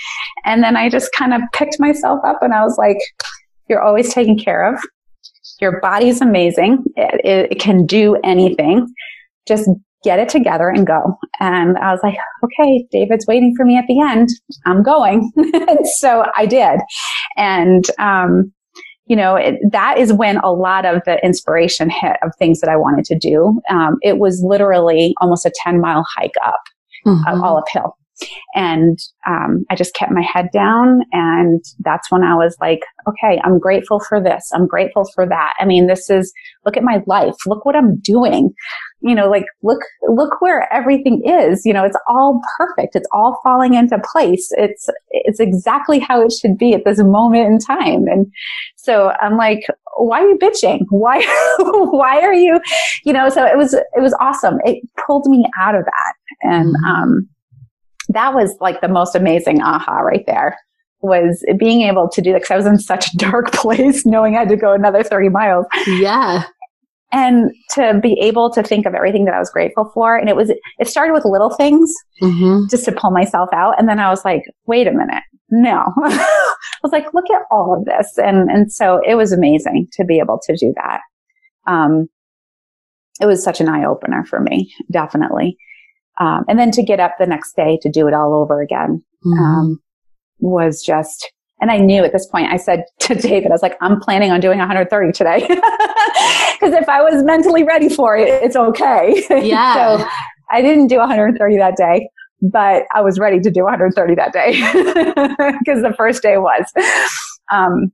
And 0.44 0.62
then 0.62 0.76
I 0.76 0.88
just 0.88 1.12
kind 1.12 1.34
of 1.34 1.40
picked 1.52 1.80
myself 1.80 2.20
up 2.24 2.38
and 2.42 2.54
I 2.54 2.62
was 2.62 2.78
like, 2.78 2.98
you're 3.68 3.82
always 3.82 4.12
taken 4.12 4.38
care 4.38 4.72
of. 4.72 4.80
Your 5.60 5.80
body's 5.80 6.20
amazing. 6.20 6.84
It, 6.96 7.20
it, 7.24 7.52
it 7.52 7.60
can 7.60 7.84
do 7.84 8.16
anything. 8.22 8.86
Just 9.46 9.68
get 10.04 10.20
it 10.20 10.28
together 10.28 10.68
and 10.68 10.86
go. 10.86 11.18
And 11.40 11.76
I 11.78 11.90
was 11.90 12.00
like, 12.02 12.16
okay, 12.44 12.86
David's 12.92 13.26
waiting 13.26 13.54
for 13.56 13.64
me 13.64 13.76
at 13.76 13.86
the 13.88 14.00
end. 14.00 14.28
I'm 14.64 14.82
going. 14.82 15.32
so 15.98 16.24
I 16.36 16.46
did. 16.46 16.78
And, 17.36 17.84
um, 17.98 18.52
you 19.08 19.16
know, 19.16 19.36
it, 19.36 19.56
that 19.72 19.96
is 19.98 20.12
when 20.12 20.36
a 20.38 20.52
lot 20.52 20.84
of 20.84 21.02
the 21.04 21.18
inspiration 21.24 21.88
hit 21.90 22.16
of 22.22 22.32
things 22.38 22.60
that 22.60 22.68
I 22.68 22.76
wanted 22.76 23.04
to 23.06 23.18
do. 23.18 23.60
Um, 23.70 23.96
it 24.02 24.18
was 24.18 24.42
literally 24.42 25.14
almost 25.20 25.46
a 25.46 25.52
10 25.54 25.80
mile 25.80 26.04
hike 26.16 26.34
up, 26.44 26.60
uh, 27.06 27.10
mm-hmm. 27.10 27.42
uh, 27.42 27.46
all 27.46 27.58
uphill. 27.58 27.96
And 28.54 28.98
um, 29.26 29.64
I 29.70 29.76
just 29.76 29.94
kept 29.94 30.12
my 30.12 30.22
head 30.22 30.48
down. 30.52 31.02
And 31.12 31.62
that's 31.80 32.10
when 32.10 32.22
I 32.22 32.34
was 32.34 32.56
like, 32.60 32.80
okay, 33.08 33.40
I'm 33.44 33.58
grateful 33.58 34.00
for 34.00 34.20
this. 34.22 34.50
I'm 34.52 34.66
grateful 34.66 35.04
for 35.14 35.26
that. 35.26 35.54
I 35.58 35.64
mean, 35.64 35.86
this 35.86 36.10
is, 36.10 36.32
look 36.64 36.76
at 36.76 36.82
my 36.82 37.02
life. 37.06 37.34
Look 37.46 37.64
what 37.64 37.76
I'm 37.76 37.98
doing. 37.98 38.52
You 39.00 39.14
know, 39.14 39.30
like, 39.30 39.44
look, 39.62 39.80
look 40.08 40.40
where 40.40 40.72
everything 40.72 41.22
is. 41.24 41.64
You 41.64 41.72
know, 41.72 41.84
it's 41.84 41.96
all 42.08 42.40
perfect. 42.58 42.96
It's 42.96 43.08
all 43.12 43.38
falling 43.44 43.74
into 43.74 44.00
place. 44.12 44.48
It's, 44.52 44.88
it's 45.10 45.40
exactly 45.40 46.00
how 46.00 46.20
it 46.22 46.32
should 46.32 46.58
be 46.58 46.74
at 46.74 46.84
this 46.84 47.00
moment 47.00 47.46
in 47.46 47.58
time. 47.58 48.08
And 48.08 48.26
so 48.76 49.12
I'm 49.20 49.36
like, 49.36 49.60
why 49.96 50.20
are 50.20 50.28
you 50.28 50.38
bitching? 50.38 50.84
Why, 50.90 51.20
why 51.58 52.20
are 52.20 52.34
you, 52.34 52.60
you 53.04 53.12
know, 53.12 53.28
so 53.28 53.44
it 53.44 53.56
was, 53.56 53.74
it 53.74 54.00
was 54.00 54.16
awesome. 54.20 54.58
It 54.64 54.82
pulled 55.06 55.26
me 55.26 55.44
out 55.60 55.74
of 55.74 55.84
that. 55.84 56.14
And, 56.42 56.74
mm-hmm. 56.74 56.84
um, 56.84 57.28
that 58.08 58.34
was 58.34 58.56
like 58.60 58.80
the 58.80 58.88
most 58.88 59.14
amazing 59.14 59.62
aha 59.62 59.98
right 59.98 60.24
there 60.26 60.56
was 61.00 61.44
being 61.58 61.82
able 61.82 62.08
to 62.08 62.20
do 62.20 62.32
that 62.32 62.40
because 62.40 62.50
I 62.50 62.56
was 62.56 62.66
in 62.66 62.78
such 62.78 63.12
a 63.12 63.16
dark 63.16 63.52
place 63.52 64.04
knowing 64.04 64.36
I 64.36 64.40
had 64.40 64.48
to 64.48 64.56
go 64.56 64.72
another 64.72 65.02
30 65.02 65.28
miles. 65.28 65.66
Yeah. 65.86 66.44
And 67.10 67.50
to 67.70 67.98
be 68.02 68.18
able 68.20 68.50
to 68.52 68.62
think 68.62 68.84
of 68.84 68.94
everything 68.94 69.24
that 69.24 69.34
I 69.34 69.38
was 69.38 69.50
grateful 69.50 69.90
for. 69.94 70.16
And 70.16 70.28
it 70.28 70.36
was, 70.36 70.50
it 70.50 70.88
started 70.88 71.14
with 71.14 71.24
little 71.24 71.50
things 71.50 71.90
mm-hmm. 72.20 72.66
just 72.68 72.84
to 72.84 72.92
pull 72.92 73.10
myself 73.10 73.48
out. 73.52 73.78
And 73.78 73.88
then 73.88 73.98
I 73.98 74.10
was 74.10 74.24
like, 74.24 74.42
wait 74.66 74.86
a 74.86 74.92
minute. 74.92 75.22
No. 75.50 75.84
I 76.04 76.50
was 76.82 76.92
like, 76.92 77.06
look 77.14 77.30
at 77.30 77.42
all 77.50 77.74
of 77.74 77.86
this. 77.86 78.18
And, 78.18 78.50
and 78.50 78.70
so 78.70 79.00
it 79.06 79.14
was 79.14 79.32
amazing 79.32 79.88
to 79.92 80.04
be 80.04 80.18
able 80.18 80.38
to 80.44 80.56
do 80.56 80.74
that. 80.76 81.00
Um, 81.66 82.08
it 83.20 83.26
was 83.26 83.42
such 83.42 83.60
an 83.60 83.68
eye 83.68 83.84
opener 83.84 84.24
for 84.24 84.40
me, 84.40 84.72
definitely. 84.90 85.56
Um, 86.20 86.44
and 86.48 86.58
then 86.58 86.70
to 86.72 86.82
get 86.82 87.00
up 87.00 87.14
the 87.18 87.26
next 87.26 87.54
day 87.54 87.78
to 87.82 87.90
do 87.90 88.08
it 88.08 88.14
all 88.14 88.34
over 88.34 88.60
again 88.60 89.02
mm-hmm. 89.24 89.38
um, 89.38 89.82
was 90.40 90.82
just, 90.82 91.30
and 91.60 91.70
I 91.70 91.78
knew 91.78 92.04
at 92.04 92.12
this 92.12 92.26
point, 92.26 92.52
I 92.52 92.56
said 92.56 92.84
to 93.00 93.14
David, 93.20 93.46
I 93.46 93.54
was 93.54 93.62
like, 93.62 93.76
I'm 93.80 94.00
planning 94.00 94.30
on 94.30 94.40
doing 94.40 94.58
130 94.58 95.12
today. 95.12 95.48
Because 96.58 96.74
if 96.74 96.88
I 96.88 97.02
was 97.02 97.22
mentally 97.22 97.62
ready 97.62 97.88
for 97.88 98.16
it, 98.16 98.28
it's 98.42 98.56
okay. 98.56 99.24
Yeah. 99.46 99.98
so 99.98 100.08
I 100.50 100.60
didn't 100.60 100.88
do 100.88 100.98
130 100.98 101.56
that 101.56 101.76
day, 101.76 102.08
but 102.42 102.82
I 102.92 103.00
was 103.00 103.20
ready 103.20 103.38
to 103.38 103.50
do 103.50 103.62
130 103.62 104.14
that 104.16 104.32
day 104.32 104.52
because 105.60 105.82
the 105.82 105.94
first 105.96 106.20
day 106.20 106.36
was. 106.36 106.64
Um, 107.52 107.92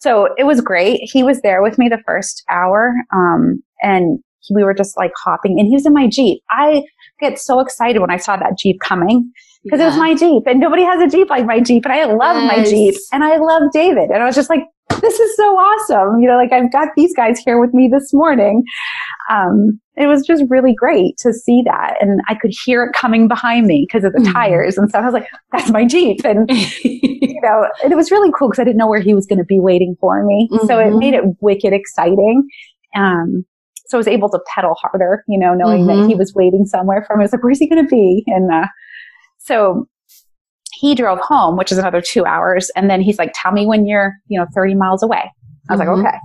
so 0.00 0.28
it 0.36 0.44
was 0.44 0.60
great. 0.60 1.00
He 1.02 1.22
was 1.22 1.40
there 1.40 1.62
with 1.62 1.78
me 1.78 1.88
the 1.88 2.02
first 2.04 2.42
hour. 2.50 2.92
Um, 3.14 3.62
and 3.80 4.18
we 4.54 4.64
were 4.64 4.74
just 4.74 4.96
like 4.96 5.12
hopping 5.16 5.58
and 5.58 5.68
he 5.68 5.74
was 5.74 5.86
in 5.86 5.92
my 5.92 6.08
Jeep. 6.08 6.42
I 6.50 6.82
get 7.22 7.38
so 7.38 7.60
excited 7.60 8.00
when 8.00 8.10
I 8.10 8.16
saw 8.18 8.36
that 8.36 8.58
Jeep 8.58 8.80
coming 8.80 9.30
because 9.64 9.78
yeah. 9.78 9.86
it 9.86 9.88
was 9.90 9.98
my 9.98 10.14
Jeep 10.14 10.42
and 10.46 10.60
nobody 10.60 10.82
has 10.82 11.00
a 11.00 11.08
Jeep 11.08 11.30
like 11.30 11.46
my 11.46 11.60
Jeep. 11.60 11.84
And 11.84 11.92
I 11.92 12.04
love 12.04 12.42
yes. 12.42 12.56
my 12.56 12.64
Jeep 12.64 12.94
and 13.12 13.24
I 13.24 13.36
love 13.36 13.62
David. 13.72 14.10
And 14.10 14.22
I 14.22 14.26
was 14.26 14.34
just 14.34 14.50
like, 14.50 14.64
this 15.00 15.18
is 15.18 15.36
so 15.36 15.42
awesome. 15.42 16.20
You 16.20 16.28
know, 16.28 16.36
like 16.36 16.52
I've 16.52 16.70
got 16.70 16.88
these 16.96 17.14
guys 17.14 17.38
here 17.44 17.60
with 17.60 17.72
me 17.72 17.88
this 17.92 18.12
morning. 18.12 18.62
Um, 19.30 19.80
it 19.96 20.06
was 20.06 20.26
just 20.26 20.44
really 20.48 20.74
great 20.74 21.16
to 21.18 21.32
see 21.32 21.62
that. 21.66 21.96
And 22.00 22.20
I 22.28 22.34
could 22.34 22.52
hear 22.64 22.84
it 22.84 22.94
coming 22.94 23.28
behind 23.28 23.66
me 23.66 23.86
because 23.86 24.04
of 24.04 24.12
the 24.12 24.20
mm-hmm. 24.20 24.32
tires 24.32 24.78
and 24.78 24.88
stuff. 24.88 25.02
I 25.02 25.04
was 25.04 25.14
like, 25.14 25.28
that's 25.52 25.70
my 25.70 25.84
Jeep. 25.84 26.24
And, 26.24 26.48
you 26.84 27.40
know, 27.42 27.66
and 27.82 27.92
it 27.92 27.96
was 27.96 28.10
really 28.10 28.32
cool 28.38 28.48
because 28.48 28.60
I 28.60 28.64
didn't 28.64 28.78
know 28.78 28.88
where 28.88 29.00
he 29.00 29.14
was 29.14 29.26
going 29.26 29.38
to 29.38 29.44
be 29.44 29.60
waiting 29.60 29.96
for 30.00 30.24
me. 30.24 30.48
Mm-hmm. 30.52 30.66
So 30.66 30.78
it 30.78 30.84
mm-hmm. 30.86 30.98
made 30.98 31.14
it 31.14 31.24
wicked 31.40 31.72
exciting. 31.72 32.48
Um, 32.96 33.44
so 33.92 33.98
I 33.98 34.00
was 34.00 34.08
able 34.08 34.30
to 34.30 34.40
pedal 34.46 34.74
harder, 34.80 35.22
you 35.28 35.38
know, 35.38 35.52
knowing 35.52 35.84
mm-hmm. 35.84 36.00
that 36.00 36.08
he 36.08 36.14
was 36.14 36.32
waiting 36.34 36.64
somewhere 36.64 37.04
for 37.06 37.14
me. 37.14 37.20
I 37.20 37.24
was 37.24 37.32
like, 37.32 37.44
where's 37.44 37.58
he 37.58 37.68
going 37.68 37.84
to 37.84 37.88
be? 37.88 38.24
And, 38.26 38.50
uh, 38.50 38.66
so 39.36 39.86
he 40.72 40.94
drove 40.94 41.18
home, 41.18 41.58
which 41.58 41.70
is 41.70 41.76
another 41.76 42.00
two 42.00 42.24
hours. 42.24 42.70
And 42.74 42.88
then 42.88 43.02
he's 43.02 43.18
like, 43.18 43.34
tell 43.34 43.52
me 43.52 43.66
when 43.66 43.84
you're, 43.84 44.14
you 44.28 44.40
know, 44.40 44.46
30 44.54 44.76
miles 44.76 45.02
away. 45.02 45.30
I 45.68 45.74
was 45.74 45.80
mm-hmm. 45.82 46.00
like, 46.00 46.06
okay. 46.06 46.18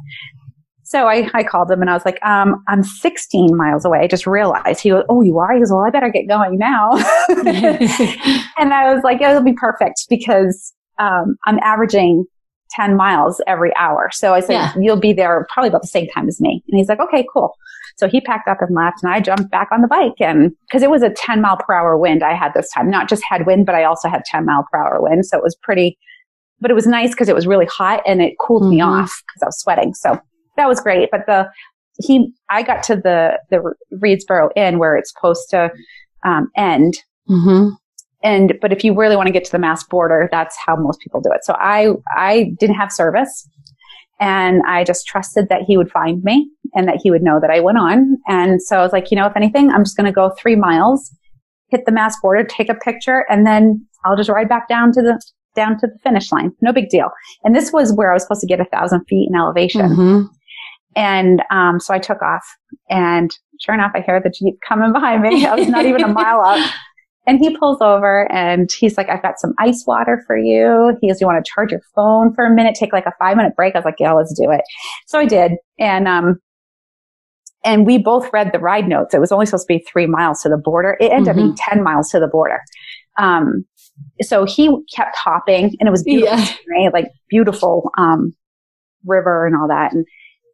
So 0.84 1.08
I, 1.08 1.30
I 1.34 1.44
called 1.44 1.70
him 1.70 1.82
and 1.82 1.90
I 1.90 1.94
was 1.94 2.06
like, 2.06 2.26
um, 2.26 2.64
I'm 2.70 2.84
16 2.84 3.58
miles 3.58 3.84
away. 3.84 4.00
I 4.00 4.08
just 4.08 4.26
realized 4.26 4.80
he 4.80 4.92
goes, 4.92 5.04
Oh, 5.10 5.22
you 5.22 5.38
are? 5.38 5.52
He 5.52 5.60
goes, 5.60 5.70
Well, 5.70 5.84
I 5.86 5.90
better 5.90 6.10
get 6.10 6.30
going 6.30 6.58
now. 6.58 6.92
and 8.58 8.74
I 8.74 8.94
was 8.94 9.04
like, 9.04 9.20
It'll 9.20 9.44
be 9.44 9.52
perfect 9.52 10.06
because, 10.10 10.74
um, 11.00 11.36
I'm 11.46 11.60
averaging 11.60 12.26
10 12.72 12.96
miles 12.96 13.42
every 13.48 13.76
hour. 13.76 14.10
So 14.12 14.34
I 14.34 14.40
said, 14.40 14.54
yeah. 14.54 14.74
You'll 14.80 15.00
be 15.00 15.14
there 15.14 15.46
probably 15.52 15.70
about 15.70 15.82
the 15.82 15.88
same 15.88 16.08
time 16.08 16.28
as 16.28 16.42
me. 16.42 16.64
And 16.68 16.78
he's 16.78 16.90
like, 16.90 17.00
Okay, 17.00 17.26
cool. 17.34 17.56
So 17.98 18.08
he 18.08 18.22
packed 18.22 18.48
up 18.48 18.62
and 18.62 18.76
left 18.76 19.04
and 19.04 19.12
I 19.12 19.20
jumped 19.20 19.50
back 19.50 19.70
on 19.72 19.82
the 19.82 19.88
bike 19.88 20.20
and 20.20 20.52
cause 20.72 20.84
it 20.84 20.92
was 20.92 21.02
a 21.02 21.10
10 21.10 21.42
mile 21.42 21.58
per 21.58 21.74
hour 21.74 21.98
wind 21.98 22.24
I 22.24 22.34
had 22.36 22.54
this 22.54 22.70
time, 22.72 22.90
not 22.90 23.10
just 23.10 23.24
headwind, 23.28 23.66
but 23.66 23.76
I 23.76 23.84
also 23.84 24.08
had 24.08 24.24
10 24.26 24.46
mile 24.46 24.66
per 24.72 24.80
hour 24.80 25.02
wind. 25.02 25.26
So 25.26 25.38
it 25.38 25.44
was 25.44 25.56
pretty, 25.56 25.98
but 26.62 26.70
it 26.70 26.76
was 26.76 26.86
nice 26.86 27.10
because 27.12 27.28
it 27.28 27.36
was 27.36 27.48
really 27.48 27.66
hot 27.66 28.04
and 28.06 28.22
it 28.22 28.36
cooled 28.40 28.64
mm-hmm. 28.64 28.72
me 28.72 28.82
off 28.82 29.24
because 29.28 29.42
I 29.42 29.46
was 29.48 29.60
sweating. 29.60 29.94
So 29.96 30.20
that 30.58 30.68
was 30.68 30.80
great. 30.80 31.10
But 31.12 31.26
the, 31.26 31.50
he, 32.00 32.32
I 32.50 32.62
got 32.62 32.84
to 32.84 32.96
the, 32.96 33.40
the 33.50 33.74
Readsboro 33.96 34.50
Inn 34.56 34.78
where 34.78 34.96
it's 34.96 35.12
supposed 35.12 35.50
to, 35.50 35.72
um, 36.24 36.50
end. 36.56 36.98
Mm-hmm. 37.28 37.70
And, 38.24 38.54
but 38.62 38.72
if 38.74 38.84
you 38.84 38.96
really 38.96 39.16
want 39.16 39.28
to 39.28 39.34
get 39.34 39.46
to 39.46 39.52
the 39.52 39.60
mass 39.60 39.84
border, 39.84 40.28
that's 40.32 40.56
how 40.58 40.76
most 40.76 41.00
people 41.00 41.22
do 41.22 41.30
it. 41.32 41.44
So 41.44 41.54
I, 41.54 41.92
I 42.16 42.52
didn't 42.60 42.76
have 42.76 42.92
service. 42.92 43.48
And 44.20 44.64
I 44.68 44.84
just 44.84 45.06
trusted 45.06 45.50
that 45.50 45.62
he 45.62 45.78
would 45.78 45.92
find 45.92 46.24
me 46.24 46.50
and 46.74 46.88
that 46.88 47.00
he 47.04 47.12
would 47.12 47.22
know 47.22 47.40
that 47.40 47.52
I 47.52 47.60
went 47.60 47.78
on. 47.78 48.18
And 48.28 48.62
so 48.62 48.78
I 48.78 48.82
was 48.82 48.92
like, 48.92 49.12
you 49.12 49.18
know, 49.18 49.28
if 49.28 49.36
anything, 49.36 49.70
I'm 49.70 49.84
just 49.84 49.96
going 49.96 50.08
to 50.08 50.12
go 50.12 50.32
three 50.40 50.56
miles, 50.56 51.16
hit 51.70 51.86
the 51.86 51.92
mass 51.92 52.20
border, 52.20 52.44
take 52.44 52.70
a 52.70 52.74
picture, 52.74 53.26
and 53.30 53.46
then 53.46 53.86
I'll 54.04 54.18
just 54.18 54.30
ride 54.30 54.50
back 54.50 54.68
down 54.68 54.92
to 54.94 55.02
the, 55.04 55.22
down 55.56 55.80
to 55.80 55.88
the 55.88 56.00
finish 56.04 56.32
line. 56.32 56.52
No 56.62 56.74
big 56.74 56.90
deal. 56.90 57.10
And 57.44 57.56
this 57.56 57.72
was 57.72 57.94
where 57.94 58.10
I 58.10 58.16
was 58.16 58.24
supposed 58.24 58.42
to 58.42 58.48
get 58.48 58.60
a 58.60 58.66
thousand 58.66 59.06
feet 59.08 59.30
in 59.30 59.38
elevation. 59.38 59.82
Mm-hmm. 59.82 60.26
And, 60.96 61.44
um, 61.52 61.80
so 61.80 61.94
I 61.94 62.00
took 62.00 62.24
off 62.24 62.44
and 62.90 63.30
sure 63.60 63.76
enough, 63.76 63.92
I 63.94 64.02
hear 64.02 64.20
the 64.20 64.32
Jeep 64.32 64.56
coming 64.68 64.94
behind 64.94 65.22
me. 65.22 65.46
I 65.46 65.56
was 65.56 65.68
not 65.68 65.86
even 65.86 66.04
a 66.04 66.08
mile 66.08 66.42
up. 66.42 66.72
And 67.28 67.40
he 67.40 67.56
pulls 67.58 67.82
over 67.82 68.32
and 68.32 68.72
he's 68.72 68.98
like, 68.98 69.10
I've 69.10 69.22
got 69.22 69.38
some 69.38 69.54
ice 69.60 69.84
water 69.86 70.24
for 70.26 70.38
you. 70.38 70.98
He 71.02 71.10
goes, 71.10 71.20
you 71.20 71.28
want 71.28 71.44
to 71.44 71.52
charge 71.54 71.72
your 71.72 71.82
phone 71.94 72.34
for 72.34 72.46
a 72.46 72.50
minute? 72.50 72.76
Take 72.76 72.94
like 72.94 73.06
a 73.06 73.12
five 73.20 73.36
minute 73.36 73.54
break. 73.56 73.76
I 73.76 73.80
was 73.80 73.86
like, 73.86 74.00
yeah, 74.00 74.13
let's 74.13 74.34
do 74.34 74.50
it. 74.50 74.62
So 75.08 75.20
I 75.20 75.26
did. 75.26 75.52
And, 75.78 76.08
um, 76.08 76.40
and 77.66 77.86
we 77.86 77.98
both 77.98 78.32
read 78.32 78.52
the 78.54 78.60
ride 78.60 78.88
notes. 78.88 79.13
It 79.13 79.20
was 79.20 79.34
only 79.34 79.46
supposed 79.46 79.68
to 79.68 79.74
be 79.74 79.86
three 79.92 80.08
miles 80.08 80.40
to 80.42 80.50
the 80.50 80.58
border. 80.58 80.96
It 81.02 81.12
ended 81.12 81.28
mm-hmm. 81.28 81.30
up 81.30 81.36
being 81.36 81.56
10 81.56 81.84
miles 81.84 82.10
to 82.12 82.20
the 82.20 82.28
border. 82.28 82.62
Um, 83.18 83.66
so 84.22 84.46
he 84.46 84.72
kept 84.96 85.18
hopping 85.18 85.76
and 85.80 85.88
it 85.88 85.92
was 85.92 86.04
beautiful, 86.04 86.38
yeah. 86.38 86.86
right? 86.86 86.94
like 86.94 87.08
beautiful, 87.30 87.92
um, 87.98 88.34
river 89.06 89.46
and 89.46 89.56
all 89.56 89.68
that. 89.68 89.92
And 89.92 90.06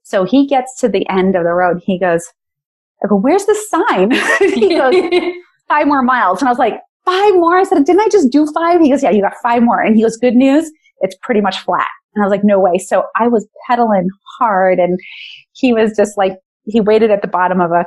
so 0.02 0.24
he 0.24 0.48
gets 0.48 0.80
to 0.80 0.90
the 0.90 1.08
end 1.08 1.36
of 1.36 1.44
the 1.44 1.54
road. 1.54 1.82
He 1.86 2.00
goes, 2.00 2.26
I 3.04 3.08
go, 3.08 3.16
where's 3.16 3.46
the 3.46 3.58
sign? 3.70 4.12
he 4.54 4.76
goes, 4.76 4.94
five 5.68 5.88
more 5.88 6.02
miles. 6.02 6.40
And 6.40 6.48
I 6.48 6.52
was 6.52 6.60
like, 6.60 6.76
five 7.06 7.34
more? 7.34 7.58
I 7.58 7.64
said, 7.64 7.84
didn't 7.86 8.02
I 8.02 8.10
just 8.10 8.32
do 8.32 8.46
five? 8.54 8.82
He 8.82 8.90
goes, 8.90 9.04
yeah, 9.04 9.12
you 9.12 9.22
got 9.22 9.34
five 9.42 9.64
more. 9.64 9.82
And 9.82 9.96
he 9.96 10.02
goes, 10.02 10.18
good 10.18 10.36
news. 10.36 10.72
It's 11.02 11.16
pretty 11.22 11.42
much 11.42 11.60
flat. 11.60 11.88
And 12.16 12.24
I 12.24 12.28
was 12.28 12.32
like, 12.32 12.44
no 12.44 12.60
way. 12.60 12.78
So 12.78 13.04
I 13.20 13.28
was 13.28 13.48
pedaling 13.68 14.08
hard 14.40 14.80
and 14.80 15.00
he 15.54 15.74
was 15.74 15.96
just 15.96 16.18
like, 16.18 16.38
he 16.66 16.80
waited 16.80 17.12
at 17.12 17.22
the 17.22 17.28
bottom 17.28 17.60
of 17.60 17.72
a, 17.72 17.86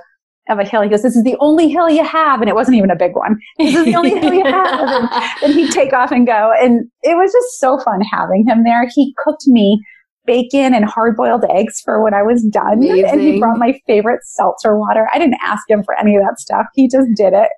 of 0.49 0.59
a 0.59 0.65
hill. 0.65 0.83
He 0.83 0.89
goes, 0.89 1.03
this 1.03 1.17
is 1.17 1.25
the 1.25 1.37
only 1.41 1.69
hill 1.69 1.89
you 1.89 2.05
have. 2.05 2.41
And 2.41 2.49
it 2.49 2.55
wasn't 2.55 2.77
even 2.77 2.91
a 2.91 2.97
big 2.97 3.15
one. 3.15 3.37
This 3.59 3.75
is 3.75 3.85
the 3.85 3.95
only 3.97 4.19
hill 4.19 4.35
you 4.35 4.45
have. 4.45 4.81
And 4.81 5.09
then 5.43 5.53
he'd 5.53 5.73
take 5.73 5.93
off 5.93 6.13
and 6.13 6.27
go. 6.27 6.53
And 6.61 6.91
it 7.03 7.17
was 7.17 7.33
just 7.33 7.59
so 7.59 7.79
fun 7.79 8.01
having 8.01 8.47
him 8.47 8.65
there. 8.65 8.87
He 8.95 9.15
cooked 9.25 9.47
me 9.47 9.81
bacon 10.27 10.75
and 10.75 10.85
hard 10.85 11.17
boiled 11.17 11.45
eggs 11.51 11.81
for 11.85 12.03
when 12.03 12.15
I 12.15 12.23
was 12.23 12.43
done. 12.45 12.79
Amazing. 12.79 13.05
And 13.05 13.21
he 13.21 13.39
brought 13.39 13.59
my 13.59 13.79
favorite 13.87 14.21
seltzer 14.25 14.79
water. 14.79 15.09
I 15.13 15.19
didn't 15.19 15.39
ask 15.43 15.63
him 15.69 15.83
for 15.85 15.99
any 15.99 16.17
of 16.17 16.23
that 16.23 16.39
stuff. 16.39 16.67
He 16.75 16.89
just 16.89 17.09
did 17.17 17.33
it. 17.33 17.49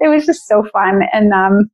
It 0.00 0.08
was 0.08 0.26
just 0.26 0.46
so 0.46 0.64
fun. 0.72 1.02
And, 1.12 1.32
um, 1.32 1.70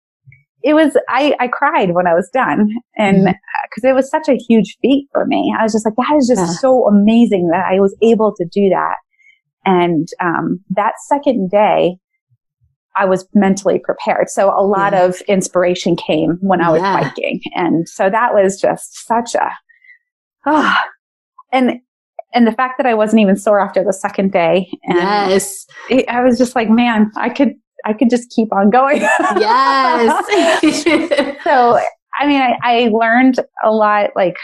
it 0.62 0.74
was, 0.74 0.96
I, 1.08 1.34
I 1.38 1.48
cried 1.48 1.94
when 1.94 2.06
I 2.06 2.14
was 2.14 2.28
done 2.32 2.68
and 2.96 3.24
because 3.24 3.84
mm-hmm. 3.84 3.88
it 3.88 3.94
was 3.94 4.10
such 4.10 4.28
a 4.28 4.38
huge 4.48 4.76
feat 4.82 5.08
for 5.12 5.24
me. 5.26 5.54
I 5.58 5.62
was 5.62 5.72
just 5.72 5.86
like, 5.86 5.94
that 5.96 6.16
is 6.18 6.26
just 6.26 6.40
yeah. 6.40 6.58
so 6.58 6.86
amazing 6.86 7.48
that 7.52 7.66
I 7.70 7.80
was 7.80 7.96
able 8.02 8.34
to 8.36 8.44
do 8.52 8.68
that. 8.70 8.96
And, 9.64 10.08
um, 10.20 10.60
that 10.70 10.94
second 11.06 11.50
day, 11.50 11.98
I 12.96 13.04
was 13.04 13.28
mentally 13.32 13.78
prepared. 13.78 14.28
So 14.28 14.48
a 14.48 14.66
lot 14.66 14.92
yeah. 14.92 15.04
of 15.04 15.20
inspiration 15.28 15.94
came 15.94 16.38
when 16.40 16.60
I 16.60 16.70
was 16.70 16.82
yeah. 16.82 17.02
biking. 17.02 17.40
And 17.54 17.88
so 17.88 18.10
that 18.10 18.34
was 18.34 18.60
just 18.60 19.06
such 19.06 19.36
a 19.36 19.50
oh, 20.48 20.74
and 21.52 21.80
and 22.34 22.46
the 22.46 22.52
fact 22.52 22.74
that 22.78 22.86
I 22.86 22.94
wasn't 22.94 23.20
even 23.20 23.36
sore 23.36 23.60
after 23.60 23.82
the 23.82 23.92
second 23.92 24.32
day. 24.32 24.70
yes. 24.86 25.66
It, 25.88 26.08
I 26.08 26.22
was 26.22 26.36
just 26.38 26.54
like, 26.54 26.68
man, 26.68 27.10
I 27.16 27.30
could, 27.30 27.54
I 27.84 27.92
could 27.94 28.10
just 28.10 28.30
keep 28.30 28.52
on 28.52 28.70
going. 28.70 29.00
yes. 29.00 30.24
so, 31.44 31.80
I 32.18 32.26
mean, 32.26 32.40
I, 32.40 32.54
I 32.62 32.88
learned 32.88 33.40
a 33.64 33.70
lot. 33.70 34.10
Like, 34.14 34.36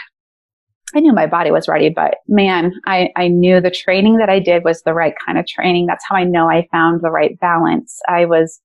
I 0.95 0.99
knew 0.99 1.13
my 1.13 1.27
body 1.27 1.51
was 1.51 1.67
ready, 1.67 1.89
but 1.89 2.15
man, 2.27 2.73
I, 2.87 3.09
I 3.15 3.27
knew 3.27 3.59
the 3.61 3.71
training 3.71 4.17
that 4.17 4.29
I 4.29 4.39
did 4.39 4.63
was 4.63 4.81
the 4.81 4.93
right 4.93 5.13
kind 5.23 5.37
of 5.37 5.45
training. 5.45 5.85
That's 5.85 6.05
how 6.07 6.15
I 6.15 6.23
know 6.23 6.49
I 6.49 6.67
found 6.71 7.01
the 7.01 7.11
right 7.11 7.39
balance. 7.39 7.99
I 8.07 8.25
was, 8.25 8.61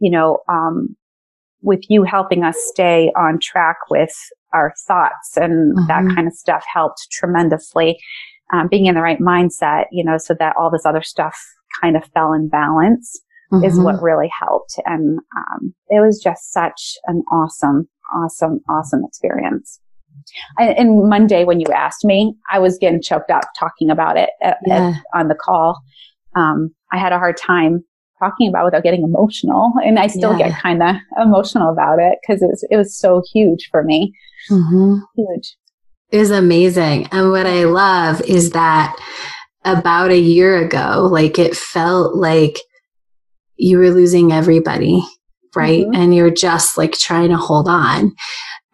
you 0.00 0.10
know, 0.10 0.38
um, 0.48 0.96
with 1.62 1.82
you 1.88 2.02
helping 2.02 2.42
us 2.42 2.56
stay 2.72 3.12
on 3.16 3.38
track 3.40 3.76
with 3.88 4.14
our 4.54 4.72
thoughts 4.86 5.36
and 5.36 5.76
mm-hmm. 5.76 5.86
that 5.88 6.14
kind 6.14 6.26
of 6.26 6.32
stuff 6.32 6.64
helped 6.72 7.08
tremendously. 7.10 7.98
Um, 8.52 8.68
being 8.68 8.86
in 8.86 8.94
the 8.94 9.00
right 9.00 9.18
mindset, 9.18 9.86
you 9.90 10.04
know, 10.04 10.18
so 10.18 10.34
that 10.38 10.54
all 10.58 10.70
this 10.70 10.86
other 10.86 11.02
stuff 11.02 11.36
kind 11.80 11.96
of 11.96 12.04
fell 12.12 12.32
in 12.32 12.48
balance 12.48 13.20
mm-hmm. 13.52 13.64
is 13.64 13.80
what 13.80 14.02
really 14.02 14.30
helped. 14.38 14.78
And, 14.84 15.18
um, 15.36 15.74
it 15.88 16.00
was 16.00 16.20
just 16.22 16.52
such 16.52 16.96
an 17.06 17.22
awesome, 17.32 17.88
awesome, 18.14 18.60
awesome 18.68 19.02
experience. 19.04 19.80
I, 20.58 20.68
and 20.68 21.08
Monday, 21.08 21.44
when 21.44 21.58
you 21.58 21.66
asked 21.74 22.04
me, 22.04 22.34
I 22.52 22.58
was 22.58 22.78
getting 22.78 23.02
choked 23.02 23.30
up 23.30 23.44
talking 23.58 23.90
about 23.90 24.16
it 24.16 24.30
at, 24.42 24.58
yeah. 24.66 24.90
at, 24.90 25.18
on 25.18 25.28
the 25.28 25.34
call. 25.34 25.82
Um, 26.36 26.74
I 26.92 26.98
had 26.98 27.12
a 27.12 27.18
hard 27.18 27.36
time 27.36 27.82
talking 28.24 28.48
about 28.48 28.64
without 28.64 28.82
getting 28.82 29.02
emotional. 29.02 29.72
And 29.84 29.98
I 29.98 30.06
still 30.06 30.38
yeah. 30.38 30.50
get 30.50 30.60
kind 30.60 30.82
of 30.82 30.96
emotional 31.20 31.70
about 31.70 31.98
it 31.98 32.18
because 32.22 32.42
it 32.42 32.46
was, 32.46 32.66
it 32.70 32.76
was 32.76 32.96
so 32.96 33.22
huge 33.32 33.68
for 33.70 33.82
me. 33.82 34.14
Mm-hmm. 34.50 34.96
Huge. 35.16 35.56
It 36.10 36.18
was 36.18 36.30
amazing. 36.30 37.08
And 37.12 37.30
what 37.30 37.46
I 37.46 37.64
love 37.64 38.20
is 38.22 38.50
that 38.50 38.96
about 39.64 40.10
a 40.10 40.18
year 40.18 40.58
ago, 40.58 41.08
like 41.10 41.38
it 41.38 41.56
felt 41.56 42.14
like 42.14 42.58
you 43.56 43.78
were 43.78 43.90
losing 43.90 44.32
everybody, 44.32 45.02
right? 45.54 45.84
Mm-hmm. 45.84 46.00
And 46.00 46.14
you're 46.14 46.30
just 46.30 46.76
like 46.76 46.92
trying 46.92 47.30
to 47.30 47.36
hold 47.36 47.68
on. 47.68 48.12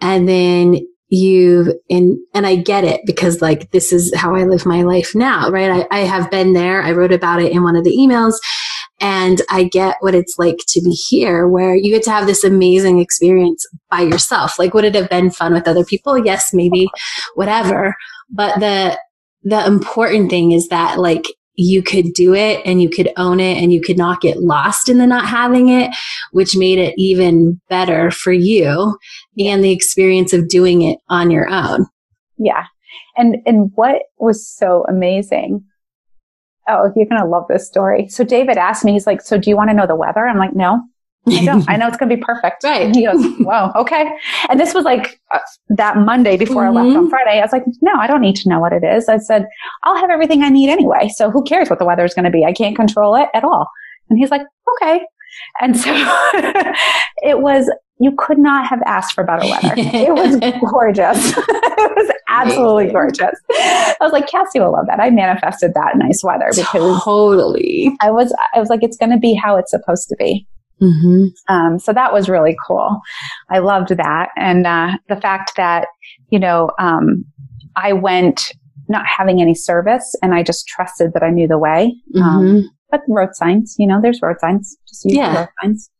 And 0.00 0.28
then 0.28 0.80
you 1.10 1.78
and 1.90 2.16
and 2.34 2.46
I 2.46 2.54
get 2.54 2.84
it 2.84 3.00
because 3.04 3.42
like 3.42 3.72
this 3.72 3.92
is 3.92 4.14
how 4.14 4.34
I 4.34 4.44
live 4.44 4.64
my 4.64 4.82
life 4.82 5.12
now, 5.14 5.50
right? 5.50 5.86
I, 5.90 5.98
I 5.98 6.00
have 6.00 6.30
been 6.30 6.52
there. 6.52 6.82
I 6.82 6.92
wrote 6.92 7.12
about 7.12 7.42
it 7.42 7.52
in 7.52 7.62
one 7.62 7.76
of 7.76 7.84
the 7.84 7.96
emails 7.96 8.34
and 9.00 9.40
I 9.48 9.64
get 9.64 9.96
what 10.00 10.14
it's 10.14 10.38
like 10.38 10.58
to 10.68 10.80
be 10.82 10.90
here 10.90 11.48
where 11.48 11.74
you 11.74 11.90
get 11.90 12.02
to 12.04 12.10
have 12.10 12.26
this 12.26 12.44
amazing 12.44 13.00
experience 13.00 13.64
by 13.90 14.02
yourself. 14.02 14.58
Like, 14.58 14.74
would 14.74 14.84
it 14.84 14.94
have 14.94 15.08
been 15.08 15.30
fun 15.30 15.54
with 15.54 15.66
other 15.66 15.84
people? 15.84 16.24
Yes, 16.24 16.50
maybe, 16.52 16.88
whatever. 17.34 17.94
But 18.28 18.60
the, 18.60 18.98
the 19.42 19.66
important 19.66 20.28
thing 20.30 20.52
is 20.52 20.68
that 20.68 20.98
like 20.98 21.24
you 21.54 21.82
could 21.82 22.12
do 22.14 22.34
it 22.34 22.60
and 22.64 22.82
you 22.82 22.90
could 22.90 23.10
own 23.16 23.40
it 23.40 23.56
and 23.56 23.72
you 23.72 23.80
could 23.80 23.98
not 23.98 24.20
get 24.20 24.40
lost 24.40 24.88
in 24.88 24.98
the 24.98 25.06
not 25.06 25.26
having 25.26 25.68
it, 25.68 25.90
which 26.32 26.56
made 26.56 26.78
it 26.78 26.94
even 26.98 27.60
better 27.68 28.10
for 28.10 28.32
you 28.32 28.98
and 29.38 29.64
the 29.64 29.72
experience 29.72 30.32
of 30.32 30.48
doing 30.48 30.82
it 30.82 30.98
on 31.08 31.30
your 31.30 31.48
own. 31.48 31.86
Yeah. 32.38 32.64
And, 33.16 33.38
and 33.46 33.70
what 33.74 34.02
was 34.18 34.46
so 34.46 34.84
amazing 34.88 35.64
oh, 36.70 36.92
you're 36.96 37.06
going 37.06 37.20
to 37.20 37.26
love 37.26 37.44
this 37.48 37.66
story. 37.66 38.08
So 38.08 38.24
David 38.24 38.56
asked 38.56 38.84
me, 38.84 38.92
he's 38.92 39.06
like, 39.06 39.20
so 39.20 39.38
do 39.38 39.50
you 39.50 39.56
want 39.56 39.70
to 39.70 39.74
know 39.74 39.86
the 39.86 39.96
weather? 39.96 40.26
I'm 40.26 40.38
like, 40.38 40.54
no, 40.54 40.80
I 41.28 41.44
don't. 41.44 41.68
I 41.68 41.76
know 41.76 41.86
it's 41.86 41.96
going 41.96 42.08
to 42.08 42.16
be 42.16 42.22
perfect. 42.22 42.64
Right. 42.70 42.82
And 42.82 42.94
he 42.94 43.04
goes, 43.04 43.24
wow, 43.40 43.72
okay. 43.74 44.10
And 44.48 44.60
this 44.60 44.74
was 44.74 44.84
like 44.84 45.20
uh, 45.32 45.38
that 45.70 45.96
Monday 45.96 46.36
before 46.36 46.62
mm-hmm. 46.62 46.76
I 46.76 46.82
left 46.82 46.96
on 46.96 47.02
mm-hmm. 47.04 47.10
Friday. 47.10 47.38
I 47.38 47.42
was 47.42 47.52
like, 47.52 47.64
no, 47.80 47.92
I 47.94 48.06
don't 48.06 48.20
need 48.20 48.36
to 48.36 48.48
know 48.48 48.60
what 48.60 48.72
it 48.72 48.84
is. 48.84 49.08
I 49.08 49.18
said, 49.18 49.46
I'll 49.82 49.96
have 49.96 50.10
everything 50.10 50.42
I 50.42 50.50
need 50.50 50.70
anyway. 50.70 51.10
So 51.14 51.30
who 51.30 51.42
cares 51.42 51.68
what 51.68 51.78
the 51.78 51.84
weather 51.84 52.04
is 52.04 52.14
going 52.14 52.26
to 52.26 52.30
be? 52.30 52.44
I 52.44 52.52
can't 52.52 52.76
control 52.76 53.16
it 53.16 53.28
at 53.34 53.44
all. 53.44 53.66
And 54.08 54.18
he's 54.18 54.30
like, 54.30 54.42
okay. 54.82 55.00
And 55.60 55.76
so 55.76 55.90
it 57.22 57.40
was, 57.40 57.70
you 58.00 58.14
could 58.16 58.38
not 58.38 58.66
have 58.66 58.80
asked 58.86 59.12
for 59.12 59.24
better 59.24 59.46
weather. 59.46 59.74
It 59.76 60.12
was 60.12 60.36
gorgeous. 60.70 61.34
it 61.36 61.96
was 61.96 62.10
absolutely 62.28 62.90
gorgeous. 62.90 63.38
I 63.50 63.96
was 64.00 64.12
like, 64.12 64.26
Cassie 64.26 64.58
will 64.58 64.72
love 64.72 64.86
that. 64.86 65.00
I 65.00 65.10
manifested 65.10 65.74
that 65.74 65.96
nice 65.96 66.24
weather 66.24 66.48
because 66.54 67.02
totally. 67.04 67.92
I 68.00 68.10
was, 68.10 68.34
I 68.54 68.58
was 68.58 68.70
like, 68.70 68.82
it's 68.82 68.96
going 68.96 69.10
to 69.10 69.18
be 69.18 69.34
how 69.34 69.56
it's 69.56 69.70
supposed 69.70 70.08
to 70.08 70.16
be. 70.18 70.46
Mm-hmm. 70.80 71.54
Um, 71.54 71.78
so 71.78 71.92
that 71.92 72.10
was 72.10 72.30
really 72.30 72.56
cool. 72.66 72.98
I 73.50 73.58
loved 73.58 73.90
that. 73.90 74.30
And, 74.34 74.66
uh, 74.66 74.96
the 75.10 75.16
fact 75.16 75.52
that, 75.58 75.88
you 76.30 76.38
know, 76.38 76.70
um, 76.78 77.26
I 77.76 77.92
went 77.92 78.54
not 78.88 79.04
having 79.04 79.42
any 79.42 79.54
service 79.54 80.16
and 80.22 80.34
I 80.34 80.42
just 80.42 80.66
trusted 80.66 81.12
that 81.12 81.22
I 81.22 81.28
knew 81.28 81.46
the 81.46 81.58
way. 81.58 81.94
Um, 82.16 82.22
mm-hmm. 82.22 82.56
Um, 82.56 82.70
but 82.90 83.00
road 83.08 83.34
signs, 83.34 83.76
you 83.78 83.86
know, 83.86 84.00
there's 84.00 84.20
road 84.22 84.36
signs. 84.40 84.76
Just 84.88 85.04
use 85.04 85.16
yeah. 85.16 85.40
road 85.40 85.48
signs. 85.62 85.90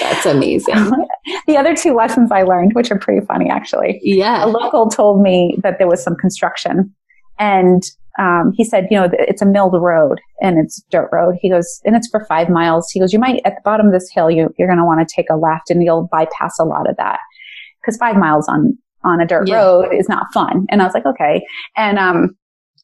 That's 0.00 0.26
amazing. 0.26 0.74
the 1.46 1.56
other 1.56 1.74
two 1.74 1.94
lessons 1.94 2.30
I 2.32 2.42
learned, 2.42 2.74
which 2.74 2.90
are 2.90 2.98
pretty 2.98 3.24
funny 3.26 3.48
actually. 3.50 4.00
Yeah. 4.02 4.44
A 4.44 4.46
local 4.46 4.88
told 4.88 5.22
me 5.22 5.56
that 5.62 5.78
there 5.78 5.88
was 5.88 6.02
some 6.02 6.16
construction 6.16 6.94
and 7.38 7.82
um, 8.18 8.52
he 8.54 8.64
said, 8.64 8.88
you 8.90 8.98
know, 8.98 9.08
it's 9.12 9.40
a 9.40 9.46
milled 9.46 9.74
road 9.80 10.20
and 10.42 10.58
it's 10.58 10.82
dirt 10.90 11.08
road. 11.12 11.36
He 11.40 11.48
goes, 11.48 11.80
and 11.84 11.96
it's 11.96 12.08
for 12.08 12.24
five 12.26 12.48
miles. 12.50 12.90
He 12.90 13.00
goes, 13.00 13.12
you 13.12 13.18
might, 13.18 13.40
at 13.44 13.54
the 13.54 13.62
bottom 13.64 13.86
of 13.86 13.92
this 13.92 14.10
hill, 14.12 14.30
you, 14.30 14.52
you're 14.58 14.68
going 14.68 14.78
to 14.78 14.84
want 14.84 15.06
to 15.06 15.14
take 15.14 15.30
a 15.30 15.36
left 15.36 15.70
and 15.70 15.82
you'll 15.82 16.08
bypass 16.10 16.58
a 16.58 16.64
lot 16.64 16.88
of 16.88 16.96
that 16.96 17.18
because 17.80 17.96
five 17.96 18.16
miles 18.16 18.48
on, 18.48 18.76
on 19.04 19.20
a 19.20 19.26
dirt 19.26 19.48
yeah. 19.48 19.56
road 19.56 19.94
is 19.94 20.08
not 20.08 20.26
fun. 20.34 20.66
And 20.70 20.82
I 20.82 20.84
was 20.84 20.92
like, 20.92 21.06
okay. 21.06 21.42
And, 21.76 21.98
um, 21.98 22.36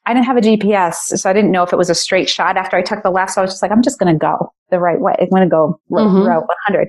I 0.06 0.14
didn't 0.14 0.26
have 0.26 0.36
a 0.36 0.40
GPS, 0.40 0.94
so 1.18 1.28
I 1.28 1.32
didn't 1.32 1.50
know 1.50 1.64
if 1.64 1.72
it 1.72 1.76
was 1.76 1.90
a 1.90 1.94
straight 1.94 2.28
shot 2.28 2.56
after 2.56 2.76
I 2.76 2.82
took 2.82 3.02
the 3.02 3.10
left. 3.10 3.32
So 3.32 3.40
I 3.40 3.44
was 3.44 3.50
just 3.50 3.62
like, 3.62 3.72
I'm 3.72 3.82
just 3.82 3.98
going 3.98 4.12
to 4.12 4.18
go 4.18 4.52
the 4.70 4.78
right 4.78 5.00
way. 5.00 5.14
I'm 5.18 5.28
going 5.28 5.42
to 5.42 5.48
go 5.48 5.80
mm-hmm. 5.90 6.26
route 6.26 6.46
100. 6.68 6.88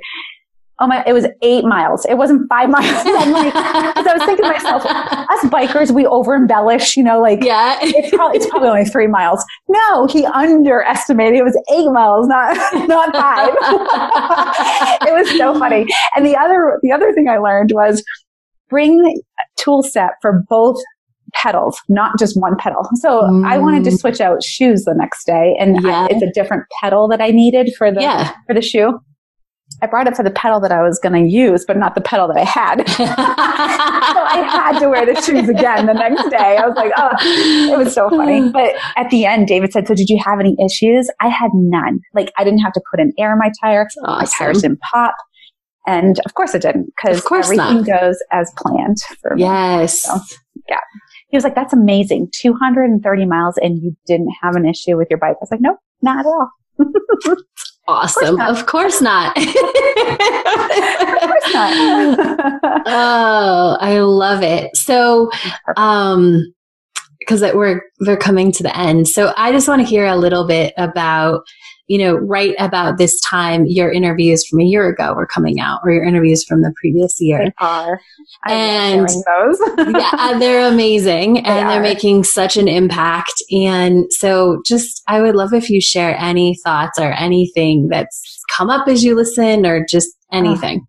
Oh 0.79 0.85
my, 0.85 1.03
it 1.07 1.13
was 1.13 1.25
eight 1.41 1.65
miles. 1.65 2.05
It 2.05 2.15
wasn't 2.15 2.47
five 2.47 2.69
miles. 2.69 2.85
I'm 3.05 3.31
like, 3.31 3.51
I 3.55 4.13
was 4.13 4.23
thinking 4.23 4.45
to 4.45 4.51
myself, 4.51 4.85
us 4.85 5.43
bikers, 5.45 5.89
we 5.89 6.05
over 6.05 6.35
embellish, 6.35 6.95
you 6.95 7.03
know, 7.03 7.19
like, 7.19 7.43
yeah, 7.43 7.79
it's 7.81 8.15
probably, 8.15 8.37
it's 8.37 8.47
probably 8.47 8.69
only 8.69 8.85
three 8.85 9.07
miles. 9.07 9.43
No, 9.67 10.05
he 10.05 10.23
underestimated. 10.27 11.39
It 11.39 11.43
was 11.43 11.59
eight 11.73 11.91
miles, 11.91 12.27
not, 12.27 12.55
not 12.87 13.11
five. 13.15 13.49
it 15.09 15.13
was 15.13 15.35
so 15.35 15.57
funny. 15.57 15.87
And 16.15 16.23
the 16.23 16.37
other, 16.37 16.79
the 16.83 16.91
other 16.91 17.11
thing 17.13 17.27
I 17.27 17.39
learned 17.39 17.71
was 17.73 18.03
bring 18.69 18.99
a 19.03 19.59
tool 19.59 19.81
set 19.81 20.11
for 20.21 20.43
both 20.47 20.77
pedals, 21.33 21.79
not 21.89 22.17
just 22.17 22.39
one 22.39 22.55
pedal. 22.57 22.87
So 22.95 23.21
mm. 23.21 23.45
I 23.45 23.57
wanted 23.57 23.83
to 23.85 23.91
mm. 23.91 23.99
switch 23.99 24.21
out 24.21 24.43
shoes 24.43 24.83
the 24.85 24.93
next 24.95 25.25
day 25.25 25.55
and 25.59 25.81
yeah. 25.83 26.03
I, 26.03 26.07
it's 26.11 26.23
a 26.23 26.31
different 26.31 26.63
pedal 26.81 27.07
that 27.09 27.21
I 27.21 27.31
needed 27.31 27.71
for 27.77 27.91
the, 27.91 28.01
yeah. 28.01 28.31
for 28.45 28.53
the 28.53 28.61
shoe. 28.61 28.99
I 29.81 29.85
brought 29.85 30.07
it 30.07 30.15
for 30.15 30.23
the 30.23 30.31
pedal 30.31 30.59
that 30.61 30.71
I 30.71 30.81
was 30.81 30.97
going 30.97 31.21
to 31.21 31.29
use, 31.29 31.65
but 31.67 31.77
not 31.77 31.93
the 31.93 32.01
pedal 32.01 32.27
that 32.29 32.37
I 32.37 32.45
had. 32.45 32.87
so 32.89 33.03
I 33.03 34.41
had 34.49 34.79
to 34.79 34.89
wear 34.89 35.05
the 35.05 35.21
shoes 35.21 35.49
again 35.49 35.85
the 35.85 35.93
next 35.93 36.29
day. 36.29 36.57
I 36.57 36.65
was 36.65 36.75
like, 36.75 36.91
oh, 36.97 37.11
it 37.73 37.77
was 37.77 37.93
so 37.93 38.09
funny. 38.09 38.51
But 38.57 38.75
at 38.95 39.09
the 39.09 39.25
end, 39.25 39.47
David 39.47 39.73
said, 39.73 39.87
so 39.87 39.93
did 39.93 40.09
you 40.09 40.19
have 40.23 40.39
any 40.39 40.55
issues? 40.63 41.11
I 41.19 41.27
had 41.27 41.51
none. 41.53 41.99
Like 42.13 42.31
I 42.37 42.43
didn't 42.43 42.59
have 42.59 42.73
to 42.73 42.81
put 42.89 42.99
an 42.99 43.11
air 43.19 43.33
in 43.33 43.39
my 43.39 43.51
tire. 43.61 43.85
Awesome. 44.03 44.17
My 44.19 44.25
tires 44.25 44.61
didn't 44.61 44.79
pop. 44.79 45.15
And 45.85 46.19
of 46.25 46.33
course 46.33 46.55
it 46.55 46.61
didn't 46.61 46.91
because 46.95 47.23
everything 47.31 47.83
not. 47.83 47.85
goes 47.85 48.17
as 48.31 48.51
planned 48.57 48.97
for 49.21 49.35
me. 49.35 49.43
Yes. 49.43 50.03
So, 50.03 50.17
yeah. 50.69 50.79
He 51.29 51.37
was 51.37 51.43
like, 51.43 51.55
that's 51.55 51.73
amazing. 51.73 52.29
230 52.33 53.25
miles 53.25 53.57
and 53.57 53.81
you 53.81 53.95
didn't 54.05 54.31
have 54.41 54.55
an 54.55 54.65
issue 54.65 54.95
with 54.95 55.09
your 55.09 55.19
bike. 55.19 55.35
I 55.35 55.39
was 55.41 55.51
like, 55.51 55.61
nope, 55.61 55.77
not 56.01 56.19
at 56.19 56.25
all. 56.25 56.49
awesome. 57.87 58.39
Of 58.39 58.65
course 58.65 59.01
not. 59.01 59.37
Of 59.37 59.45
course 59.45 59.53
not. 61.53 61.73
oh, 62.87 63.77
I 63.79 63.99
love 63.99 64.43
it. 64.43 64.75
So, 64.75 65.29
um, 65.75 66.41
because 67.19 67.41
we're 67.53 67.81
we're 67.99 68.17
coming 68.17 68.51
to 68.53 68.63
the 68.63 68.75
end. 68.77 69.07
So 69.07 69.33
I 69.35 69.51
just 69.51 69.67
want 69.67 69.81
to 69.81 69.87
hear 69.87 70.05
a 70.05 70.15
little 70.15 70.47
bit 70.47 70.73
about 70.77 71.41
you 71.87 71.97
know, 71.97 72.15
right 72.15 72.53
about 72.59 72.97
this 72.97 73.19
time, 73.21 73.65
your 73.65 73.89
interviews 73.89 74.45
from 74.45 74.59
a 74.59 74.63
year 74.63 74.89
ago 74.89 75.13
were 75.13 75.25
coming 75.25 75.59
out, 75.59 75.79
or 75.83 75.91
your 75.91 76.03
interviews 76.03 76.43
from 76.43 76.61
the 76.61 76.73
previous 76.79 77.15
year. 77.21 77.45
They 77.45 77.53
are. 77.59 77.99
I 78.43 78.53
and 78.53 79.07
those. 79.07 79.59
yeah, 79.77 80.09
uh, 80.13 80.37
they're 80.37 80.67
amazing, 80.67 81.35
they 81.35 81.39
and 81.41 81.67
are. 81.67 81.71
they're 81.71 81.81
making 81.81 82.25
such 82.25 82.57
an 82.57 82.67
impact. 82.67 83.41
And 83.51 84.05
so, 84.11 84.61
just 84.65 85.01
I 85.07 85.21
would 85.21 85.35
love 85.35 85.53
if 85.53 85.69
you 85.69 85.79
share 85.79 86.15
any 86.17 86.57
thoughts 86.63 86.99
or 86.99 87.13
anything 87.13 87.87
that's 87.89 88.43
come 88.55 88.69
up 88.69 88.87
as 88.89 89.03
you 89.03 89.15
listen, 89.15 89.65
or 89.65 89.85
just 89.85 90.09
anything. 90.31 90.85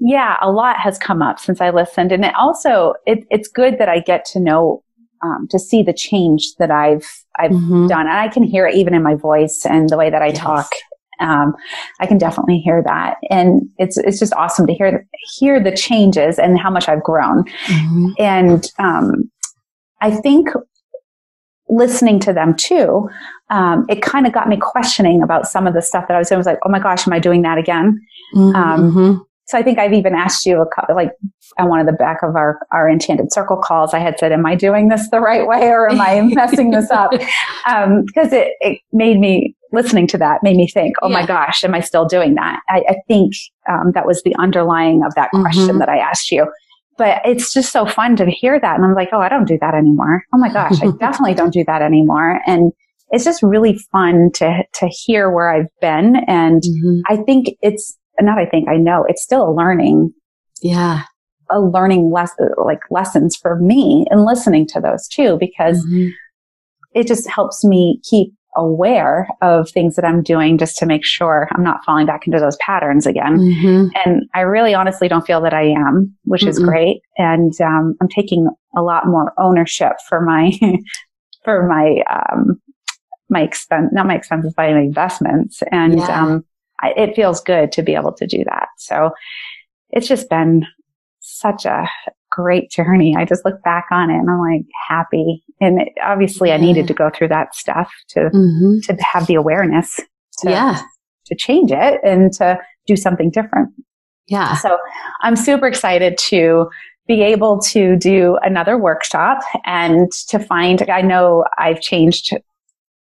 yeah, 0.00 0.36
a 0.42 0.50
lot 0.50 0.78
has 0.78 0.98
come 0.98 1.22
up 1.22 1.38
since 1.38 1.62
I 1.62 1.70
listened, 1.70 2.12
and 2.12 2.26
it 2.26 2.34
also 2.34 2.92
it, 3.06 3.20
it's 3.30 3.48
good 3.48 3.78
that 3.78 3.88
I 3.88 4.00
get 4.00 4.26
to 4.26 4.40
know 4.40 4.82
um, 5.22 5.48
to 5.50 5.58
see 5.58 5.82
the 5.82 5.94
change 5.94 6.54
that 6.58 6.70
I've 6.70 7.23
I've 7.38 7.50
mm-hmm. 7.50 7.86
done, 7.86 8.06
and 8.06 8.16
I 8.16 8.28
can 8.28 8.42
hear 8.42 8.66
it 8.66 8.74
even 8.74 8.94
in 8.94 9.02
my 9.02 9.14
voice 9.14 9.64
and 9.68 9.88
the 9.88 9.96
way 9.96 10.10
that 10.10 10.22
I 10.22 10.28
yes. 10.28 10.38
talk. 10.38 10.70
Um, 11.20 11.54
I 12.00 12.06
can 12.06 12.18
definitely 12.18 12.58
hear 12.58 12.82
that, 12.84 13.18
and 13.30 13.62
it's 13.78 13.96
it's 13.98 14.18
just 14.18 14.34
awesome 14.34 14.66
to 14.66 14.74
hear 14.74 15.06
hear 15.38 15.62
the 15.62 15.74
changes 15.74 16.38
and 16.38 16.58
how 16.58 16.70
much 16.70 16.88
I've 16.88 17.02
grown. 17.02 17.44
Mm-hmm. 17.44 18.08
And 18.18 18.66
um, 18.78 19.30
I 20.00 20.10
think 20.10 20.48
listening 21.68 22.20
to 22.20 22.32
them 22.32 22.54
too, 22.54 23.08
um, 23.50 23.86
it 23.88 24.02
kind 24.02 24.26
of 24.26 24.32
got 24.32 24.48
me 24.48 24.56
questioning 24.56 25.22
about 25.22 25.46
some 25.46 25.66
of 25.66 25.74
the 25.74 25.82
stuff 25.82 26.08
that 26.08 26.14
I 26.14 26.18
was 26.18 26.28
doing. 26.28 26.36
I 26.36 26.38
was 26.38 26.46
like, 26.46 26.58
oh 26.64 26.68
my 26.68 26.78
gosh, 26.78 27.06
am 27.06 27.12
I 27.12 27.18
doing 27.18 27.42
that 27.42 27.58
again? 27.58 28.00
Mm-hmm. 28.34 28.56
Um, 28.56 29.26
so 29.46 29.58
I 29.58 29.62
think 29.62 29.78
I've 29.78 29.92
even 29.92 30.14
asked 30.14 30.46
you 30.46 30.60
a 30.62 30.66
couple, 30.74 30.94
like 30.94 31.10
on 31.58 31.68
one 31.68 31.80
of 31.80 31.86
the 31.86 31.92
back 31.92 32.22
of 32.22 32.34
our, 32.34 32.58
our 32.72 32.88
enchanted 32.88 33.32
circle 33.32 33.58
calls, 33.58 33.92
I 33.92 33.98
had 33.98 34.18
said, 34.18 34.32
am 34.32 34.46
I 34.46 34.54
doing 34.54 34.88
this 34.88 35.08
the 35.10 35.20
right 35.20 35.46
way 35.46 35.68
or 35.68 35.90
am 35.90 36.00
I 36.00 36.22
messing 36.34 36.70
this 36.70 36.90
up? 36.90 37.10
Um, 37.68 38.04
because 38.06 38.32
it, 38.32 38.52
it 38.60 38.78
made 38.92 39.18
me 39.18 39.54
listening 39.72 40.06
to 40.06 40.18
that 40.18 40.42
made 40.42 40.56
me 40.56 40.68
think, 40.68 40.94
oh 41.02 41.08
yeah. 41.08 41.20
my 41.20 41.26
gosh, 41.26 41.62
am 41.62 41.74
I 41.74 41.80
still 41.80 42.06
doing 42.06 42.34
that? 42.36 42.60
I, 42.68 42.84
I 42.88 42.94
think, 43.06 43.34
um, 43.68 43.92
that 43.94 44.06
was 44.06 44.22
the 44.22 44.34
underlying 44.38 45.02
of 45.04 45.14
that 45.16 45.30
question 45.30 45.64
mm-hmm. 45.64 45.78
that 45.78 45.88
I 45.88 45.98
asked 45.98 46.30
you. 46.30 46.50
But 46.96 47.20
it's 47.24 47.52
just 47.52 47.72
so 47.72 47.84
fun 47.84 48.14
to 48.16 48.26
hear 48.26 48.58
that. 48.58 48.76
And 48.76 48.84
I'm 48.84 48.94
like, 48.94 49.08
oh, 49.12 49.18
I 49.18 49.28
don't 49.28 49.48
do 49.48 49.58
that 49.60 49.74
anymore. 49.74 50.22
Oh 50.32 50.38
my 50.38 50.50
gosh, 50.50 50.80
I 50.80 50.90
definitely 51.00 51.34
don't 51.34 51.52
do 51.52 51.64
that 51.66 51.82
anymore. 51.82 52.40
And 52.46 52.72
it's 53.10 53.24
just 53.24 53.42
really 53.42 53.78
fun 53.90 54.30
to, 54.34 54.62
to 54.74 54.86
hear 54.86 55.28
where 55.28 55.50
I've 55.50 55.70
been. 55.80 56.16
And 56.28 56.62
mm-hmm. 56.62 57.00
I 57.12 57.16
think 57.24 57.48
it's, 57.60 57.98
not 58.20 58.38
I 58.38 58.46
think 58.46 58.68
I 58.68 58.76
know 58.76 59.04
it's 59.08 59.22
still 59.22 59.48
a 59.48 59.52
learning. 59.52 60.12
Yeah. 60.62 61.02
A 61.50 61.60
learning 61.60 62.10
less, 62.10 62.32
like 62.64 62.80
lessons 62.90 63.36
for 63.36 63.56
me 63.56 64.06
and 64.10 64.24
listening 64.24 64.66
to 64.68 64.80
those 64.80 65.06
too, 65.06 65.36
because 65.38 65.84
mm-hmm. 65.84 66.08
it 66.94 67.06
just 67.06 67.28
helps 67.28 67.64
me 67.64 68.00
keep 68.02 68.32
aware 68.56 69.28
of 69.42 69.68
things 69.70 69.96
that 69.96 70.04
I'm 70.04 70.22
doing 70.22 70.58
just 70.58 70.78
to 70.78 70.86
make 70.86 71.04
sure 71.04 71.48
I'm 71.52 71.62
not 71.62 71.84
falling 71.84 72.06
back 72.06 72.26
into 72.26 72.38
those 72.38 72.56
patterns 72.56 73.06
again. 73.06 73.38
Mm-hmm. 73.38 73.88
And 74.04 74.22
I 74.34 74.40
really 74.40 74.74
honestly 74.74 75.08
don't 75.08 75.26
feel 75.26 75.40
that 75.42 75.54
I 75.54 75.66
am, 75.66 76.14
which 76.24 76.42
mm 76.42 76.48
is 76.48 76.58
great. 76.58 77.00
And, 77.16 77.52
um, 77.60 77.94
I'm 78.00 78.08
taking 78.08 78.48
a 78.76 78.82
lot 78.82 79.06
more 79.06 79.32
ownership 79.38 79.92
for 80.08 80.20
my, 80.20 80.52
for 81.44 81.66
my, 81.66 82.02
um, 82.10 82.60
my 83.28 83.40
expense, 83.42 83.90
not 83.92 84.06
my 84.06 84.14
expenses, 84.14 84.52
but 84.56 84.70
my 84.70 84.78
investments. 84.78 85.62
And, 85.72 85.98
yeah. 85.98 86.22
um, 86.22 86.44
it 86.96 87.14
feels 87.14 87.40
good 87.40 87.72
to 87.72 87.82
be 87.82 87.94
able 87.94 88.12
to 88.12 88.26
do 88.26 88.44
that. 88.44 88.68
So 88.78 89.10
it's 89.90 90.08
just 90.08 90.28
been 90.28 90.66
such 91.20 91.64
a 91.64 91.88
great 92.30 92.70
journey. 92.70 93.14
I 93.16 93.24
just 93.24 93.44
look 93.44 93.62
back 93.62 93.86
on 93.90 94.10
it 94.10 94.16
and 94.16 94.28
I'm 94.28 94.40
like 94.40 94.66
happy. 94.88 95.42
And 95.60 95.82
it, 95.82 95.88
obviously 96.02 96.52
I 96.52 96.56
needed 96.56 96.86
to 96.88 96.94
go 96.94 97.10
through 97.10 97.28
that 97.28 97.54
stuff 97.54 97.92
to, 98.10 98.30
mm-hmm. 98.34 98.80
to 98.80 99.02
have 99.02 99.26
the 99.26 99.36
awareness 99.36 100.00
to, 100.40 100.50
yeah. 100.50 100.82
to 101.26 101.34
change 101.36 101.70
it 101.72 102.00
and 102.02 102.32
to 102.34 102.58
do 102.86 102.96
something 102.96 103.30
different. 103.30 103.70
Yeah. 104.26 104.56
So 104.56 104.78
I'm 105.22 105.36
super 105.36 105.66
excited 105.66 106.18
to 106.28 106.68
be 107.06 107.22
able 107.22 107.60
to 107.60 107.96
do 107.96 108.38
another 108.42 108.78
workshop 108.78 109.42
and 109.64 110.10
to 110.28 110.38
find, 110.38 110.88
I 110.90 111.02
know 111.02 111.44
I've 111.58 111.80
changed 111.80 112.36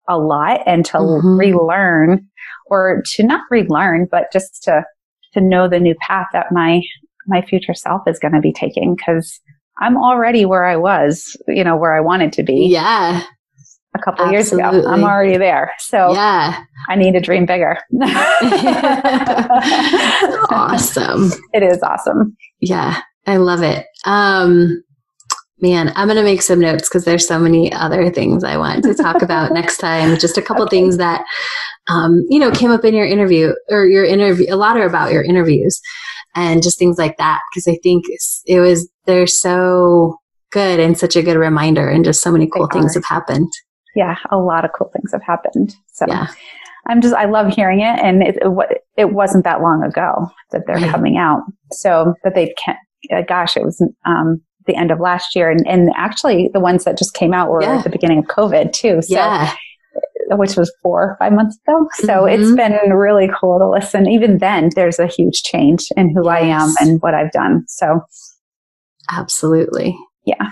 a 0.07 0.17
lot 0.17 0.61
and 0.65 0.85
to 0.85 0.97
mm-hmm. 0.97 1.37
relearn 1.37 2.27
or 2.71 3.03
to 3.13 3.23
not 3.23 3.41
relearn, 3.51 4.07
but 4.09 4.31
just 4.31 4.63
to, 4.63 4.83
to 5.33 5.41
know 5.41 5.67
the 5.67 5.79
new 5.79 5.93
path 6.07 6.27
that 6.33 6.47
my, 6.51 6.81
my 7.27 7.43
future 7.43 7.75
self 7.75 8.01
is 8.07 8.17
going 8.17 8.33
to 8.33 8.39
be 8.39 8.53
taking. 8.53 8.97
Cause 8.97 9.39
I'm 9.79 9.97
already 9.97 10.45
where 10.45 10.65
I 10.65 10.77
was, 10.77 11.35
you 11.47 11.63
know, 11.63 11.75
where 11.75 11.93
I 11.93 11.99
wanted 11.99 12.33
to 12.33 12.43
be. 12.43 12.67
Yeah. 12.71 13.23
A 13.93 13.99
couple 13.99 14.25
of 14.25 14.31
years 14.31 14.53
ago. 14.53 14.63
I'm 14.87 15.03
already 15.03 15.37
there. 15.37 15.73
So 15.79 16.13
yeah. 16.13 16.63
I 16.87 16.95
need 16.95 17.11
to 17.11 17.19
dream 17.19 17.45
bigger. 17.45 17.77
awesome. 20.49 21.31
It 21.53 21.61
is 21.61 21.83
awesome. 21.83 22.37
Yeah. 22.61 23.01
I 23.27 23.37
love 23.37 23.63
it. 23.63 23.85
Um, 24.05 24.81
man, 25.61 25.91
I'm 25.95 26.07
going 26.07 26.17
to 26.17 26.23
make 26.23 26.41
some 26.41 26.59
notes 26.59 26.89
because 26.89 27.05
there's 27.05 27.27
so 27.27 27.39
many 27.39 27.71
other 27.71 28.09
things 28.11 28.43
I 28.43 28.57
want 28.57 28.83
to 28.83 28.93
talk 28.93 29.21
about 29.21 29.51
next 29.53 29.77
time. 29.77 30.17
Just 30.17 30.37
a 30.37 30.41
couple 30.41 30.63
okay. 30.63 30.77
things 30.77 30.97
that, 30.97 31.23
um, 31.87 32.25
you 32.29 32.39
know, 32.39 32.51
came 32.51 32.71
up 32.71 32.83
in 32.83 32.95
your 32.95 33.05
interview 33.05 33.53
or 33.69 33.85
your 33.85 34.05
interview, 34.05 34.47
a 34.49 34.55
lot 34.55 34.77
are 34.77 34.85
about 34.85 35.11
your 35.11 35.23
interviews 35.23 35.79
and 36.35 36.63
just 36.63 36.79
things 36.79 36.97
like 36.97 37.17
that. 37.17 37.41
Cause 37.53 37.67
I 37.67 37.77
think 37.83 38.05
it 38.45 38.59
was, 38.59 38.89
they're 39.05 39.27
so 39.27 40.17
good 40.51 40.79
and 40.79 40.97
such 40.97 41.15
a 41.15 41.21
good 41.21 41.37
reminder 41.37 41.87
and 41.87 42.03
just 42.03 42.21
so 42.21 42.31
many 42.31 42.47
cool 42.47 42.67
they 42.67 42.79
things 42.79 42.95
are. 42.95 42.99
have 42.99 43.05
happened. 43.05 43.51
Yeah. 43.95 44.15
A 44.31 44.37
lot 44.37 44.65
of 44.65 44.71
cool 44.77 44.89
things 44.93 45.11
have 45.11 45.23
happened. 45.23 45.75
So 45.87 46.05
yeah. 46.07 46.27
I'm 46.87 47.01
just, 47.01 47.13
I 47.13 47.25
love 47.25 47.53
hearing 47.53 47.81
it. 47.81 47.99
And 47.99 48.23
it, 48.23 48.37
it, 48.41 48.81
it 48.97 49.11
wasn't 49.11 49.43
that 49.43 49.61
long 49.61 49.83
ago 49.83 50.29
that 50.51 50.63
they're 50.65 50.77
right. 50.77 50.89
coming 50.89 51.17
out. 51.17 51.41
So 51.71 52.15
that 52.23 52.33
they 52.33 52.53
can't, 52.63 52.77
uh, 53.13 53.21
gosh, 53.27 53.55
it 53.55 53.63
was, 53.63 53.81
um, 54.05 54.41
the 54.67 54.75
end 54.75 54.91
of 54.91 54.99
last 54.99 55.35
year. 55.35 55.49
And, 55.49 55.67
and 55.67 55.91
actually 55.95 56.49
the 56.53 56.59
ones 56.59 56.83
that 56.83 56.97
just 56.97 57.13
came 57.13 57.33
out 57.33 57.49
were 57.49 57.61
yeah. 57.61 57.77
at 57.77 57.83
the 57.83 57.89
beginning 57.89 58.19
of 58.19 58.25
COVID 58.25 58.73
too. 58.73 59.01
So, 59.01 59.15
yeah. 59.15 59.53
which 60.31 60.55
was 60.55 60.73
four 60.81 61.01
or 61.01 61.15
five 61.19 61.33
months 61.33 61.57
ago. 61.67 61.87
So 61.95 62.07
mm-hmm. 62.07 62.41
it's 62.41 62.55
been 62.55 62.93
really 62.93 63.29
cool 63.39 63.59
to 63.59 63.69
listen. 63.69 64.07
Even 64.07 64.37
then, 64.37 64.69
there's 64.75 64.99
a 64.99 65.07
huge 65.07 65.43
change 65.43 65.87
in 65.97 66.13
who 66.15 66.25
yes. 66.25 66.33
I 66.33 66.39
am 66.39 66.73
and 66.79 67.01
what 67.01 67.13
I've 67.13 67.31
done. 67.31 67.65
So 67.67 68.01
absolutely. 69.11 69.97
Yeah. 70.25 70.51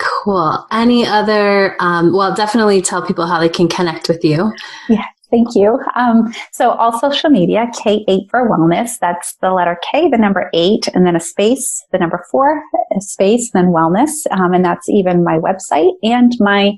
Cool. 0.00 0.66
Any 0.72 1.06
other, 1.06 1.76
um, 1.78 2.12
well, 2.12 2.34
definitely 2.34 2.82
tell 2.82 3.06
people 3.06 3.26
how 3.26 3.38
they 3.38 3.48
can 3.48 3.68
connect 3.68 4.08
with 4.08 4.24
you. 4.24 4.52
Yeah. 4.88 5.04
Thank 5.34 5.56
you. 5.56 5.80
Um, 5.96 6.32
so 6.52 6.70
all 6.70 6.96
social 7.00 7.28
media, 7.28 7.66
K8 7.74 8.30
for 8.30 8.48
wellness. 8.48 8.92
That's 9.00 9.34
the 9.40 9.50
letter 9.50 9.76
K, 9.90 10.08
the 10.08 10.16
number 10.16 10.48
eight, 10.54 10.86
and 10.94 11.04
then 11.04 11.16
a 11.16 11.20
space, 11.20 11.84
the 11.90 11.98
number 11.98 12.24
four, 12.30 12.62
a 12.96 13.00
space, 13.00 13.50
then 13.50 13.72
wellness. 13.72 14.10
Um, 14.30 14.54
and 14.54 14.64
that's 14.64 14.88
even 14.88 15.24
my 15.24 15.38
website 15.38 15.90
and 16.04 16.30
my 16.38 16.74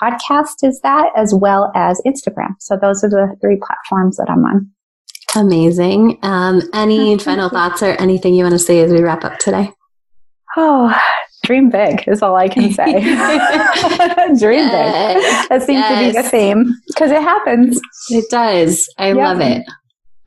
podcast 0.00 0.62
is 0.62 0.78
that 0.82 1.10
as 1.16 1.34
well 1.34 1.72
as 1.74 2.00
Instagram. 2.06 2.54
So 2.60 2.78
those 2.80 3.02
are 3.02 3.10
the 3.10 3.34
three 3.40 3.56
platforms 3.60 4.18
that 4.18 4.30
I'm 4.30 4.44
on. 4.44 4.70
Amazing. 5.34 6.20
Um, 6.22 6.62
any 6.72 7.18
final 7.24 7.48
thoughts 7.48 7.82
or 7.82 7.90
anything 8.00 8.34
you 8.34 8.44
want 8.44 8.52
to 8.52 8.60
say 8.60 8.78
as 8.84 8.92
we 8.92 9.02
wrap 9.02 9.24
up 9.24 9.40
today? 9.40 9.72
Oh, 10.56 10.96
dream 11.46 11.70
big 11.70 12.06
is 12.06 12.22
all 12.22 12.36
I 12.36 12.48
can 12.48 12.72
say. 12.72 12.92
dream 14.38 14.66
yes. 14.66 15.14
big. 15.14 15.48
That 15.48 15.62
seems 15.62 15.78
yes. 15.78 15.98
to 15.98 16.06
be 16.06 16.22
the 16.22 16.28
theme 16.28 16.74
because 16.88 17.10
it 17.10 17.22
happens. 17.22 17.80
It 18.10 18.28
does. 18.30 18.86
I 18.98 19.08
yep. 19.08 19.16
love 19.16 19.40
it. 19.40 19.64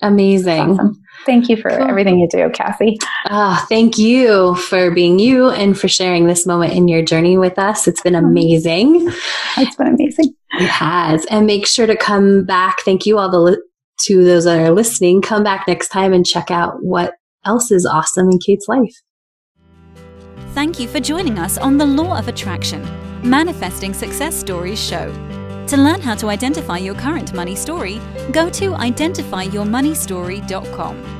Amazing. 0.01 0.71
Awesome. 0.71 1.01
Thank 1.25 1.49
you 1.49 1.57
for 1.57 1.69
cool. 1.69 1.87
everything 1.87 2.19
you 2.19 2.27
do, 2.29 2.49
Cassie. 2.49 2.97
Oh, 3.29 3.65
thank 3.67 3.97
you 3.97 4.55
for 4.55 4.89
being 4.91 5.19
you 5.19 5.49
and 5.49 5.77
for 5.77 5.89
sharing 5.89 6.27
this 6.27 6.45
moment 6.45 6.73
in 6.73 6.87
your 6.87 7.01
journey 7.01 7.37
with 7.37 7.59
us. 7.59 7.87
It's 7.87 8.01
been 8.01 8.13
mm-hmm. 8.13 8.25
amazing. 8.25 9.09
It's 9.57 9.75
been 9.75 9.87
amazing. 9.87 10.33
It 10.53 10.69
has. 10.69 11.25
And 11.25 11.45
make 11.45 11.67
sure 11.67 11.85
to 11.85 11.97
come 11.97 12.45
back. 12.45 12.77
Thank 12.81 13.05
you 13.05 13.19
all 13.19 13.29
the 13.29 13.39
li- 13.39 13.61
to 14.05 14.23
those 14.23 14.45
that 14.45 14.59
are 14.59 14.71
listening. 14.71 15.21
Come 15.21 15.43
back 15.43 15.67
next 15.67 15.89
time 15.89 16.13
and 16.13 16.25
check 16.25 16.49
out 16.49 16.81
what 16.81 17.15
else 17.45 17.71
is 17.71 17.85
awesome 17.85 18.29
in 18.29 18.39
Kate's 18.39 18.67
life. 18.69 18.95
Thank 20.53 20.79
you 20.79 20.87
for 20.87 20.99
joining 20.99 21.37
us 21.37 21.59
on 21.59 21.77
the 21.77 21.85
Law 21.85 22.17
of 22.17 22.27
Attraction 22.27 22.81
Manifesting 23.21 23.93
Success 23.93 24.35
Stories 24.35 24.83
show. 24.83 25.13
To 25.67 25.77
learn 25.77 26.01
how 26.01 26.15
to 26.15 26.27
identify 26.27 26.79
your 26.79 26.95
current 26.95 27.33
money 27.33 27.55
story, 27.55 28.01
go 28.31 28.49
to 28.49 28.71
identifyyourmoneystory.com. 28.71 31.18